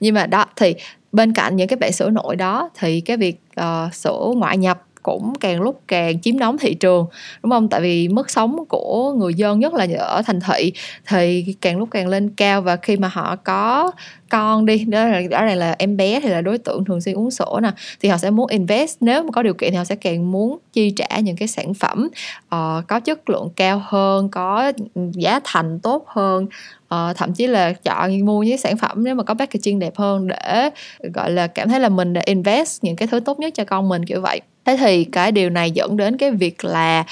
Nhưng 0.00 0.14
mà 0.14 0.26
đó 0.26 0.44
thì 0.56 0.74
bên 1.12 1.32
cạnh 1.32 1.56
những 1.56 1.68
cái 1.68 1.76
bạn 1.76 1.92
sổ 1.92 2.10
nội 2.10 2.36
đó 2.36 2.70
thì 2.78 3.00
cái 3.00 3.16
việc 3.16 3.40
uh, 3.60 3.94
sổ 3.94 4.34
ngoại 4.36 4.56
nhập 4.56 4.85
cũng 5.06 5.32
càng 5.40 5.60
lúc 5.60 5.80
càng 5.88 6.20
chiếm 6.20 6.38
đóng 6.38 6.58
thị 6.58 6.74
trường 6.74 7.06
đúng 7.42 7.52
không? 7.52 7.68
Tại 7.68 7.80
vì 7.80 8.08
mức 8.08 8.30
sống 8.30 8.64
của 8.68 9.12
người 9.12 9.34
dân 9.34 9.60
nhất 9.60 9.74
là 9.74 9.86
ở 9.98 10.22
thành 10.26 10.40
thị 10.40 10.72
thì 11.08 11.54
càng 11.60 11.78
lúc 11.78 11.88
càng 11.90 12.08
lên 12.08 12.30
cao. 12.36 12.62
Và 12.62 12.76
khi 12.76 12.96
mà 12.96 13.08
họ 13.08 13.36
có 13.36 13.90
con 14.28 14.66
đi 14.66 14.84
đó 14.84 15.06
là 15.06 15.22
đó 15.30 15.40
này 15.40 15.56
là 15.56 15.74
em 15.78 15.96
bé 15.96 16.20
thì 16.20 16.28
là 16.28 16.40
đối 16.40 16.58
tượng 16.58 16.84
thường 16.84 17.00
xuyên 17.00 17.14
uống 17.14 17.30
sữa 17.30 17.60
nè 17.62 17.70
thì 18.00 18.08
họ 18.08 18.16
sẽ 18.16 18.30
muốn 18.30 18.48
invest. 18.48 18.96
Nếu 19.00 19.22
mà 19.22 19.30
có 19.30 19.42
điều 19.42 19.54
kiện 19.54 19.70
thì 19.70 19.76
họ 19.76 19.84
sẽ 19.84 19.96
càng 19.96 20.30
muốn 20.30 20.58
chi 20.72 20.90
trả 20.90 21.18
những 21.18 21.36
cái 21.36 21.48
sản 21.48 21.74
phẩm 21.74 22.08
uh, 22.44 22.88
có 22.88 23.00
chất 23.00 23.30
lượng 23.30 23.48
cao 23.56 23.82
hơn 23.84 24.28
có 24.28 24.72
giá 25.12 25.40
thành 25.44 25.78
tốt 25.80 26.04
hơn. 26.06 26.46
Uh, 26.94 27.16
thậm 27.16 27.32
chí 27.34 27.46
là 27.46 27.72
chọn 27.72 28.24
mua 28.24 28.42
những 28.42 28.58
sản 28.58 28.76
phẩm 28.76 29.04
nếu 29.04 29.14
mà 29.14 29.22
có 29.22 29.34
packaging 29.34 29.78
đẹp 29.78 29.96
hơn 29.96 30.28
để 30.28 30.70
gọi 31.14 31.30
là 31.30 31.46
cảm 31.46 31.68
thấy 31.68 31.80
là 31.80 31.88
mình 31.88 32.12
đã 32.12 32.22
invest 32.24 32.84
những 32.84 32.96
cái 32.96 33.08
thứ 33.08 33.20
tốt 33.20 33.38
nhất 33.38 33.54
cho 33.54 33.64
con 33.64 33.88
mình 33.88 34.04
kiểu 34.04 34.20
vậy 34.20 34.40
thế 34.66 34.76
thì 34.80 35.04
cái 35.04 35.32
điều 35.32 35.50
này 35.50 35.70
dẫn 35.70 35.96
đến 35.96 36.16
cái 36.16 36.30
việc 36.30 36.64
là 36.64 37.04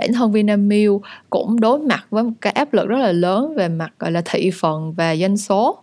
bản 0.00 0.12
thân 0.12 0.32
Vinamilk 0.32 1.02
cũng 1.30 1.60
đối 1.60 1.78
mặt 1.78 2.06
với 2.10 2.22
một 2.22 2.30
cái 2.40 2.52
áp 2.52 2.72
lực 2.72 2.88
rất 2.88 2.98
là 2.98 3.12
lớn 3.12 3.54
về 3.56 3.68
mặt 3.68 3.92
gọi 3.98 4.12
là 4.12 4.22
thị 4.24 4.50
phần 4.54 4.92
và 4.92 5.16
doanh 5.16 5.36
số. 5.36 5.78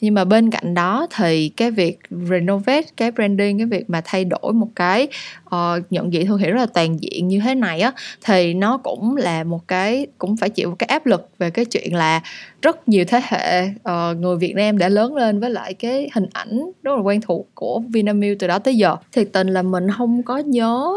Nhưng 0.00 0.14
mà 0.14 0.24
bên 0.24 0.50
cạnh 0.50 0.74
đó 0.74 1.06
thì 1.16 1.48
cái 1.48 1.70
việc 1.70 1.98
renovate 2.10 2.82
cái 2.96 3.10
branding 3.10 3.58
cái 3.58 3.66
việc 3.66 3.90
mà 3.90 4.02
thay 4.04 4.24
đổi 4.24 4.52
một 4.52 4.68
cái 4.76 5.08
uh, 5.46 5.52
nhận 5.90 6.12
diện 6.12 6.26
thương 6.26 6.38
hiệu 6.38 6.50
rất 6.50 6.60
là 6.60 6.66
toàn 6.66 7.02
diện 7.02 7.28
như 7.28 7.40
thế 7.44 7.54
này 7.54 7.80
á 7.80 7.92
thì 8.24 8.54
nó 8.54 8.76
cũng 8.76 9.16
là 9.16 9.44
một 9.44 9.68
cái 9.68 10.06
cũng 10.18 10.36
phải 10.36 10.50
chịu 10.50 10.70
một 10.70 10.76
cái 10.78 10.86
áp 10.86 11.06
lực 11.06 11.28
về 11.38 11.50
cái 11.50 11.64
chuyện 11.64 11.94
là 11.94 12.20
rất 12.62 12.88
nhiều 12.88 13.04
thế 13.08 13.20
hệ 13.24 13.64
uh, 13.66 14.16
người 14.18 14.36
Việt 14.36 14.54
Nam 14.56 14.78
đã 14.78 14.88
lớn 14.88 15.16
lên 15.16 15.40
với 15.40 15.50
lại 15.50 15.74
cái 15.74 16.10
hình 16.14 16.26
ảnh 16.32 16.70
rất 16.82 16.96
là 16.96 17.02
quen 17.02 17.20
thuộc 17.20 17.48
của 17.54 17.82
Vinamilk 17.88 18.38
từ 18.38 18.46
đó 18.46 18.58
tới 18.58 18.76
giờ. 18.76 18.96
Thì 19.12 19.24
tình 19.24 19.48
là 19.48 19.62
mình 19.62 19.90
không 19.90 20.22
có 20.22 20.38
nhớ 20.38 20.92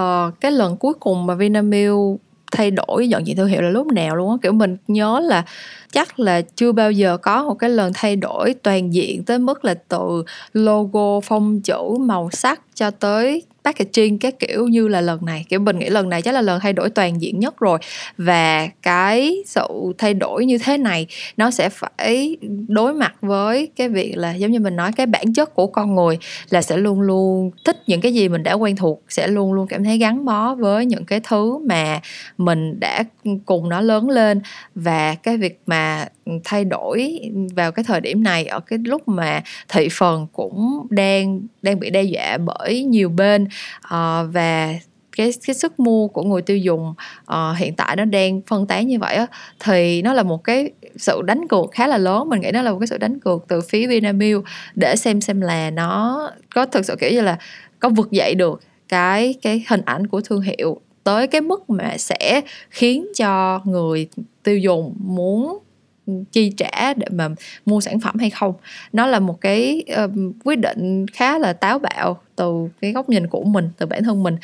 uh, 0.00 0.40
cái 0.40 0.52
lần 0.52 0.76
cuối 0.76 0.94
cùng 1.00 1.26
mà 1.26 1.34
Vinamilk 1.34 2.20
thay 2.52 2.70
đổi 2.70 3.06
nhận 3.06 3.26
diện 3.26 3.36
thương 3.36 3.48
hiệu 3.48 3.62
là 3.62 3.70
lúc 3.70 3.86
nào 3.86 4.16
luôn 4.16 4.30
á? 4.30 4.36
Kiểu 4.42 4.52
mình 4.52 4.76
nhớ 4.88 5.20
là 5.24 5.44
chắc 5.92 6.20
là 6.20 6.40
chưa 6.40 6.72
bao 6.72 6.92
giờ 6.92 7.16
có 7.16 7.44
một 7.44 7.54
cái 7.54 7.70
lần 7.70 7.92
thay 7.94 8.16
đổi 8.16 8.54
toàn 8.62 8.94
diện 8.94 9.24
tới 9.24 9.38
mức 9.38 9.64
là 9.64 9.74
từ 9.74 10.24
logo 10.52 11.20
phong 11.20 11.60
chữ 11.60 11.98
màu 12.00 12.30
sắc 12.32 12.60
cho 12.74 12.90
tới 12.90 13.42
packaging 13.68 14.18
các 14.18 14.38
kiểu 14.38 14.68
như 14.68 14.88
là 14.88 15.00
lần 15.00 15.24
này. 15.24 15.44
Kiểu 15.48 15.60
mình 15.60 15.78
nghĩ 15.78 15.88
lần 15.88 16.08
này 16.08 16.22
chắc 16.22 16.34
là 16.34 16.40
lần 16.40 16.60
thay 16.60 16.72
đổi 16.72 16.90
toàn 16.90 17.20
diện 17.22 17.40
nhất 17.40 17.58
rồi. 17.58 17.78
Và 18.18 18.68
cái 18.82 19.42
sự 19.46 19.68
thay 19.98 20.14
đổi 20.14 20.46
như 20.46 20.58
thế 20.58 20.78
này, 20.78 21.06
nó 21.36 21.50
sẽ 21.50 21.68
phải 21.68 22.36
đối 22.68 22.94
mặt 22.94 23.14
với 23.20 23.68
cái 23.76 23.88
việc 23.88 24.12
là, 24.16 24.34
giống 24.34 24.50
như 24.50 24.60
mình 24.60 24.76
nói, 24.76 24.92
cái 24.92 25.06
bản 25.06 25.32
chất 25.32 25.54
của 25.54 25.66
con 25.66 25.94
người 25.94 26.18
là 26.50 26.62
sẽ 26.62 26.76
luôn 26.76 27.00
luôn 27.00 27.50
thích 27.64 27.76
những 27.86 28.00
cái 28.00 28.14
gì 28.14 28.28
mình 28.28 28.42
đã 28.42 28.52
quen 28.52 28.76
thuộc, 28.76 29.02
sẽ 29.08 29.28
luôn 29.28 29.52
luôn 29.52 29.66
cảm 29.66 29.84
thấy 29.84 29.98
gắn 29.98 30.24
bó 30.24 30.54
với 30.54 30.86
những 30.86 31.04
cái 31.04 31.20
thứ 31.20 31.58
mà 31.58 32.00
mình 32.38 32.80
đã 32.80 33.04
cùng 33.46 33.68
nó 33.68 33.80
lớn 33.80 34.10
lên. 34.10 34.40
Và 34.74 35.14
cái 35.14 35.36
việc 35.36 35.60
mà 35.66 36.08
thay 36.44 36.64
đổi 36.64 37.20
vào 37.56 37.72
cái 37.72 37.84
thời 37.84 38.00
điểm 38.00 38.22
này 38.22 38.44
ở 38.44 38.60
cái 38.60 38.78
lúc 38.84 39.08
mà 39.08 39.42
thị 39.68 39.88
phần 39.92 40.26
cũng 40.32 40.86
đang 40.90 41.40
đang 41.62 41.80
bị 41.80 41.90
đe 41.90 42.02
dọa 42.02 42.38
bởi 42.38 42.82
nhiều 42.82 43.08
bên 43.08 43.44
uh, 43.84 44.26
và 44.32 44.74
cái 45.16 45.32
cái 45.46 45.54
sức 45.54 45.80
mua 45.80 46.08
của 46.08 46.22
người 46.22 46.42
tiêu 46.42 46.56
dùng 46.56 46.94
uh, 47.32 47.56
hiện 47.56 47.74
tại 47.74 47.96
nó 47.96 48.04
đang 48.04 48.40
phân 48.46 48.66
tán 48.66 48.86
như 48.86 48.98
vậy 48.98 49.16
á 49.16 49.26
thì 49.60 50.02
nó 50.02 50.12
là 50.12 50.22
một 50.22 50.44
cái 50.44 50.70
sự 50.96 51.22
đánh 51.22 51.48
cược 51.48 51.70
khá 51.72 51.86
là 51.86 51.98
lớn. 51.98 52.28
Mình 52.28 52.40
nghĩ 52.40 52.50
nó 52.52 52.62
là 52.62 52.72
một 52.72 52.78
cái 52.78 52.86
sự 52.86 52.98
đánh 52.98 53.20
cược 53.20 53.44
từ 53.48 53.60
phía 53.60 53.86
Vinamilk 53.86 54.44
để 54.74 54.96
xem 54.96 55.20
xem 55.20 55.40
là 55.40 55.70
nó 55.70 56.20
có 56.54 56.66
thực 56.66 56.84
sự 56.84 56.96
kiểu 57.00 57.10
như 57.10 57.20
là 57.20 57.38
có 57.80 57.88
vực 57.88 58.10
dậy 58.10 58.34
được 58.34 58.62
cái 58.88 59.34
cái 59.42 59.64
hình 59.68 59.82
ảnh 59.84 60.06
của 60.06 60.20
thương 60.20 60.40
hiệu 60.40 60.80
tới 61.04 61.26
cái 61.26 61.40
mức 61.40 61.70
mà 61.70 61.96
sẽ 61.98 62.40
khiến 62.70 63.06
cho 63.16 63.60
người 63.64 64.08
tiêu 64.42 64.58
dùng 64.58 64.94
muốn 64.98 65.58
chi 66.32 66.52
trả 66.56 66.94
để 66.94 67.06
mà 67.10 67.28
mua 67.66 67.80
sản 67.80 68.00
phẩm 68.00 68.16
hay 68.18 68.30
không. 68.30 68.54
Nó 68.92 69.06
là 69.06 69.20
một 69.20 69.40
cái 69.40 69.84
uh, 70.04 70.10
quyết 70.44 70.56
định 70.56 71.06
khá 71.12 71.38
là 71.38 71.52
táo 71.52 71.78
bạo 71.78 72.20
từ 72.38 72.68
cái 72.80 72.92
góc 72.92 73.08
nhìn 73.08 73.26
của 73.26 73.42
mình 73.42 73.70
từ 73.78 73.86
bản 73.86 74.04
thân 74.04 74.22
mình. 74.22 74.36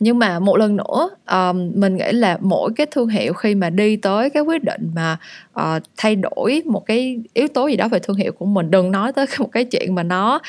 Nhưng 0.00 0.18
mà 0.18 0.38
một 0.38 0.56
lần 0.56 0.76
nữa 0.76 1.10
um, 1.30 1.72
mình 1.74 1.96
nghĩ 1.96 2.12
là 2.12 2.38
mỗi 2.40 2.70
cái 2.76 2.86
thương 2.90 3.08
hiệu 3.08 3.32
khi 3.32 3.54
mà 3.54 3.70
đi 3.70 3.96
tới 3.96 4.30
cái 4.30 4.42
quyết 4.42 4.64
định 4.64 4.90
mà 4.94 5.16
uh, 5.60 5.82
thay 5.96 6.16
đổi 6.16 6.62
một 6.66 6.86
cái 6.86 7.18
yếu 7.34 7.48
tố 7.48 7.66
gì 7.66 7.76
đó 7.76 7.88
về 7.88 7.98
thương 7.98 8.16
hiệu 8.16 8.32
của 8.32 8.46
mình 8.46 8.70
đừng 8.70 8.90
nói 8.90 9.12
tới 9.12 9.26
một 9.38 9.52
cái 9.52 9.64
chuyện 9.64 9.94
mà 9.94 10.02
nó 10.02 10.40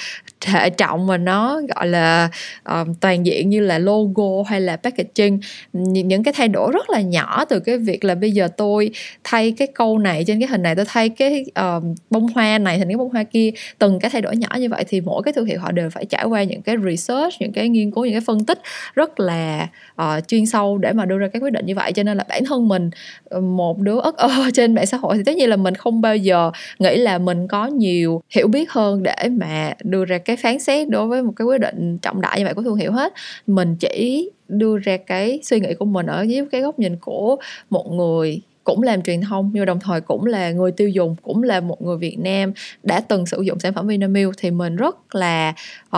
hệ 0.45 0.69
trọng 0.69 1.07
mà 1.07 1.17
nó 1.17 1.61
gọi 1.75 1.87
là 1.87 2.29
um, 2.63 2.93
toàn 2.93 3.25
diện 3.25 3.49
như 3.49 3.59
là 3.59 3.79
logo 3.79 4.43
hay 4.47 4.61
là 4.61 4.77
packaging. 4.77 5.39
Những 5.73 6.23
cái 6.23 6.33
thay 6.37 6.47
đổi 6.47 6.71
rất 6.71 6.89
là 6.89 7.01
nhỏ 7.01 7.45
từ 7.45 7.59
cái 7.59 7.77
việc 7.77 8.03
là 8.03 8.15
bây 8.15 8.31
giờ 8.31 8.47
tôi 8.57 8.91
thay 9.23 9.51
cái 9.51 9.67
câu 9.67 9.99
này 9.99 10.23
trên 10.27 10.39
cái 10.39 10.47
hình 10.47 10.61
này 10.61 10.75
tôi 10.75 10.85
thay 10.87 11.09
cái 11.09 11.45
um, 11.55 11.95
bông 12.09 12.27
hoa 12.27 12.57
này 12.57 12.77
thành 12.77 12.87
cái 12.87 12.97
bông 12.97 13.09
hoa 13.09 13.23
kia 13.23 13.51
từng 13.77 13.99
cái 13.99 14.11
thay 14.11 14.21
đổi 14.21 14.37
nhỏ 14.37 14.49
như 14.59 14.69
vậy 14.69 14.83
thì 14.87 15.01
mỗi 15.01 15.23
cái 15.23 15.33
thương 15.33 15.45
hiệu 15.45 15.59
họ 15.59 15.71
đều 15.71 15.89
phải 15.89 16.05
trải 16.05 16.25
qua 16.25 16.43
những 16.43 16.61
cái 16.61 16.75
research 16.95 17.33
những 17.39 17.51
cái 17.51 17.69
nghiên 17.69 17.91
cứu 17.91 18.05
những 18.05 18.13
cái 18.13 18.21
phân 18.21 18.45
tích 18.45 18.61
rất 18.95 19.19
là 19.19 19.67
uh, 20.01 20.27
chuyên 20.27 20.45
sâu 20.45 20.77
để 20.77 20.93
mà 20.93 21.05
đưa 21.05 21.17
ra 21.17 21.27
các 21.27 21.43
quyết 21.43 21.53
định 21.53 21.65
như 21.65 21.75
vậy. 21.75 21.93
Cho 21.93 22.03
nên 22.03 22.17
là 22.17 22.25
bản 22.29 22.45
thân 22.45 22.67
mình 22.67 22.89
ờ, 23.29 23.41
một 23.41 23.79
đứa 23.79 23.99
ất 23.99 24.17
ơ 24.17 24.29
trên 24.53 24.75
mạng 24.75 24.85
xã 24.85 24.97
hội 24.97 25.17
thì 25.17 25.23
tất 25.25 25.35
nhiên 25.35 25.49
là 25.49 25.55
mình 25.55 25.75
không 25.75 26.01
bao 26.01 26.15
giờ 26.15 26.51
nghĩ 26.79 26.97
là 26.97 27.17
mình 27.17 27.47
có 27.47 27.67
nhiều 27.67 28.21
hiểu 28.29 28.47
biết 28.47 28.71
hơn 28.71 29.03
để 29.03 29.29
mà 29.31 29.73
đưa 29.83 30.05
ra 30.05 30.17
cái 30.17 30.35
phán 30.35 30.59
xét 30.59 30.89
đối 30.89 31.07
với 31.07 31.23
một 31.23 31.33
cái 31.35 31.45
quyết 31.45 31.61
định 31.61 31.97
trọng 31.97 32.21
đại 32.21 32.39
như 32.39 32.45
vậy 32.45 32.53
của 32.53 32.63
thương 32.63 32.75
hiệu 32.75 32.91
hết. 32.91 33.13
Mình 33.47 33.75
chỉ 33.75 34.29
đưa 34.47 34.77
ra 34.77 34.97
cái 34.97 35.39
suy 35.43 35.59
nghĩ 35.59 35.73
của 35.73 35.85
mình 35.85 36.05
ở 36.05 36.21
dưới 36.21 36.45
cái 36.51 36.61
góc 36.61 36.79
nhìn 36.79 36.95
của 36.95 37.35
một 37.69 37.91
người 37.91 38.41
cũng 38.63 38.83
làm 38.83 39.01
truyền 39.01 39.21
thông 39.21 39.51
nhưng 39.53 39.65
đồng 39.65 39.79
thời 39.79 40.01
cũng 40.01 40.25
là 40.25 40.51
người 40.51 40.71
tiêu 40.71 40.89
dùng 40.89 41.15
cũng 41.21 41.43
là 41.43 41.59
một 41.59 41.81
người 41.81 41.97
Việt 41.97 42.19
Nam 42.19 42.53
đã 42.83 42.99
từng 42.99 43.25
sử 43.25 43.41
dụng 43.41 43.59
sản 43.59 43.73
phẩm 43.73 43.87
Vinamilk 43.87 44.33
thì 44.37 44.51
mình 44.51 44.75
rất 44.75 45.15
là 45.15 45.53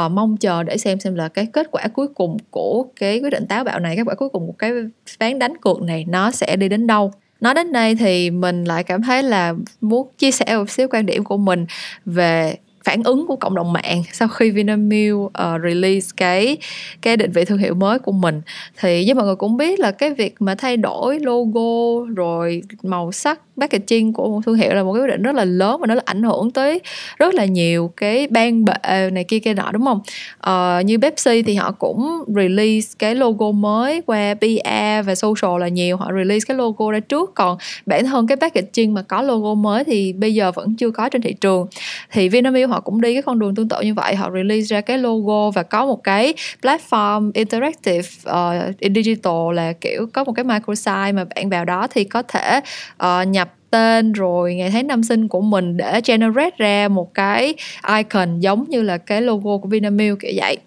uh, 0.05 0.11
mong 0.11 0.37
chờ 0.37 0.63
để 0.63 0.77
xem 0.77 0.99
xem 0.99 1.15
là 1.15 1.27
cái 1.27 1.47
kết 1.53 1.67
quả 1.71 1.87
cuối 1.87 2.07
cùng 2.07 2.37
của 2.49 2.85
cái 2.95 3.19
quyết 3.19 3.29
định 3.29 3.47
táo 3.47 3.63
bạo 3.63 3.79
này 3.79 3.95
kết 3.95 4.03
quả 4.05 4.15
cuối 4.15 4.29
cùng 4.29 4.47
của 4.47 4.53
cái 4.53 4.71
ván 5.19 5.39
đánh 5.39 5.57
cược 5.57 5.81
này 5.81 6.05
nó 6.07 6.31
sẽ 6.31 6.55
đi 6.55 6.69
đến 6.69 6.87
đâu. 6.87 7.11
Nói 7.41 7.53
đến 7.53 7.71
đây 7.71 7.95
thì 7.95 8.31
mình 8.31 8.63
lại 8.63 8.83
cảm 8.83 9.01
thấy 9.01 9.23
là 9.23 9.53
muốn 9.81 10.07
chia 10.17 10.31
sẻ 10.31 10.57
một 10.57 10.69
xíu 10.69 10.87
quan 10.87 11.05
điểm 11.05 11.23
của 11.23 11.37
mình 11.37 11.65
về 12.05 12.55
phản 12.83 13.03
ứng 13.03 13.27
của 13.27 13.35
cộng 13.35 13.55
đồng 13.55 13.73
mạng 13.73 14.03
sau 14.11 14.27
khi 14.27 14.51
Vinamilk 14.51 15.15
uh, 15.15 15.31
release 15.63 16.07
cái 16.17 16.57
cái 17.01 17.17
định 17.17 17.31
vị 17.31 17.45
thương 17.45 17.57
hiệu 17.57 17.73
mới 17.73 17.99
của 17.99 18.11
mình. 18.11 18.41
Thì 18.79 19.03
với 19.05 19.13
mọi 19.13 19.25
người 19.25 19.35
cũng 19.35 19.57
biết 19.57 19.79
là 19.79 19.91
cái 19.91 20.13
việc 20.13 20.35
mà 20.39 20.55
thay 20.55 20.77
đổi 20.77 21.19
logo 21.19 22.05
rồi 22.15 22.61
màu 22.83 23.11
sắc 23.11 23.52
packaging 23.59 24.13
của 24.13 24.29
một 24.29 24.41
thương 24.45 24.55
hiệu 24.55 24.73
là 24.73 24.83
một 24.83 24.93
cái 24.93 25.01
quyết 25.01 25.07
định 25.07 25.21
rất 25.21 25.35
là 25.35 25.45
lớn 25.45 25.81
và 25.81 25.87
nó 25.87 25.95
là 25.95 26.01
ảnh 26.05 26.23
hưởng 26.23 26.51
tới 26.51 26.79
rất 27.17 27.33
là 27.33 27.45
nhiều 27.45 27.91
cái 27.97 28.27
ban 28.27 28.65
bệ 28.65 29.09
này 29.11 29.23
kia 29.23 29.39
kia 29.39 29.53
nọ 29.53 29.71
đúng 29.71 29.85
không? 29.85 30.01
Ờ, 30.37 30.81
như 30.85 30.97
Pepsi 30.97 31.43
thì 31.43 31.55
họ 31.55 31.71
cũng 31.71 32.23
release 32.27 32.87
cái 32.99 33.15
logo 33.15 33.51
mới 33.51 34.01
qua 34.05 34.33
PR 34.33 35.05
và 35.05 35.15
social 35.15 35.59
là 35.59 35.67
nhiều 35.67 35.97
họ 35.97 36.11
release 36.17 36.45
cái 36.47 36.57
logo 36.57 36.91
ra 36.91 36.99
trước. 36.99 37.31
Còn 37.35 37.57
bản 37.85 38.05
thân 38.05 38.27
cái 38.27 38.37
packaging 38.37 38.93
mà 38.93 39.01
có 39.01 39.21
logo 39.21 39.53
mới 39.53 39.83
thì 39.83 40.13
bây 40.13 40.33
giờ 40.33 40.51
vẫn 40.51 40.75
chưa 40.75 40.91
có 40.91 41.09
trên 41.09 41.21
thị 41.21 41.33
trường. 41.33 41.67
Thì 42.11 42.29
Vinamilk 42.29 42.69
họ 42.69 42.79
cũng 42.79 43.01
đi 43.01 43.13
cái 43.13 43.21
con 43.21 43.39
đường 43.39 43.55
tương 43.55 43.69
tự 43.69 43.81
như 43.81 43.93
vậy 43.93 44.15
họ 44.15 44.31
release 44.31 44.65
ra 44.65 44.81
cái 44.81 44.97
logo 44.97 45.51
và 45.51 45.63
có 45.63 45.85
một 45.85 46.03
cái 46.03 46.33
platform 46.61 47.31
interactive 47.33 48.09
uh, 48.29 48.93
digital 48.95 49.53
là 49.53 49.73
kiểu 49.73 50.07
có 50.13 50.23
một 50.23 50.31
cái 50.31 50.43
microsite 50.43 51.11
mà 51.11 51.25
bạn 51.35 51.49
vào 51.49 51.65
đó 51.65 51.87
thì 51.91 52.03
có 52.03 52.23
thể 52.23 52.59
uh, 53.03 53.27
nhập 53.27 53.52
tên 53.73 54.11
rồi 54.11 54.55
ngày 54.55 54.69
tháng 54.69 54.87
năm 54.87 55.03
sinh 55.03 55.27
của 55.27 55.41
mình 55.41 55.77
để 55.77 56.01
generate 56.05 56.55
ra 56.57 56.87
một 56.87 57.13
cái 57.13 57.53
icon 57.97 58.39
giống 58.39 58.65
như 58.69 58.81
là 58.81 58.97
cái 58.97 59.21
logo 59.21 59.57
của 59.57 59.67
Vinamilk 59.67 60.19
kiểu 60.19 60.31
vậy. 60.35 60.57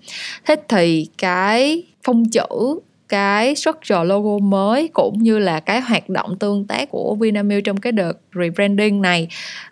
Thế 0.45 0.57
thì 0.69 1.07
cái 1.19 1.83
phông 2.03 2.25
chữ 2.29 2.81
cái 3.09 3.55
structure 3.55 4.05
logo 4.05 4.38
mới 4.38 4.88
cũng 4.88 5.19
như 5.19 5.38
là 5.38 5.61
cái 5.61 5.81
hoạt 5.81 6.09
động 6.09 6.38
tương 6.38 6.66
tác 6.66 6.90
của 6.90 7.14
Vinamilk 7.14 7.64
trong 7.64 7.77
cái 7.77 7.92
đợt 7.92 8.12
rebranding 8.35 9.03
này 9.03 9.29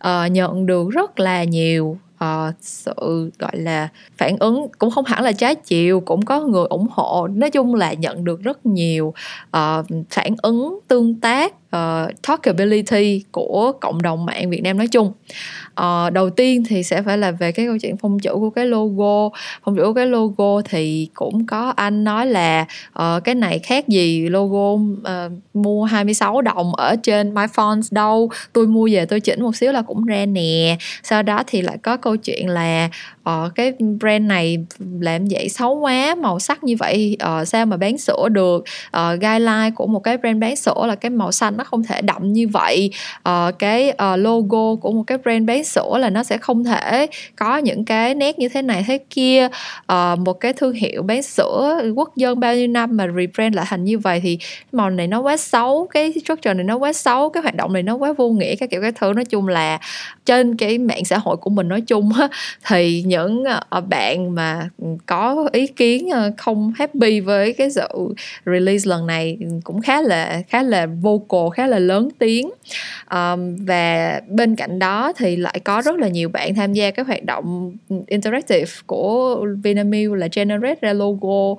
uh, 0.07 0.33
nhận 0.33 0.67
được 0.67 0.91
rất 0.91 1.21
là 1.21 1.45
nhiều 1.45 1.99
uh, 2.25 2.55
sự 2.61 3.31
gọi 3.39 3.57
là 3.57 3.89
phản 4.17 4.37
ứng 4.39 4.67
cũng 4.79 4.91
không 4.91 5.05
hẳn 5.05 5.23
là 5.25 5.33
trái 5.33 5.55
chiều 5.55 6.01
cũng 6.01 6.25
có 6.25 6.41
người 6.41 6.67
ủng 6.67 6.87
hộ. 6.91 7.29
Nói 7.29 7.51
chung 7.51 7.75
là 7.75 7.93
nhận 7.93 8.25
được 8.25 8.43
rất 8.43 8.67
nhiều 8.67 9.15
uh, 9.57 9.87
phản 10.11 10.35
ứng 10.43 10.79
tương 10.89 11.21
tác 11.21 11.55
uh, 11.75 12.23
talkability 12.23 13.25
của 13.33 13.73
cộng 13.81 14.03
đồng 14.03 14.27
mạng 14.27 14.51
Việt 14.51 14.63
Nam 14.63 14.79
nói 14.79 14.89
chung. 14.89 15.13
Uh, 15.81 16.13
đầu 16.13 16.31
tiên 16.31 16.65
thì 16.69 16.83
sẽ 16.83 17.03
phải 17.03 17.19
là 17.19 17.31
về 17.31 17.53
cái 17.53 17.67
câu 17.67 17.79
chuyện 17.79 17.97
phong 17.97 18.19
chữ 18.19 18.31
của 18.35 18.51
cái 18.51 18.67
logo. 18.67 19.37
Phong 19.65 19.77
chữ 19.77 19.83
của 19.83 19.93
cái 19.93 20.07
logo 20.07 20.61
thì 20.65 21.09
cũng 21.15 21.47
có 21.47 21.73
anh 21.77 22.05
nói 22.05 22.27
là 22.27 22.67
uh, 22.99 23.25
cái 23.25 23.35
này 23.35 23.59
khác 23.59 23.89
gì 23.89 24.29
logo 24.29 24.73
uh, 24.73 25.33
mua 25.55 25.85
26 25.85 26.43
đồng 26.43 26.75
ở 26.75 26.97
trên 27.03 27.35
MyFonts 27.35 27.83
đâu 27.91 28.31
tôi 28.53 28.67
mua 28.67 28.89
về 28.93 29.07
tôi 29.07 29.21
chỉnh 29.21 29.43
một 29.43 29.57
xíu 29.57 29.73
là 29.73 29.83
cũng 29.83 30.05
ra 30.05 30.27
nè. 30.27 30.77
Sau 31.03 31.23
đó 31.23 31.43
thì 31.47 31.63
lại 31.63 31.79
có 31.83 31.97
câu 31.97 32.17
chuyện 32.17 32.49
là 32.49 32.89
ờ, 33.25 33.51
cái 33.55 33.73
brand 34.01 34.25
này 34.25 34.59
làm 35.01 35.25
vậy 35.31 35.49
xấu 35.49 35.75
quá 35.75 36.15
màu 36.15 36.39
sắc 36.39 36.65
như 36.65 36.77
vậy 36.79 37.17
ờ, 37.21 37.45
sao 37.45 37.67
mà 37.67 37.77
bán 37.77 37.99
sữa 37.99 38.29
được? 38.33 38.65
Ờ, 38.91 39.15
guideline 39.15 39.71
của 39.75 39.87
một 39.87 40.01
cái 40.01 40.17
brand 40.17 40.41
bán 40.41 40.57
sữa 40.57 40.85
là 40.87 40.95
cái 40.95 41.11
màu 41.11 41.33
xanh 41.33 41.57
nó 41.57 41.65
không 41.65 41.83
thể 41.83 42.03
đậm 42.03 42.33
như 42.33 42.49
vậy. 42.49 42.91
Ờ, 43.23 43.53
cái 43.59 43.89
uh, 43.91 44.19
logo 44.19 44.75
của 44.75 44.93
một 44.93 45.03
cái 45.07 45.19
brand 45.19 45.47
bán 45.47 45.65
sữa 45.65 45.99
là 45.99 46.11
nó 46.11 46.23
sẽ 46.23 46.39
không 46.39 46.65
thể 46.65 47.07
có 47.37 47.57
những 47.57 47.85
cái 47.85 48.15
nét 48.15 48.39
như 48.39 48.49
thế 48.49 48.63
này 48.63 48.85
thế 48.87 48.99
kia. 49.11 49.49
Ờ, 49.87 50.17
một 50.17 50.41
cái 50.41 50.53
thương 50.53 50.73
hiệu 50.73 51.03
bán 51.03 51.23
sữa 51.23 51.81
quốc 51.95 52.17
dân 52.17 52.41
bao 52.41 52.55
nhiêu 52.55 52.69
năm 52.69 52.97
mà 52.97 53.07
rebrand 53.07 53.57
lại 53.57 53.67
thành 53.69 53.85
như 53.85 53.99
vậy 53.99 54.21
thì 54.21 54.39
màu 54.73 54.91
này 54.91 55.07
nó 55.07 55.21
quá 55.21 55.37
xấu 55.37 55.87
cái 55.95 56.13
structure 56.25 56.55
này 56.55 56.65
nó 56.65 56.77
quá 56.77 56.93
xấu 56.93 57.31
cái 57.31 57.43
hoạt 57.43 57.57
động 57.57 57.73
này 57.73 57.83
nó 57.83 57.95
quá 57.95 58.13
vô 58.13 58.31
nghĩa 58.31 58.57
các 58.57 58.71
kiểu 58.71 58.83
cái 58.83 58.93
thứ. 58.93 59.13
Nói 59.13 59.25
chung 59.25 59.49
là 59.49 59.79
trên 60.25 60.57
cái 60.57 60.79
mạng 60.79 61.05
xã 61.05 61.19
hội 61.19 61.37
của 61.37 61.51
mình 61.51 61.69
nói 61.69 61.81
chung 61.81 62.13
thì 62.67 63.03
những 63.07 63.14
những 63.15 63.45
ờ, 63.45 63.61
ờ, 63.69 63.81
bạn 63.81 64.35
mà 64.35 64.69
có 65.07 65.49
ý 65.53 65.67
kiến 65.67 66.09
ờ, 66.13 66.31
không 66.37 66.73
happy 66.77 67.21
với 67.21 67.53
cái 67.53 67.71
sự 67.71 68.15
release 68.47 68.89
lần 68.89 69.07
này 69.07 69.39
cũng 69.65 69.81
khá 69.81 70.03
là 70.03 70.43
khá 70.49 70.63
là 70.63 70.87
vocal 70.87 71.49
khá 71.55 71.67
là 71.67 71.79
lớn 71.79 72.09
tiếng. 72.19 72.51
Um, 73.11 73.57
và 73.67 74.21
bên 74.29 74.57
cạnh 74.57 74.79
đó 74.79 75.13
thì 75.17 75.37
lại 75.37 75.61
có 75.65 75.83
rất 75.83 75.97
là 75.97 76.09
nhiều 76.09 76.29
bạn 76.29 76.55
tham 76.55 76.73
gia 76.73 76.91
cái 76.91 77.05
hoạt 77.05 77.25
động 77.25 77.77
interactive 78.07 78.73
của 78.87 79.47
Vinamilk 79.63 80.13
là 80.13 80.29
generate 80.33 80.79
ra 80.81 80.93
logo 80.93 81.51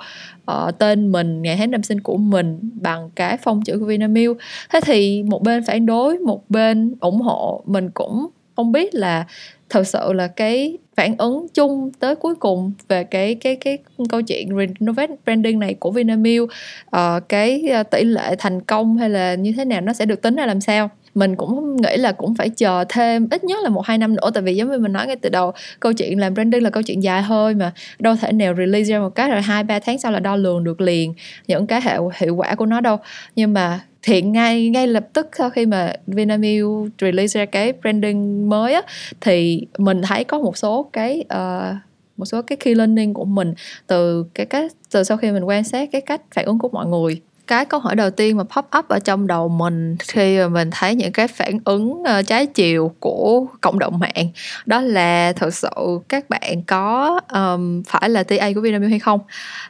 uh, 0.52 0.78
tên 0.80 1.12
mình 1.12 1.42
ngày 1.42 1.56
tháng 1.58 1.72
năm 1.72 1.84
sinh 1.84 2.02
của 2.02 2.18
mình 2.18 2.60
bằng 2.82 3.10
cái 3.16 3.38
phong 3.44 3.62
chữ 3.62 3.80
của 3.80 3.86
Vinamilk. 3.86 4.38
Thế 4.74 4.80
thì 4.84 5.24
một 5.24 5.44
bên 5.44 5.64
phản 5.64 5.86
đối 5.86 6.20
một 6.20 6.50
bên 6.50 6.96
ủng 7.00 7.22
hộ 7.22 7.64
mình 7.66 7.90
cũng 7.90 8.28
không 8.56 8.72
biết 8.72 8.96
là 8.96 9.26
thật 9.70 9.88
sự 9.88 10.14
là 10.14 10.28
cái 10.28 10.78
phản 10.96 11.18
ứng 11.18 11.48
chung 11.54 11.92
tới 12.00 12.16
cuối 12.16 12.36
cùng 12.36 12.72
về 12.88 13.04
cái 13.04 13.36
cái 13.36 13.56
cái 13.56 13.78
câu 14.10 14.22
chuyện 14.22 14.50
renovate 14.58 15.16
branding 15.26 15.60
này 15.60 15.74
của 15.74 15.92
Vinamilk 15.92 16.44
uh, 16.44 17.30
cái 17.30 17.68
ờ, 17.74 17.84
tỷ 17.84 18.04
lệ 18.04 18.36
thành 18.40 18.62
công 18.62 18.98
hay 18.98 19.10
là 19.10 19.36
như 19.36 19.54
thế 19.58 19.66
nào 19.66 19.82
nó 19.82 19.94
sẽ 19.94 20.06
được 20.06 20.22
tính 20.22 20.36
ra 20.36 20.46
làm 20.46 20.62
sao? 20.62 20.90
Mình 21.16 21.36
cũng 21.36 21.76
nghĩ 21.82 21.98
là 21.98 22.12
cũng 22.12 22.36
phải 22.36 22.50
chờ 22.50 22.86
thêm 22.90 23.28
ít 23.32 23.44
nhất 23.44 23.64
là 23.64 23.70
một 23.70 23.86
hai 23.86 23.98
năm 23.98 24.16
nữa 24.16 24.32
tại 24.34 24.44
vì 24.44 24.56
giống 24.56 24.72
như 24.72 24.78
mình 24.78 24.94
nói 24.94 25.08
ngay 25.08 25.16
từ 25.16 25.30
đầu 25.30 25.52
câu 25.80 25.94
chuyện 25.94 26.20
làm 26.20 26.34
branding 26.34 26.64
là 26.64 26.70
câu 26.70 26.84
chuyện 26.84 27.04
dài 27.04 27.22
hơi 27.22 27.54
mà. 27.54 27.72
Đâu 28.00 28.16
thể 28.22 28.32
nào 28.32 28.54
release 28.58 28.84
ra 28.84 29.00
một 29.00 29.10
cái 29.10 29.30
rồi 29.30 29.42
hai 29.42 29.64
ba 29.64 29.80
tháng 29.80 30.00
sau 30.00 30.12
là 30.12 30.20
đo 30.20 30.36
lường 30.36 30.64
được 30.64 30.82
liền 30.82 31.14
những 31.48 31.68
cái 31.68 31.82
hiệu 31.82 32.12
hiệu 32.16 32.36
quả 32.36 32.56
của 32.56 32.66
nó 32.66 32.82
đâu. 32.82 32.98
Nhưng 33.36 33.54
mà 33.54 33.80
hiện 34.06 34.32
ngay 34.32 34.70
ngay 34.70 34.88
lập 34.88 35.08
tức 35.14 35.30
sau 35.38 35.50
khi 35.50 35.66
mà 35.66 35.94
Vinamilk 36.08 36.90
release 37.02 37.40
ra 37.40 37.46
cái 37.46 37.74
branding 37.74 38.50
mới 38.50 38.74
á 38.74 38.82
thì 39.22 39.68
mình 39.78 40.02
thấy 40.02 40.24
có 40.24 40.40
một 40.40 40.58
số 40.58 40.90
cái 40.94 41.24
uh, 41.34 41.76
một 42.18 42.26
số 42.26 42.42
cái 42.42 42.56
key 42.56 42.76
learning 42.76 43.14
của 43.14 43.26
mình 43.26 43.54
từ 43.88 44.26
cái 44.34 44.46
cách 44.46 44.72
từ 44.92 45.04
sau 45.04 45.18
khi 45.18 45.32
mình 45.32 45.44
quan 45.44 45.64
sát 45.64 45.90
cái 45.92 46.02
cách 46.02 46.22
phản 46.36 46.46
ứng 46.46 46.60
của 46.60 46.70
mọi 46.70 46.86
người 46.86 47.22
cái 47.48 47.66
câu 47.66 47.80
hỏi 47.80 47.96
đầu 47.96 48.10
tiên 48.10 48.38
mà 48.38 48.44
pop 48.44 48.66
up 48.78 48.88
ở 48.88 49.00
trong 49.00 49.28
đầu 49.28 49.50
mình 49.50 49.96
khi 50.00 50.38
mà 50.38 50.48
mình 50.48 50.70
thấy 50.72 50.96
những 50.96 51.12
cái 51.12 51.28
phản 51.28 51.60
ứng 51.66 52.04
ờ, 52.06 52.22
trái 52.22 52.46
chiều 52.46 52.92
của 53.00 53.46
cộng 53.62 53.80
đồng 53.80 54.00
mạng 54.00 54.28
đó 54.66 54.82
là 54.82 55.34
thực 55.34 55.54
sự 55.54 56.00
các 56.10 56.30
bạn 56.30 56.64
có 56.68 57.20
um, 57.34 57.84
phải 57.84 58.10
là 58.10 58.24
TA 58.24 58.50
của 58.56 58.62
Vinamilk 58.62 58.90
hay 58.90 59.00
không? 59.00 59.20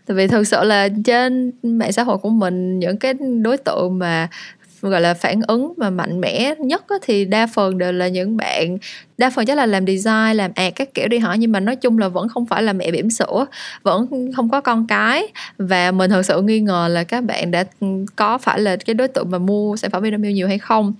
Tại 0.06 0.16
vì 0.16 0.28
thực 0.28 0.48
sự 0.48 0.64
là 0.64 0.90
trên 1.06 1.52
mạng 1.64 1.92
xã 1.92 2.04
hội 2.04 2.18
của 2.18 2.30
mình 2.30 2.80
những 2.80 2.98
cái 2.98 3.14
đối 3.42 3.58
tượng 3.58 4.00
mà 4.00 4.28
gọi 4.89 5.02
là 5.02 5.13
phản 5.13 5.41
ứng 5.48 5.74
mà 5.78 5.89
mạnh 5.89 6.21
mẽ 6.21 6.56
nhất 6.60 6.86
á, 6.89 6.95
thì 7.02 7.26
đa 7.26 7.48
phần 7.48 7.78
đều 7.78 7.91
là 7.91 8.08
những 8.08 8.38
bạn 8.38 8.78
đa 9.17 9.30
phần 9.30 9.45
chắc 9.45 9.58
là 9.58 9.65
làm 9.65 9.86
design 9.88 10.38
làm 10.38 10.52
ad 10.56 10.74
các 10.76 10.93
kiểu 10.93 11.08
đi 11.08 11.17
hỏi 11.17 11.38
nhưng 11.38 11.52
mà 11.52 11.60
nói 11.60 11.76
chung 11.76 11.98
là 11.98 12.08
vẫn 12.08 12.30
không 12.30 12.45
phải 12.45 12.63
là 12.63 12.74
mẹ 12.74 12.91
bỉm 12.91 13.10
sữa 13.10 13.45
vẫn 13.84 14.32
không 14.36 14.50
có 14.50 14.62
con 14.62 14.88
cái. 14.88 15.28
Và 15.58 15.91
mình 15.91 16.12
thật 16.12 16.24
sự 16.26 16.41
nghi 16.41 16.60
ngờ 16.60 16.88
là 16.91 17.04
các 17.04 17.24
bạn 17.24 17.52
đã 17.52 17.63
ừ, 17.80 17.88
có 18.15 18.38
phải 18.38 18.60
là 18.60 18.76
cái 18.76 18.93
đối 18.93 19.08
tượng 19.08 19.32
mà 19.32 19.38
mua 19.38 19.78
sản 19.78 19.91
phẩm 19.91 20.04
Vinamilk 20.04 20.36
nhiều 20.36 20.48
hay 20.48 20.60
không. 20.60 20.93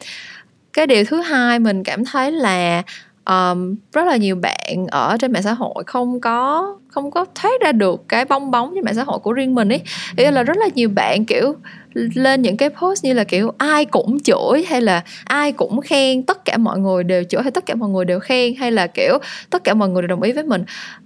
Cái 0.74 0.88
điều 0.88 1.04
thứ 1.06 1.22
hai 1.22 1.60
mình 1.60 1.84
cảm 1.84 2.06
thấy 2.06 2.32
là 2.32 2.84
um, 3.26 3.76
rất 3.94 4.08
là 4.08 4.18
nhiều 4.18 4.36
bạn 4.36 4.88
ở 4.92 5.18
trên 5.20 5.32
mạng 5.32 5.44
xã 5.44 5.54
hội 5.54 5.84
không 5.88 6.20
có 6.22 6.76
không 6.88 7.12
có 7.12 7.26
thoát 7.36 7.62
ra 7.62 7.72
được 7.72 8.04
cái 8.08 8.26
bong 8.26 8.52
bóng 8.52 8.72
trên 8.76 8.84
mạng 8.84 8.96
xã 8.96 9.04
hội 9.04 9.20
của 9.20 9.34
riêng 9.34 9.56
mình 9.56 9.70
ấy. 9.70 9.82
Ý 10.18 10.32
là 10.32 10.44
rất 10.44 10.58
là 10.58 10.68
nhiều 10.76 10.90
bạn 10.90 11.26
kiểu 11.26 11.56
lên 11.96 12.42
những 12.42 12.58
cái 12.58 12.70
post 12.70 13.04
như 13.04 13.14
là 13.14 13.24
kiểu 13.24 13.52
ai 13.58 13.86
cũng 13.86 14.20
chửi 14.20 14.66
hay 14.68 14.82
là 14.82 15.04
ai 15.26 15.52
cũng 15.52 15.82
khen 15.82 16.24
tất 16.24 16.46
cả 16.46 16.58
mọi 16.58 16.80
người 16.80 17.04
đều 17.04 17.24
chửi 17.24 17.42
hay 17.42 17.52
tất 17.52 17.66
cả 17.66 17.76
mọi 17.76 17.90
người 17.90 18.06
đều 18.06 18.20
khen 18.20 18.56
hay 18.56 18.72
là 18.72 18.88
kiểu 18.88 19.18
tất 19.50 19.64
cả 19.64 19.74
mọi 19.74 19.90
người 19.90 20.02
đều 20.02 20.08
đồng 20.08 20.22
ý 20.22 20.32
với 20.32 20.44
mình 20.44 20.64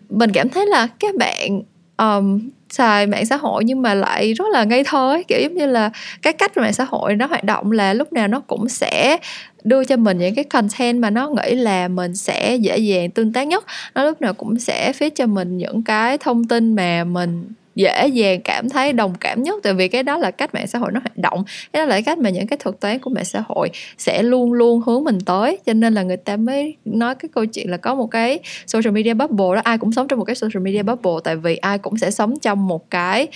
mình 0.09 0.31
cảm 0.31 0.49
thấy 0.49 0.65
là 0.65 0.87
các 0.99 1.15
bạn 1.15 1.61
um, 1.97 2.39
xài 2.69 3.07
mạng 3.07 3.25
xã 3.25 3.37
hội 3.37 3.63
nhưng 3.63 3.81
mà 3.81 3.93
lại 3.93 4.33
rất 4.33 4.45
là 4.51 4.63
ngây 4.63 4.83
thơ 4.83 5.11
ấy. 5.11 5.23
Kiểu 5.23 5.39
giống 5.41 5.53
như 5.53 5.65
là 5.65 5.89
cái 6.21 6.33
cách 6.33 6.57
mạng 6.57 6.73
xã 6.73 6.83
hội 6.83 7.15
nó 7.15 7.25
hoạt 7.25 7.43
động 7.43 7.71
là 7.71 7.93
lúc 7.93 8.13
nào 8.13 8.27
nó 8.27 8.39
cũng 8.39 8.69
sẽ 8.69 9.17
đưa 9.63 9.83
cho 9.83 9.97
mình 9.97 10.17
những 10.17 10.35
cái 10.35 10.43
content 10.43 10.99
mà 10.99 11.09
nó 11.09 11.29
nghĩ 11.29 11.55
là 11.55 11.87
mình 11.87 12.15
sẽ 12.15 12.55
dễ 12.55 12.77
dàng 12.77 13.11
tương 13.11 13.33
tác 13.33 13.47
nhất. 13.47 13.65
Nó 13.95 14.03
lúc 14.03 14.21
nào 14.21 14.33
cũng 14.33 14.59
sẽ 14.59 14.91
feed 14.99 15.09
cho 15.15 15.25
mình 15.25 15.57
những 15.57 15.83
cái 15.83 16.17
thông 16.17 16.47
tin 16.47 16.75
mà 16.75 17.03
mình 17.03 17.47
dễ 17.75 18.07
dàng 18.07 18.41
cảm 18.41 18.69
thấy 18.69 18.93
đồng 18.93 19.13
cảm 19.19 19.43
nhất, 19.43 19.59
tại 19.63 19.73
vì 19.73 19.87
cái 19.87 20.03
đó 20.03 20.17
là 20.17 20.31
cách 20.31 20.53
mạng 20.53 20.67
xã 20.67 20.79
hội 20.79 20.91
nó 20.91 20.99
hoạt 20.99 21.17
động. 21.17 21.43
Cái 21.73 21.81
đó 21.81 21.85
là 21.85 22.01
cách 22.01 22.17
mà 22.17 22.29
những 22.29 22.47
cái 22.47 22.57
thuật 22.57 22.79
toán 22.79 22.99
của 22.99 23.09
mạng 23.09 23.25
xã 23.25 23.43
hội 23.47 23.69
sẽ 23.97 24.23
luôn 24.23 24.53
luôn 24.53 24.81
hướng 24.81 25.03
mình 25.03 25.19
tới. 25.25 25.57
Cho 25.65 25.73
nên 25.73 25.93
là 25.93 26.03
người 26.03 26.17
ta 26.17 26.37
mới 26.37 26.75
nói 26.85 27.15
cái 27.15 27.29
câu 27.33 27.45
chuyện 27.45 27.71
là 27.71 27.77
có 27.77 27.95
một 27.95 28.07
cái 28.07 28.39
social 28.67 28.93
media 28.93 29.13
bubble 29.13 29.55
đó. 29.55 29.61
Ai 29.63 29.77
cũng 29.77 29.91
sống 29.91 30.07
trong 30.07 30.19
một 30.19 30.25
cái 30.25 30.35
social 30.35 30.63
media 30.63 30.83
bubble, 30.83 31.11
tại 31.23 31.35
vì 31.35 31.55
ai 31.55 31.77
cũng 31.77 31.97
sẽ 31.97 32.11
sống 32.11 32.39
trong 32.41 32.67
một 32.67 32.89
cái 32.89 33.27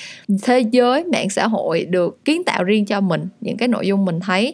thế 0.44 0.64
giới 0.72 1.04
mạng 1.04 1.30
xã 1.30 1.48
hội 1.48 1.86
được 1.86 2.26
kiến 2.26 2.44
tạo 2.44 2.64
riêng 2.64 2.86
cho 2.86 3.02
mình. 3.02 3.28
Những 3.42 3.58
cái 3.58 3.68
nội 3.68 3.88
dung 3.88 4.06
mình 4.06 4.20
thấy 4.20 4.54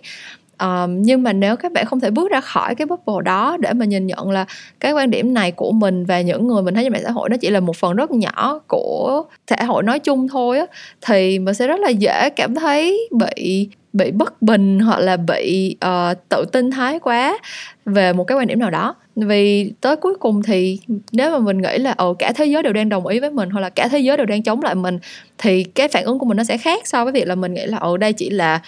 um, 0.60 1.02
nhưng 1.02 1.24
mà 1.24 1.34
nếu 1.34 1.56
các 1.56 1.72
bạn 1.72 1.86
không 1.86 2.00
thể 2.00 2.10
bước 2.10 2.32
ra 2.32 2.42
khỏi 2.42 2.76
cái 2.76 2.86
bubble 2.86 3.24
đó 3.26 3.58
để 3.60 3.74
mà 3.74 3.86
nhìn 3.86 4.08
nhận 4.08 4.32
là 4.32 4.46
cái 4.80 4.92
quan 4.92 5.10
điểm 5.10 5.34
này 5.34 5.52
của 5.52 5.72
mình 5.72 6.06
và 6.06 6.22
những 6.22 6.48
người 6.48 6.62
mình 6.62 6.74
thấy 6.74 6.84
trên 6.84 6.94
mạng 6.94 7.02
xã 7.06 7.12
hội 7.12 7.30
nó 7.30 7.38
chỉ 7.38 7.50
là 7.50 7.60
một 7.60 7.76
phần 7.76 7.96
rất 7.96 8.12
nhỏ 8.12 8.60
của 8.68 9.24
xã 9.48 9.64
hội 9.64 9.84
nói 9.84 10.00
chung 10.00 10.28
thôi 10.28 10.60
á 10.60 10.66
thì 11.02 11.40
mình 11.40 11.54
sẽ 11.54 11.68
rất 11.68 11.80
là 11.80 11.90
dễ 11.90 12.30
cảm 12.30 12.56
thấy 12.56 13.10
bị 13.12 13.70
bị 13.94 14.12
bất 14.12 14.42
bình 14.42 14.80
hoặc 14.80 15.00
là 15.00 15.18
bị 15.18 15.76
uh, 15.86 16.18
tự 16.30 16.46
tin 16.52 16.72
thái 16.72 17.00
quá 17.00 17.38
về 17.86 18.14
một 18.14 18.24
cái 18.24 18.38
quan 18.38 18.48
điểm 18.48 18.60
nào 18.60 18.70
đó. 18.70 18.96
Vì 19.16 19.74
tới 19.82 19.96
cuối 19.96 20.16
cùng 20.20 20.44
thì 20.44 20.80
nếu 21.12 21.32
mà 21.32 21.40
mình 21.40 21.62
nghĩ 21.62 21.78
là 21.78 21.94
ồ 21.98 22.14
cả 22.14 22.32
thế 22.36 22.46
giới 22.46 22.64
đều 22.64 22.74
đang 22.74 22.90
đồng 22.90 23.08
ý 23.08 23.20
với 23.20 23.32
mình 23.32 23.50
hoặc 23.50 23.62
là 23.62 23.70
cả 23.70 23.88
thế 23.88 24.00
giới 24.00 24.18
đều 24.18 24.26
đang 24.26 24.44
chống 24.44 24.62
lại 24.62 24.76
mình 24.76 25.00
thì 25.38 25.64
cái 25.64 25.88
phản 25.88 26.04
ứng 26.04 26.20
của 26.20 26.26
mình 26.26 26.38
nó 26.38 26.44
sẽ 26.44 26.58
khác 26.58 26.88
so 26.88 27.04
với 27.04 27.14
việc 27.14 27.28
là 27.28 27.36
mình 27.36 27.54
nghĩ 27.54 27.66
là 27.66 27.78
ồ 27.78 27.98
đây 27.98 28.14
chỉ 28.14 28.30
là 28.30 28.60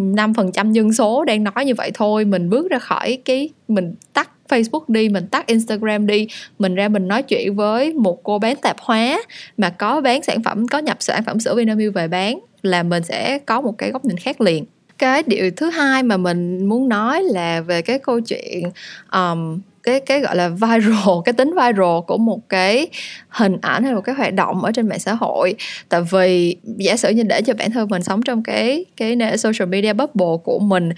5% 0.00 0.72
dân 0.72 0.92
số 0.92 1.24
đang 1.24 1.44
nói 1.44 1.64
như 1.66 1.74
vậy 1.74 1.90
thôi. 1.94 2.24
Mình 2.24 2.50
bước 2.50 2.70
ra 2.70 2.78
khỏi 2.78 3.18
cái 3.24 3.48
mình 3.68 3.94
tắt 4.12 4.30
Facebook 4.48 4.84
đi 4.88 5.08
mình 5.08 5.26
tắt 5.26 5.46
Instagram 5.46 6.06
đi. 6.06 6.26
Mình 6.58 6.74
ra 6.74 6.88
mình 6.88 7.08
nói 7.08 7.22
chuyện 7.22 7.56
với 7.56 7.92
một 7.92 8.22
cô 8.22 8.38
bán 8.38 8.56
tạp 8.56 8.76
hóa 8.80 9.22
mà 9.56 9.70
có 9.70 10.00
bán 10.00 10.22
sản 10.22 10.42
phẩm 10.42 10.68
có 10.68 10.78
nhập 10.78 10.96
sản 11.00 11.24
phẩm 11.24 11.40
sữa 11.40 11.54
Vinamilk 11.54 11.94
về 11.94 12.08
bán 12.08 12.38
là 12.62 12.82
mình 12.82 13.02
sẽ 13.02 13.38
có 13.38 13.60
một 13.60 13.78
cái 13.78 13.90
góc 13.90 14.04
nhìn 14.04 14.16
khác 14.16 14.40
liền. 14.40 14.64
Cái 14.98 15.22
điều 15.26 15.50
thứ 15.56 15.70
hai 15.70 16.02
mà 16.02 16.16
mình 16.16 16.68
muốn 16.68 16.88
nói 16.88 17.22
là 17.22 17.60
về 17.60 17.82
cái 17.82 17.98
câu 17.98 18.20
chuyện 18.20 18.70
um, 19.12 19.60
cái 19.82 20.00
cái 20.00 20.20
gọi 20.20 20.36
là 20.36 20.48
viral 20.48 21.08
cái 21.24 21.32
tính 21.32 21.50
viral 21.50 22.00
của 22.06 22.18
một 22.18 22.48
cái 22.48 22.86
hình 23.28 23.56
ảnh 23.62 23.84
hay 23.84 23.94
một 23.94 24.00
cái 24.00 24.14
hoạt 24.14 24.34
động 24.34 24.64
ở 24.64 24.72
trên 24.72 24.88
mạng 24.88 24.98
xã 24.98 25.14
hội. 25.14 25.54
Tại 25.88 26.00
vì 26.10 26.56
giả 26.64 26.96
sử 26.96 27.10
như 27.10 27.22
để 27.22 27.42
cho 27.42 27.54
bản 27.54 27.70
thân 27.70 27.88
mình 27.88 28.02
sống 28.02 28.22
trong 28.22 28.42
cái 28.42 28.84
cái 28.96 29.18
social 29.38 29.68
media 29.68 29.92
bubble 29.92 30.42
của 30.44 30.58
mình 30.58 30.90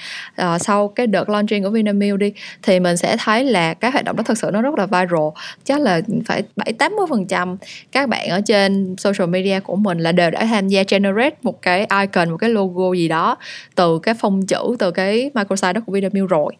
uh, 0.43 0.61
sau 0.61 0.89
cái 0.89 1.07
đợt 1.07 1.28
launching 1.28 1.62
của 1.62 1.70
Vinamilk 1.70 2.18
đi 2.18 2.33
thì 2.62 2.80
mình 2.80 2.97
sẽ 2.97 3.16
thấy 3.16 3.45
là 3.45 3.74
cái 3.74 3.91
hoạt 3.91 4.05
động 4.05 4.16
đó 4.16 4.22
thật 4.26 4.39
sự 4.39 4.51
nó 4.53 4.62
rất 4.62 4.74
là 4.78 4.87
viral. 4.87 5.28
Chắc 5.64 5.80
là 5.80 6.01
phải 6.26 6.43
bảy 6.57 6.72
tám 6.72 6.97
mươi 6.97 7.07
phần 7.11 7.26
trăm 7.26 7.57
các 7.93 8.09
bạn 8.09 8.28
ở 8.28 8.41
trên 8.41 8.95
social 8.99 9.28
media 9.28 9.61
của 9.61 9.76
mình 9.76 9.99
là 9.99 10.12
đều 10.12 10.30
đã 10.30 10.45
tham 10.45 10.68
gia 10.68 10.83
generate 10.89 11.37
một 11.43 11.62
cái 11.62 11.87
icon 12.01 12.30
một 12.30 12.37
cái 12.37 12.51
logo 12.51 12.93
gì 12.93 13.09
đó 13.09 13.37
từ 13.74 13.99
cái 13.99 14.14
phông 14.14 14.47
chữ 14.47 14.76
từ 14.78 14.91
cái 14.91 15.30
microsite 15.35 15.72
đó 15.72 15.80
của 15.87 15.93
Vinamilk 15.93 16.28
rồi. 16.28 16.53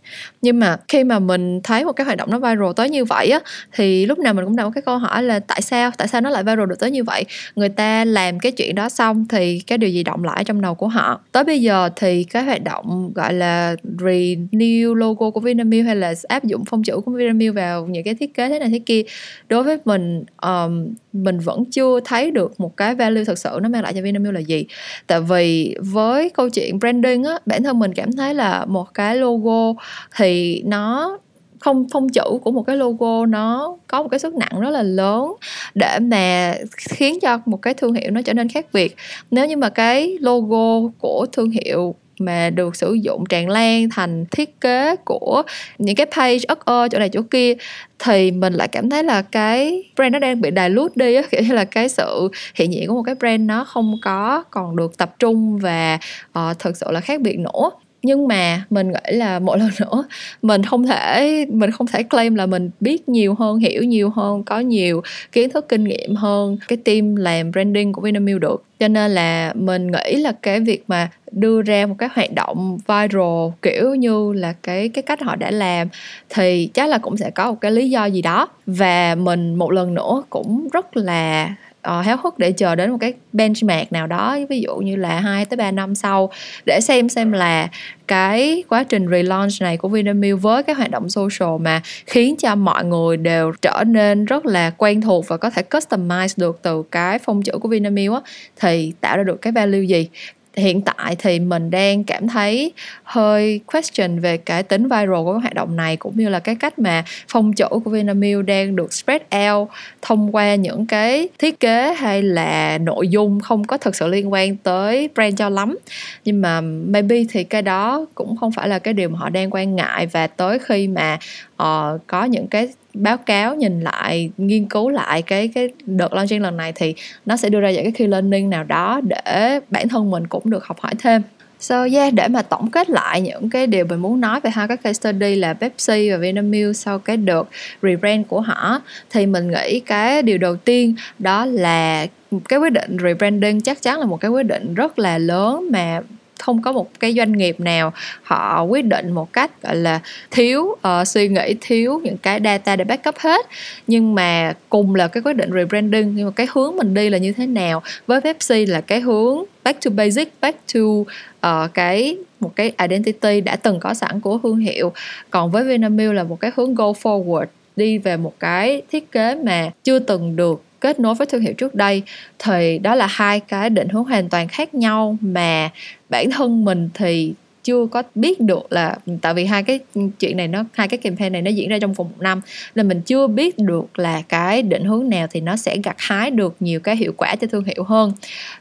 Nhưng 0.43 0.61
mà 0.61 0.77
khi 0.89 1.05
mà 1.05 1.19
mình 1.19 1.61
thấy 1.63 1.85
một 1.85 1.93
cái 1.93 2.05
hoạt 2.13 2.19
động 2.19 2.31
nó 2.31 2.39
viral 2.39 2.71
tới 2.77 2.91
như 2.91 3.05
vậy 3.05 3.31
á 3.31 3.41
thì 3.73 4.07
lúc 4.07 4.19
nào 4.19 4.35
mình 4.35 4.45
cũng 4.45 4.57
đặt 4.57 4.71
cái 4.75 4.83
câu 4.83 4.99
hỏi 4.99 5.23
là 5.23 5.41
tại 5.41 5.63
sao 5.63 5.91
tại 5.99 6.09
sao 6.09 6.21
nó 6.21 6.31
lại 6.31 6.43
viral 6.43 6.67
được 6.67 6.79
tới 6.79 6.91
như 6.91 7.05
vậy? 7.05 7.25
Người 7.57 7.69
ta 7.69 8.05
làm 8.05 8.39
cái 8.39 8.53
chuyện 8.53 8.75
đó 8.75 8.89
xong 8.89 9.27
thì 9.29 9.61
cái 9.67 9.79
điều 9.79 9.91
gì 9.91 10.03
động 10.03 10.25
lại 10.25 10.45
trong 10.45 10.61
đầu 10.61 10.75
của 10.75 10.89
họ? 10.89 11.21
Tới 11.33 11.45
bây 11.45 11.61
giờ 11.61 11.89
thì 11.97 12.25
cái 12.25 12.45
hoạt 12.45 12.65
động 12.65 13.13
gọi 13.15 13.35
là 13.35 13.77
renew 13.99 14.95
logo 14.95 15.31
của 15.31 15.41
Vinamilk 15.41 15.87
hay 15.87 15.97
là 15.97 16.15
áp 16.29 16.45
dụng 16.45 16.65
phong 16.65 16.83
chữ 16.83 17.01
của 17.05 17.13
Vinamilk 17.13 17.55
vào 17.55 17.87
những 17.87 18.05
cái 18.05 18.15
thiết 18.15 18.35
kế 18.35 18.49
thế 18.49 18.59
này 18.59 18.69
thế 18.69 18.79
kia 18.87 19.03
đối 19.49 19.63
với 19.63 19.79
mình 19.85 20.25
um, 20.43 20.95
mình 21.13 21.39
vẫn 21.39 21.65
chưa 21.65 22.01
thấy 22.05 22.31
được 22.31 22.61
một 22.61 22.77
cái 22.77 22.95
value 22.95 23.25
thật 23.25 23.39
sự 23.39 23.59
nó 23.63 23.69
mang 23.69 23.83
lại 23.83 23.93
cho 23.95 24.03
Vinamilk 24.03 24.35
là 24.35 24.41
gì. 24.41 24.67
Tại 25.07 25.21
vì 25.21 25.77
với 25.81 26.31
câu 26.31 26.49
chuyện 26.49 26.79
branding 26.79 27.25
á 27.25 27.39
bản 27.47 27.63
thân 27.63 27.79
mình 27.79 27.93
cảm 27.95 28.13
thấy 28.13 28.35
là 28.35 28.65
một 28.65 28.95
cái 28.95 29.17
logo 29.17 29.81
thì 30.17 30.63
nó 30.67 31.19
không 31.63 31.87
phong 31.93 32.09
chữ 32.09 32.39
của 32.43 32.51
một 32.51 32.63
cái 32.63 32.77
logo 32.77 33.27
nó 33.27 33.77
có 33.87 34.03
một 34.03 34.09
cái 34.09 34.21
sức 34.21 34.35
nặng 34.35 34.61
rất 34.61 34.71
là 34.71 34.83
lớn 34.83 35.33
để 35.75 35.99
mà 35.99 36.55
khiến 36.79 37.21
cho 37.21 37.41
một 37.47 37.63
cái 37.63 37.75
thương 37.75 37.95
hiệu 37.95 38.11
nó 38.11 38.23
trở 38.23 38.33
nên 38.33 38.49
khác 38.49 38.67
biệt. 38.73 38.97
Nếu 39.31 39.47
như 39.47 39.57
mà 39.57 39.69
cái 39.69 40.17
logo 40.21 40.89
của 40.99 41.27
thương 41.33 41.51
hiệu 41.51 41.95
mà 42.19 42.51
được 42.51 42.77
sử 42.77 42.95
dụng 42.95 43.25
tràn 43.27 43.49
lan 43.49 43.89
thành 43.91 44.25
thiết 44.31 44.61
kế 44.61 44.97
của 44.97 45.43
những 45.79 45.97
cái 45.97 46.07
page 46.07 46.39
ất 46.49 46.65
ơ 46.65 46.89
chỗ 46.91 46.99
này 46.99 47.09
chỗ 47.09 47.23
kia 47.31 47.55
thì 47.99 48.31
mình 48.31 48.53
lại 48.53 48.69
cảm 48.69 48.91
thấy 48.91 49.05
là 49.05 49.23
cái 49.23 49.85
brand 49.97 50.13
nó 50.13 50.19
đang 50.19 50.41
bị 50.41 50.51
đài 50.51 50.71
lút 50.71 50.97
đi 50.97 51.15
á 51.15 51.23
kiểu 51.31 51.41
như 51.41 51.55
là 51.55 51.65
cái 51.65 51.89
sự 51.89 52.29
hiện 52.55 52.73
diện 52.73 52.89
của 52.89 52.95
một 52.95 53.03
cái 53.03 53.15
brand 53.15 53.43
nó 53.43 53.65
không 53.65 53.97
có 54.03 54.45
còn 54.51 54.77
được 54.77 54.99
tập 54.99 55.15
trung 55.19 55.59
và 55.59 55.99
uh, 56.39 56.59
thực 56.59 56.77
sự 56.77 56.87
là 56.91 57.01
khác 57.01 57.21
biệt 57.21 57.39
nữa 57.39 57.71
nhưng 58.03 58.29
mà 58.29 58.65
mình 58.71 58.93
nghĩ 58.93 59.17
là 59.17 59.39
một 59.39 59.57
lần 59.57 59.71
nữa, 59.81 60.05
mình 60.43 60.63
không 60.63 60.87
thể, 60.87 61.47
mình 61.53 61.71
không 61.71 61.87
thể 61.87 62.03
claim 62.03 62.35
là 62.35 62.47
mình 62.47 62.71
biết 62.81 63.09
nhiều 63.09 63.35
hơn, 63.35 63.59
hiểu 63.59 63.83
nhiều 63.83 64.11
hơn, 64.11 64.45
có 64.45 64.61
nhiều 64.61 65.03
kiến 65.33 65.51
thức, 65.51 65.69
kinh 65.69 65.85
nghiệm 65.85 66.15
hơn 66.15 66.59
cái 66.69 66.77
team 66.77 67.17
làm 67.17 67.51
branding 67.53 67.93
của 67.93 68.03
Vinamilk 68.03 68.41
được. 68.41 68.65
Cho 68.79 68.89
nên 68.89 69.11
là 69.11 69.53
mình 69.55 69.87
nghĩ 69.87 70.17
là 70.17 70.33
cái 70.43 70.61
việc 70.61 70.85
mà 70.89 71.09
đưa 71.33 71.63
ra 71.63 71.87
một 71.87 71.95
cái 71.99 72.09
hoạt 72.15 72.33
động 72.35 72.79
viral, 72.89 73.49
kiểu 73.63 73.95
như 73.95 74.33
là 74.33 74.55
cái 74.63 74.89
cái 74.89 75.03
cách 75.03 75.21
họ 75.21 75.37
đã 75.37 75.51
làm, 75.51 75.89
thì 76.29 76.71
chắc 76.75 76.89
là 76.89 76.99
cũng 76.99 77.17
sẽ 77.17 77.31
có 77.31 77.51
một 77.51 77.61
cái 77.61 77.71
lý 77.71 77.91
do 77.91 78.05
gì 78.07 78.23
đó. 78.23 78.49
Và 78.67 79.15
mình 79.15 79.55
một 79.55 79.73
lần 79.73 79.95
nữa 79.95 80.23
cũng 80.31 80.69
rất 80.73 80.97
là 80.97 81.55
uh, 81.89 82.05
háo 82.05 82.17
hức 82.23 82.39
để 82.39 82.53
chờ 82.53 82.75
đến 82.75 82.91
một 82.91 82.99
cái 83.01 83.15
benchmark 83.33 83.93
nào 83.93 84.07
đó 84.07 84.39
ví 84.49 84.61
dụ 84.61 84.77
như 84.77 84.97
là 84.97 85.21
2 85.21 85.45
tới 85.45 85.57
3 85.57 85.71
năm 85.71 85.95
sau 85.95 86.31
để 86.67 86.81
xem 86.83 87.09
xem 87.09 87.33
là 87.33 87.69
cái 88.09 88.63
quá 88.69 88.85
trình 88.85 89.09
relaunch 89.11 89.53
này 89.61 89.77
của 89.77 89.89
Vinamilk 89.89 90.43
với 90.43 90.63
cái 90.63 90.75
hoạt 90.75 90.91
động 90.91 91.09
social 91.09 91.59
mà 91.61 91.83
khiến 92.07 92.37
cho 92.37 92.55
mọi 92.55 92.85
người 92.85 93.17
đều 93.17 93.53
trở 93.63 93.85
nên 93.87 94.25
rất 94.25 94.47
là 94.47 94.71
quen 94.71 95.01
thuộc 95.01 95.29
và 95.29 95.37
có 95.37 95.51
thể 95.51 95.63
customize 95.71 96.35
được 96.37 96.59
từ 96.63 96.83
cái 96.91 97.19
phong 97.19 97.43
chữ 97.43 97.53
của 97.61 97.69
Vinamilk 97.69 98.15
á, 98.15 98.21
thì 98.61 98.93
tạo 99.01 99.17
ra 99.17 99.23
được 99.23 99.43
cái 99.43 99.53
value 99.53 99.83
gì? 99.83 100.09
Hiện 100.57 100.81
tại 100.81 101.17
thì 101.19 101.39
mình 101.39 101.71
đang 101.71 102.05
cảm 102.05 102.29
thấy 102.29 102.73
hơi 103.03 103.61
question 103.73 104.21
về 104.21 104.37
cái 104.37 104.63
tính 104.63 104.83
viral 104.83 105.25
của 105.25 105.33
cái 105.33 105.41
hoạt 105.41 105.55
động 105.55 105.77
này 105.77 105.97
cũng 105.97 106.17
như 106.17 106.29
là 106.29 106.39
cái 106.39 106.55
cách 106.55 106.79
mà 106.79 107.05
phong 107.29 107.53
chủ 107.53 107.67
của 107.85 107.91
Vinamilk 107.91 108.47
đang 108.47 108.77
được 108.77 108.93
spread 108.93 109.23
out 109.51 109.69
thông 110.03 110.35
qua 110.35 110.55
những 110.55 110.87
cái 110.87 111.29
thiết 111.39 111.61
kế 111.61 111.95
hay 111.95 112.23
là 112.23 112.79
nội 112.79 113.09
dung 113.09 113.41
không 113.41 113.65
có 113.65 113.79
thực 113.79 113.97
sự 113.97 114.07
liên 114.07 114.33
quan 114.33 114.57
tới 114.57 115.09
brand 115.15 115.39
cho 115.39 115.49
lắm. 115.49 115.79
Nhưng 116.25 116.41
mà 116.41 116.61
maybe 116.61 117.23
thì 117.31 117.45
cái 117.45 117.63
đó 117.63 118.07
cũng 118.15 118.37
không 118.37 118.53
phải 118.53 118.69
là 118.69 118.79
cái 118.79 118.95
điều 118.95 119.09
mà 119.09 119.19
họ 119.19 119.29
đang 119.29 119.51
quan 119.51 119.77
ngại 119.77 120.07
và 120.07 120.27
tới 120.27 120.59
khi 120.59 120.89
mà 120.89 121.19
uh, 121.63 122.07
có 122.07 122.25
những 122.25 122.47
cái 122.47 122.69
báo 122.95 123.17
cáo 123.17 123.55
nhìn 123.55 123.81
lại 123.81 124.31
nghiên 124.37 124.67
cứu 124.67 124.89
lại 124.89 125.23
cái 125.23 125.49
cái 125.49 125.69
đợt 125.87 126.13
launching 126.13 126.43
lần 126.43 126.57
này 126.57 126.73
thì 126.73 126.95
nó 127.27 127.37
sẽ 127.37 127.49
đưa 127.49 127.61
ra 127.61 127.71
những 127.71 127.83
cái 127.83 127.93
key 127.93 128.07
learning 128.07 128.51
nào 128.51 128.65
đó 128.65 129.01
để 129.05 129.61
bản 129.71 129.89
thân 129.89 130.11
mình 130.11 130.27
cũng 130.27 130.51
được 130.51 130.65
học 130.65 130.81
hỏi 130.81 130.93
thêm. 130.99 131.23
So 131.61 131.87
yeah, 131.93 132.15
để 132.15 132.29
mà 132.29 132.43
tổng 132.43 132.71
kết 132.71 132.91
lại 132.91 133.21
những 133.21 133.51
cái 133.51 133.67
điều 133.67 133.85
mình 133.85 133.99
muốn 134.01 134.21
nói 134.21 134.41
về 134.41 134.51
hai 134.51 134.69
cái 134.69 134.77
case 134.77 134.93
study 134.93 135.35
là 135.35 135.55
Pepsi 135.55 136.11
và 136.11 136.17
Vinamilk 136.17 136.77
sau 136.77 136.99
cái 136.99 137.17
đợt 137.17 137.45
rebrand 137.83 138.27
của 138.29 138.41
họ 138.41 138.81
thì 139.11 139.27
mình 139.27 139.51
nghĩ 139.51 139.81
cái 139.81 140.23
điều 140.23 140.39
đầu 140.39 140.57
tiên 140.57 140.95
đó 141.19 141.47
là 141.47 142.07
cái 142.49 142.59
quyết 142.59 142.73
định 142.73 142.97
rebranding 143.03 143.61
chắc 143.61 143.83
chắn 143.83 143.99
là 143.99 144.07
một 144.07 144.21
cái 144.21 144.31
quyết 144.31 144.43
định 144.43 144.75
rất 144.75 144.99
là 144.99 145.19
lớn 145.19 145.69
mà 145.73 146.01
không 146.43 146.63
có 146.63 146.73
một 146.73 146.91
cái 147.01 147.15
doanh 147.17 147.33
nghiệp 147.33 147.61
nào 147.61 147.93
họ 148.23 148.63
quyết 148.63 148.85
định 148.85 149.13
một 149.13 149.33
cách 149.33 149.63
gọi 149.63 149.77
là 149.77 150.01
thiếu 150.31 150.63
uh, 150.63 151.07
suy 151.07 151.29
nghĩ 151.29 151.55
thiếu 151.61 152.01
những 152.05 152.17
cái 152.19 152.41
data 152.45 152.77
để 152.77 152.85
backup 152.85 153.19
hết. 153.19 153.47
Nhưng 153.87 154.15
mà 154.15 154.55
cùng 154.69 154.95
là 154.95 155.09
cái 155.09 155.23
quyết 155.23 155.37
định 155.37 155.51
rebranding 155.55 156.17
nhưng 156.17 156.27
mà 156.27 156.33
cái 156.37 156.47
hướng 156.53 156.77
mình 156.77 156.95
đi 156.95 157.11
là 157.11 157.19
như 157.19 157.33
thế 157.33 157.47
nào? 157.47 157.83
Với 158.07 158.21
Pepsi 158.21 158.67
là 158.67 158.81
cái 158.81 159.01
hướng 159.01 159.45
back 159.65 159.85
to 159.85 159.91
basic 159.91 160.29
back 160.41 160.59
to 160.75 160.81
uh, 160.81 161.75
cái 161.75 162.17
một 162.41 162.57
cái 162.57 162.73
identity 162.79 163.41
đã 163.41 163.57
từng 163.57 163.81
có 163.81 163.95
sẵn 163.95 164.21
của 164.21 164.39
thương 164.43 164.57
hiệu. 164.57 164.93
Còn 165.31 165.51
với 165.51 165.65
Vinamilk 165.65 166.13
là 166.13 166.23
một 166.23 166.41
cái 166.41 166.51
hướng 166.57 166.75
go 166.75 166.93
forward 167.03 167.47
đi 167.77 167.99
về 167.99 168.17
một 168.17 168.35
cái 168.39 168.83
thiết 168.93 169.13
kế 169.13 169.35
mà 169.35 169.71
chưa 169.83 169.99
từng 169.99 170.37
được 170.37 170.63
kết 170.83 171.01
nối 171.01 171.15
với 171.15 171.27
thương 171.27 171.41
hiệu 171.41 171.55
trước 171.55 171.75
đây, 171.75 172.03
thì 172.39 172.79
đó 172.79 172.95
là 172.95 173.07
hai 173.11 173.41
cái 173.41 173.71
định 173.71 173.89
hướng 173.89 174.05
hoàn 174.05 174.29
toàn 174.29 174.49
khác 174.49 174.75
nhau 174.75 175.17
mà 175.21 175.71
bản 176.09 176.31
thân 176.31 176.65
mình 176.65 176.89
thì 176.95 177.33
chưa 177.63 177.87
có 177.87 178.03
biết 178.15 178.41
được 178.41 178.73
là, 178.73 178.97
tại 179.21 179.35
vì 179.35 179.45
hai 179.45 179.63
cái 179.63 179.81
chuyện 180.19 180.37
này 180.37 180.49
nó, 180.49 180.65
hai 180.73 180.89
cái 180.89 180.99
campaign 180.99 181.33
này 181.33 181.43
nó 181.43 181.51
diễn 181.51 181.69
ra 181.69 181.79
trong 181.81 181.95
vòng 181.95 182.09
một 182.09 182.21
năm, 182.21 182.41
nên 182.75 182.89
mình 182.89 183.01
chưa 183.03 183.27
biết 183.27 183.59
được 183.59 183.99
là 183.99 184.23
cái 184.29 184.63
định 184.63 184.85
hướng 184.85 185.11
nào 185.11 185.27
thì 185.31 185.41
nó 185.41 185.57
sẽ 185.57 185.77
gặt 185.85 185.97
hái 185.99 186.31
được 186.31 186.57
nhiều 186.61 186.81
cái 186.81 186.97
hiệu 186.97 187.13
quả 187.17 187.37
cho 187.37 187.47
thương 187.47 187.65
hiệu 187.65 187.85
hơn. 187.85 188.13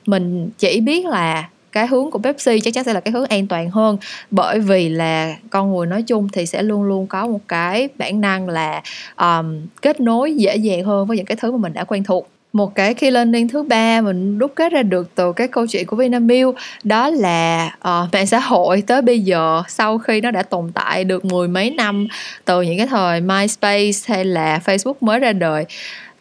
Mình 0.05 0.49
chỉ 0.57 0.81
biết 0.81 1.05
là 1.05 1.49
cái 1.71 1.87
hướng 1.87 2.11
của 2.11 2.19
Pepsi 2.19 2.59
chắc 2.59 2.73
chắn 2.73 2.83
sẽ 2.83 2.93
là 2.93 2.99
cái 2.99 3.11
hướng 3.11 3.25
an 3.25 3.47
toàn 3.47 3.69
hơn. 3.69 3.97
Bởi 4.31 4.59
vì 4.59 4.89
là 4.89 5.35
con 5.49 5.73
người 5.73 5.87
nói 5.87 6.01
chung 6.01 6.27
thì 6.33 6.45
sẽ 6.45 6.63
luôn 6.63 6.83
luôn 6.83 7.07
có 7.07 7.27
một 7.27 7.39
cái 7.47 7.89
bản 7.97 8.21
năng 8.21 8.49
là 8.49 8.81
um, 9.17 9.67
kết 9.81 9.99
nối 9.99 10.35
dễ 10.35 10.55
dàng 10.55 10.83
hơn 10.83 11.07
với 11.07 11.17
những 11.17 11.25
cái 11.25 11.37
thứ 11.41 11.51
mà 11.51 11.57
mình 11.57 11.73
đã 11.73 11.83
quen 11.83 12.03
thuộc. 12.03 12.27
Một 12.53 12.75
cái 12.75 12.93
key 12.93 13.11
learning 13.11 13.47
thứ 13.47 13.63
ba 13.63 14.01
mình 14.01 14.39
đúc 14.39 14.51
kết 14.55 14.71
ra 14.71 14.83
được 14.83 15.15
từ 15.15 15.33
cái 15.33 15.47
câu 15.47 15.67
chuyện 15.67 15.85
của 15.85 15.95
Vinamilk 15.95 16.55
đó 16.83 17.09
là 17.09 17.75
uh, 17.77 18.13
mạng 18.13 18.27
xã 18.27 18.39
hội 18.39 18.83
tới 18.87 19.01
bây 19.01 19.19
giờ 19.19 19.63
sau 19.67 19.97
khi 19.97 20.21
nó 20.21 20.31
đã 20.31 20.43
tồn 20.43 20.71
tại 20.73 21.03
được 21.03 21.25
mười 21.25 21.47
mấy 21.47 21.69
năm 21.69 22.07
từ 22.45 22.61
những 22.61 22.77
cái 22.77 22.87
thời 22.87 23.21
MySpace 23.21 23.97
hay 24.05 24.25
là 24.25 24.59
Facebook 24.65 24.93
mới 25.01 25.19
ra 25.19 25.33
đời 25.33 25.65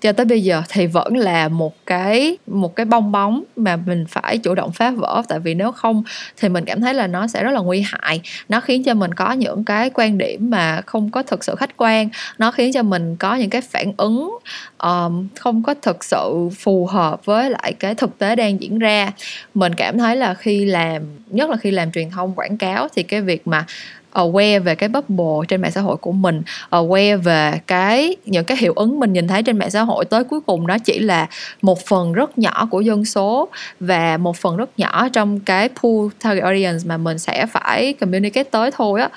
cho 0.00 0.12
tới 0.12 0.26
bây 0.26 0.42
giờ 0.42 0.62
thì 0.68 0.86
vẫn 0.86 1.16
là 1.16 1.48
một 1.48 1.86
cái 1.86 2.36
một 2.46 2.76
cái 2.76 2.86
bong 2.86 3.12
bóng 3.12 3.42
mà 3.56 3.76
mình 3.76 4.04
phải 4.08 4.38
chủ 4.38 4.54
động 4.54 4.72
phá 4.72 4.90
vỡ. 4.90 5.22
Tại 5.28 5.38
vì 5.38 5.54
nếu 5.54 5.72
không 5.72 6.02
thì 6.36 6.48
mình 6.48 6.64
cảm 6.64 6.80
thấy 6.80 6.94
là 6.94 7.06
nó 7.06 7.26
sẽ 7.26 7.44
rất 7.44 7.50
là 7.50 7.60
nguy 7.60 7.80
hại. 7.80 8.20
Nó 8.48 8.60
khiến 8.60 8.84
cho 8.84 8.94
mình 8.94 9.14
có 9.14 9.32
những 9.32 9.64
cái 9.64 9.90
quan 9.90 10.18
điểm 10.18 10.50
mà 10.50 10.80
không 10.86 11.10
có 11.10 11.22
thực 11.22 11.44
sự 11.44 11.54
khách 11.54 11.76
quan. 11.76 12.08
Nó 12.38 12.50
khiến 12.50 12.72
cho 12.72 12.82
mình 12.82 13.16
có 13.16 13.34
những 13.34 13.50
cái 13.50 13.60
phản 13.60 13.92
ứng 13.96 14.38
um, 14.78 15.28
không 15.34 15.62
có 15.62 15.74
thực 15.82 16.04
sự 16.04 16.48
phù 16.58 16.86
hợp 16.86 17.24
với 17.24 17.50
lại 17.50 17.72
cái 17.72 17.94
thực 17.94 18.18
tế 18.18 18.36
đang 18.36 18.60
diễn 18.60 18.78
ra. 18.78 19.12
Mình 19.54 19.74
cảm 19.74 19.98
thấy 19.98 20.16
là 20.16 20.34
khi 20.34 20.64
làm 20.64 21.02
nhất 21.26 21.50
là 21.50 21.56
khi 21.56 21.70
làm 21.70 21.92
truyền 21.92 22.10
thông 22.10 22.32
quảng 22.34 22.56
cáo 22.56 22.88
thì 22.94 23.02
cái 23.02 23.20
việc 23.20 23.46
mà 23.46 23.66
aware 24.12 24.62
về 24.62 24.74
cái 24.74 24.88
bubble 24.88 25.46
trên 25.48 25.62
mạng 25.62 25.70
xã 25.70 25.80
hội 25.80 25.96
của 25.96 26.12
mình, 26.12 26.42
aware 26.70 27.18
về 27.18 27.60
cái, 27.66 28.16
những 28.26 28.44
cái 28.44 28.56
hiệu 28.56 28.72
ứng 28.76 29.00
mình 29.00 29.12
nhìn 29.12 29.28
thấy 29.28 29.42
trên 29.42 29.58
mạng 29.58 29.70
xã 29.70 29.82
hội 29.82 30.04
tới 30.04 30.24
cuối 30.24 30.40
cùng 30.40 30.66
nó 30.66 30.78
chỉ 30.78 30.98
là 30.98 31.26
một 31.62 31.86
phần 31.86 32.12
rất 32.12 32.38
nhỏ 32.38 32.68
của 32.70 32.80
dân 32.80 33.04
số 33.04 33.48
và 33.80 34.16
một 34.16 34.36
phần 34.36 34.56
rất 34.56 34.78
nhỏ 34.78 35.08
trong 35.12 35.40
cái 35.40 35.68
pool 35.68 36.06
target 36.24 36.44
audience 36.44 36.78
mà 36.86 36.96
mình 36.96 37.18
sẽ 37.18 37.46
phải 37.46 37.92
communicate 37.92 38.50
tới 38.50 38.70
thôi 38.70 39.00
á 39.00 39.08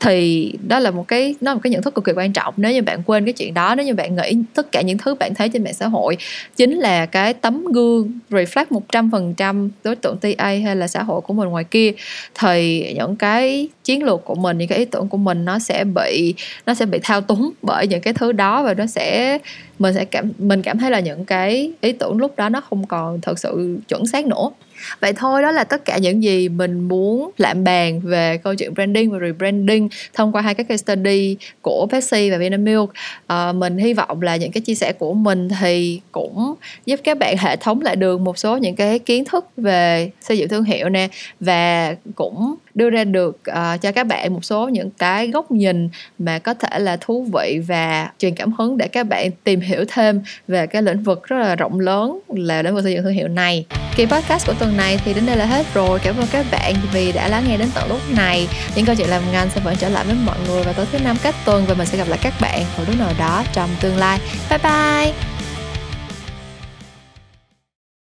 thì 0.00 0.52
đó 0.68 0.78
là 0.78 0.90
một 0.90 1.08
cái, 1.08 1.34
nó 1.40 1.50
là 1.50 1.54
một 1.54 1.60
cái 1.62 1.70
nhận 1.70 1.82
thức 1.82 1.94
cực 1.94 2.04
kỳ 2.04 2.12
quan 2.16 2.32
trọng. 2.32 2.54
Nếu 2.56 2.72
như 2.72 2.82
bạn 2.82 3.02
quên 3.06 3.24
cái 3.24 3.32
chuyện 3.32 3.54
đó, 3.54 3.74
nếu 3.74 3.86
như 3.86 3.94
bạn 3.94 4.16
nghĩ 4.16 4.32
tất 4.54 4.72
cả 4.72 4.80
những 4.80 4.98
thứ 4.98 5.14
bạn 5.14 5.34
thấy 5.34 5.48
trên 5.48 5.64
mạng 5.64 5.74
xã 5.74 5.86
hội, 5.86 6.16
chính 6.56 6.74
là 6.74 7.06
cái 7.06 7.34
tấm 7.34 7.64
gương 7.64 8.18
reflect 8.30 8.64
một 8.70 8.82
trăm 8.92 9.10
phần 9.10 9.34
trăm 9.34 9.70
đối 9.84 9.96
tượng 9.96 10.16
TA 10.18 10.46
hay 10.46 10.76
là 10.76 10.88
xã 10.88 11.02
hội 11.02 11.20
của 11.20 11.34
mình 11.34 11.48
ngoài 11.48 11.64
kia, 11.64 11.92
thì 12.40 12.92
những 12.94 13.16
cái 13.16 13.68
chiến 13.84 14.02
lược 14.02 14.24
của 14.24 14.34
mình, 14.34 14.58
những 14.58 14.68
cái 14.68 14.78
ý 14.78 14.84
tưởng 14.84 15.08
của 15.08 15.18
mình 15.18 15.44
nó 15.44 15.58
sẽ 15.58 15.84
bị, 15.84 16.34
nó 16.66 16.74
sẽ 16.74 16.86
bị 16.86 16.98
thao 17.02 17.20
túng 17.20 17.50
bởi 17.62 17.86
những 17.86 18.00
cái 18.00 18.14
thứ 18.14 18.32
đó 18.32 18.62
và 18.62 18.74
nó 18.74 18.86
sẽ, 18.86 19.38
mình 19.78 19.94
sẽ 19.94 20.04
cảm, 20.04 20.30
mình 20.38 20.62
cảm 20.62 20.78
thấy 20.78 20.90
là 20.90 21.00
những 21.00 21.24
cái 21.24 21.72
ý 21.80 21.92
tưởng 21.92 22.16
lúc 22.16 22.36
đó 22.36 22.48
nó 22.48 22.60
không 22.60 22.86
còn 22.86 23.20
thật 23.20 23.38
sự 23.38 23.78
chuẩn 23.88 24.06
xác 24.06 24.26
nữa 24.26 24.50
vậy 25.00 25.12
thôi 25.12 25.42
đó 25.42 25.50
là 25.50 25.64
tất 25.64 25.84
cả 25.84 25.98
những 25.98 26.22
gì 26.22 26.48
mình 26.48 26.80
muốn 26.80 27.30
lạm 27.38 27.64
bàn 27.64 28.00
về 28.00 28.38
câu 28.38 28.54
chuyện 28.54 28.74
branding 28.74 29.10
và 29.10 29.18
rebranding 29.18 29.88
thông 30.14 30.32
qua 30.32 30.42
hai 30.42 30.54
cái 30.54 30.64
case 30.64 30.76
study 30.76 31.36
của 31.62 31.86
Pepsi 31.90 32.30
và 32.30 32.36
Vinamilk 32.36 32.90
à, 33.26 33.44
ờ, 33.46 33.52
mình 33.52 33.78
hy 33.78 33.94
vọng 33.94 34.22
là 34.22 34.36
những 34.36 34.52
cái 34.52 34.60
chia 34.60 34.74
sẻ 34.74 34.92
của 34.92 35.14
mình 35.14 35.48
thì 35.60 36.00
cũng 36.12 36.54
giúp 36.86 37.00
các 37.04 37.18
bạn 37.18 37.36
hệ 37.38 37.56
thống 37.56 37.80
lại 37.80 37.96
được 37.96 38.20
một 38.20 38.38
số 38.38 38.56
những 38.56 38.76
cái 38.76 38.98
kiến 38.98 39.24
thức 39.24 39.46
về 39.56 40.10
xây 40.20 40.38
dựng 40.38 40.48
thương 40.48 40.64
hiệu 40.64 40.88
nè 40.88 41.08
và 41.40 41.94
cũng 42.14 42.54
đưa 42.74 42.90
ra 42.90 43.04
được 43.04 43.40
uh, 43.50 43.80
cho 43.80 43.92
các 43.92 44.06
bạn 44.06 44.32
một 44.32 44.44
số 44.44 44.68
những 44.68 44.90
cái 44.90 45.28
góc 45.28 45.50
nhìn 45.50 45.88
mà 46.18 46.38
có 46.38 46.54
thể 46.54 46.78
là 46.78 46.96
thú 47.00 47.26
vị 47.32 47.60
và 47.66 48.10
truyền 48.18 48.34
cảm 48.34 48.52
hứng 48.52 48.78
để 48.78 48.88
các 48.88 49.08
bạn 49.08 49.30
tìm 49.44 49.60
hiểu 49.60 49.84
thêm 49.88 50.22
về 50.48 50.66
cái 50.66 50.82
lĩnh 50.82 51.02
vực 51.02 51.22
rất 51.24 51.36
là 51.36 51.56
rộng 51.56 51.80
lớn 51.80 52.18
là 52.28 52.62
lĩnh 52.62 52.74
vực 52.74 52.84
xây 52.84 52.92
dựng 52.92 53.02
thương 53.02 53.12
hiệu 53.12 53.28
này. 53.28 53.66
Kỳ 53.96 54.06
podcast 54.06 54.46
của 54.46 54.54
tuần 54.58 54.76
này 54.76 55.00
thì 55.04 55.14
đến 55.14 55.26
đây 55.26 55.36
là 55.36 55.46
hết 55.46 55.66
rồi. 55.74 55.98
Cảm 56.04 56.16
ơn 56.16 56.26
các 56.32 56.46
bạn 56.52 56.74
vì 56.92 57.12
đã 57.12 57.28
lắng 57.28 57.44
nghe 57.48 57.56
đến 57.56 57.68
tận 57.74 57.88
lúc 57.88 58.00
này. 58.16 58.48
Những 58.76 58.86
câu 58.86 58.94
chuyện 58.98 59.08
làm 59.08 59.22
ngành 59.32 59.48
sẽ 59.54 59.60
vẫn 59.64 59.76
trở 59.78 59.88
lại 59.88 60.04
với 60.04 60.16
mọi 60.24 60.36
người 60.48 60.62
vào 60.62 60.74
tối 60.74 60.86
thứ 60.92 60.98
năm 61.04 61.16
cách 61.22 61.34
tuần 61.44 61.64
và 61.68 61.74
mình 61.74 61.86
sẽ 61.86 61.98
gặp 61.98 62.08
lại 62.08 62.18
các 62.22 62.32
bạn 62.40 62.62
vào 62.76 62.86
lúc 62.86 62.98
nào 62.98 63.12
đó 63.18 63.44
trong 63.52 63.70
tương 63.80 63.96
lai. 63.96 64.18
Bye 64.50 64.58
bye! 64.58 65.33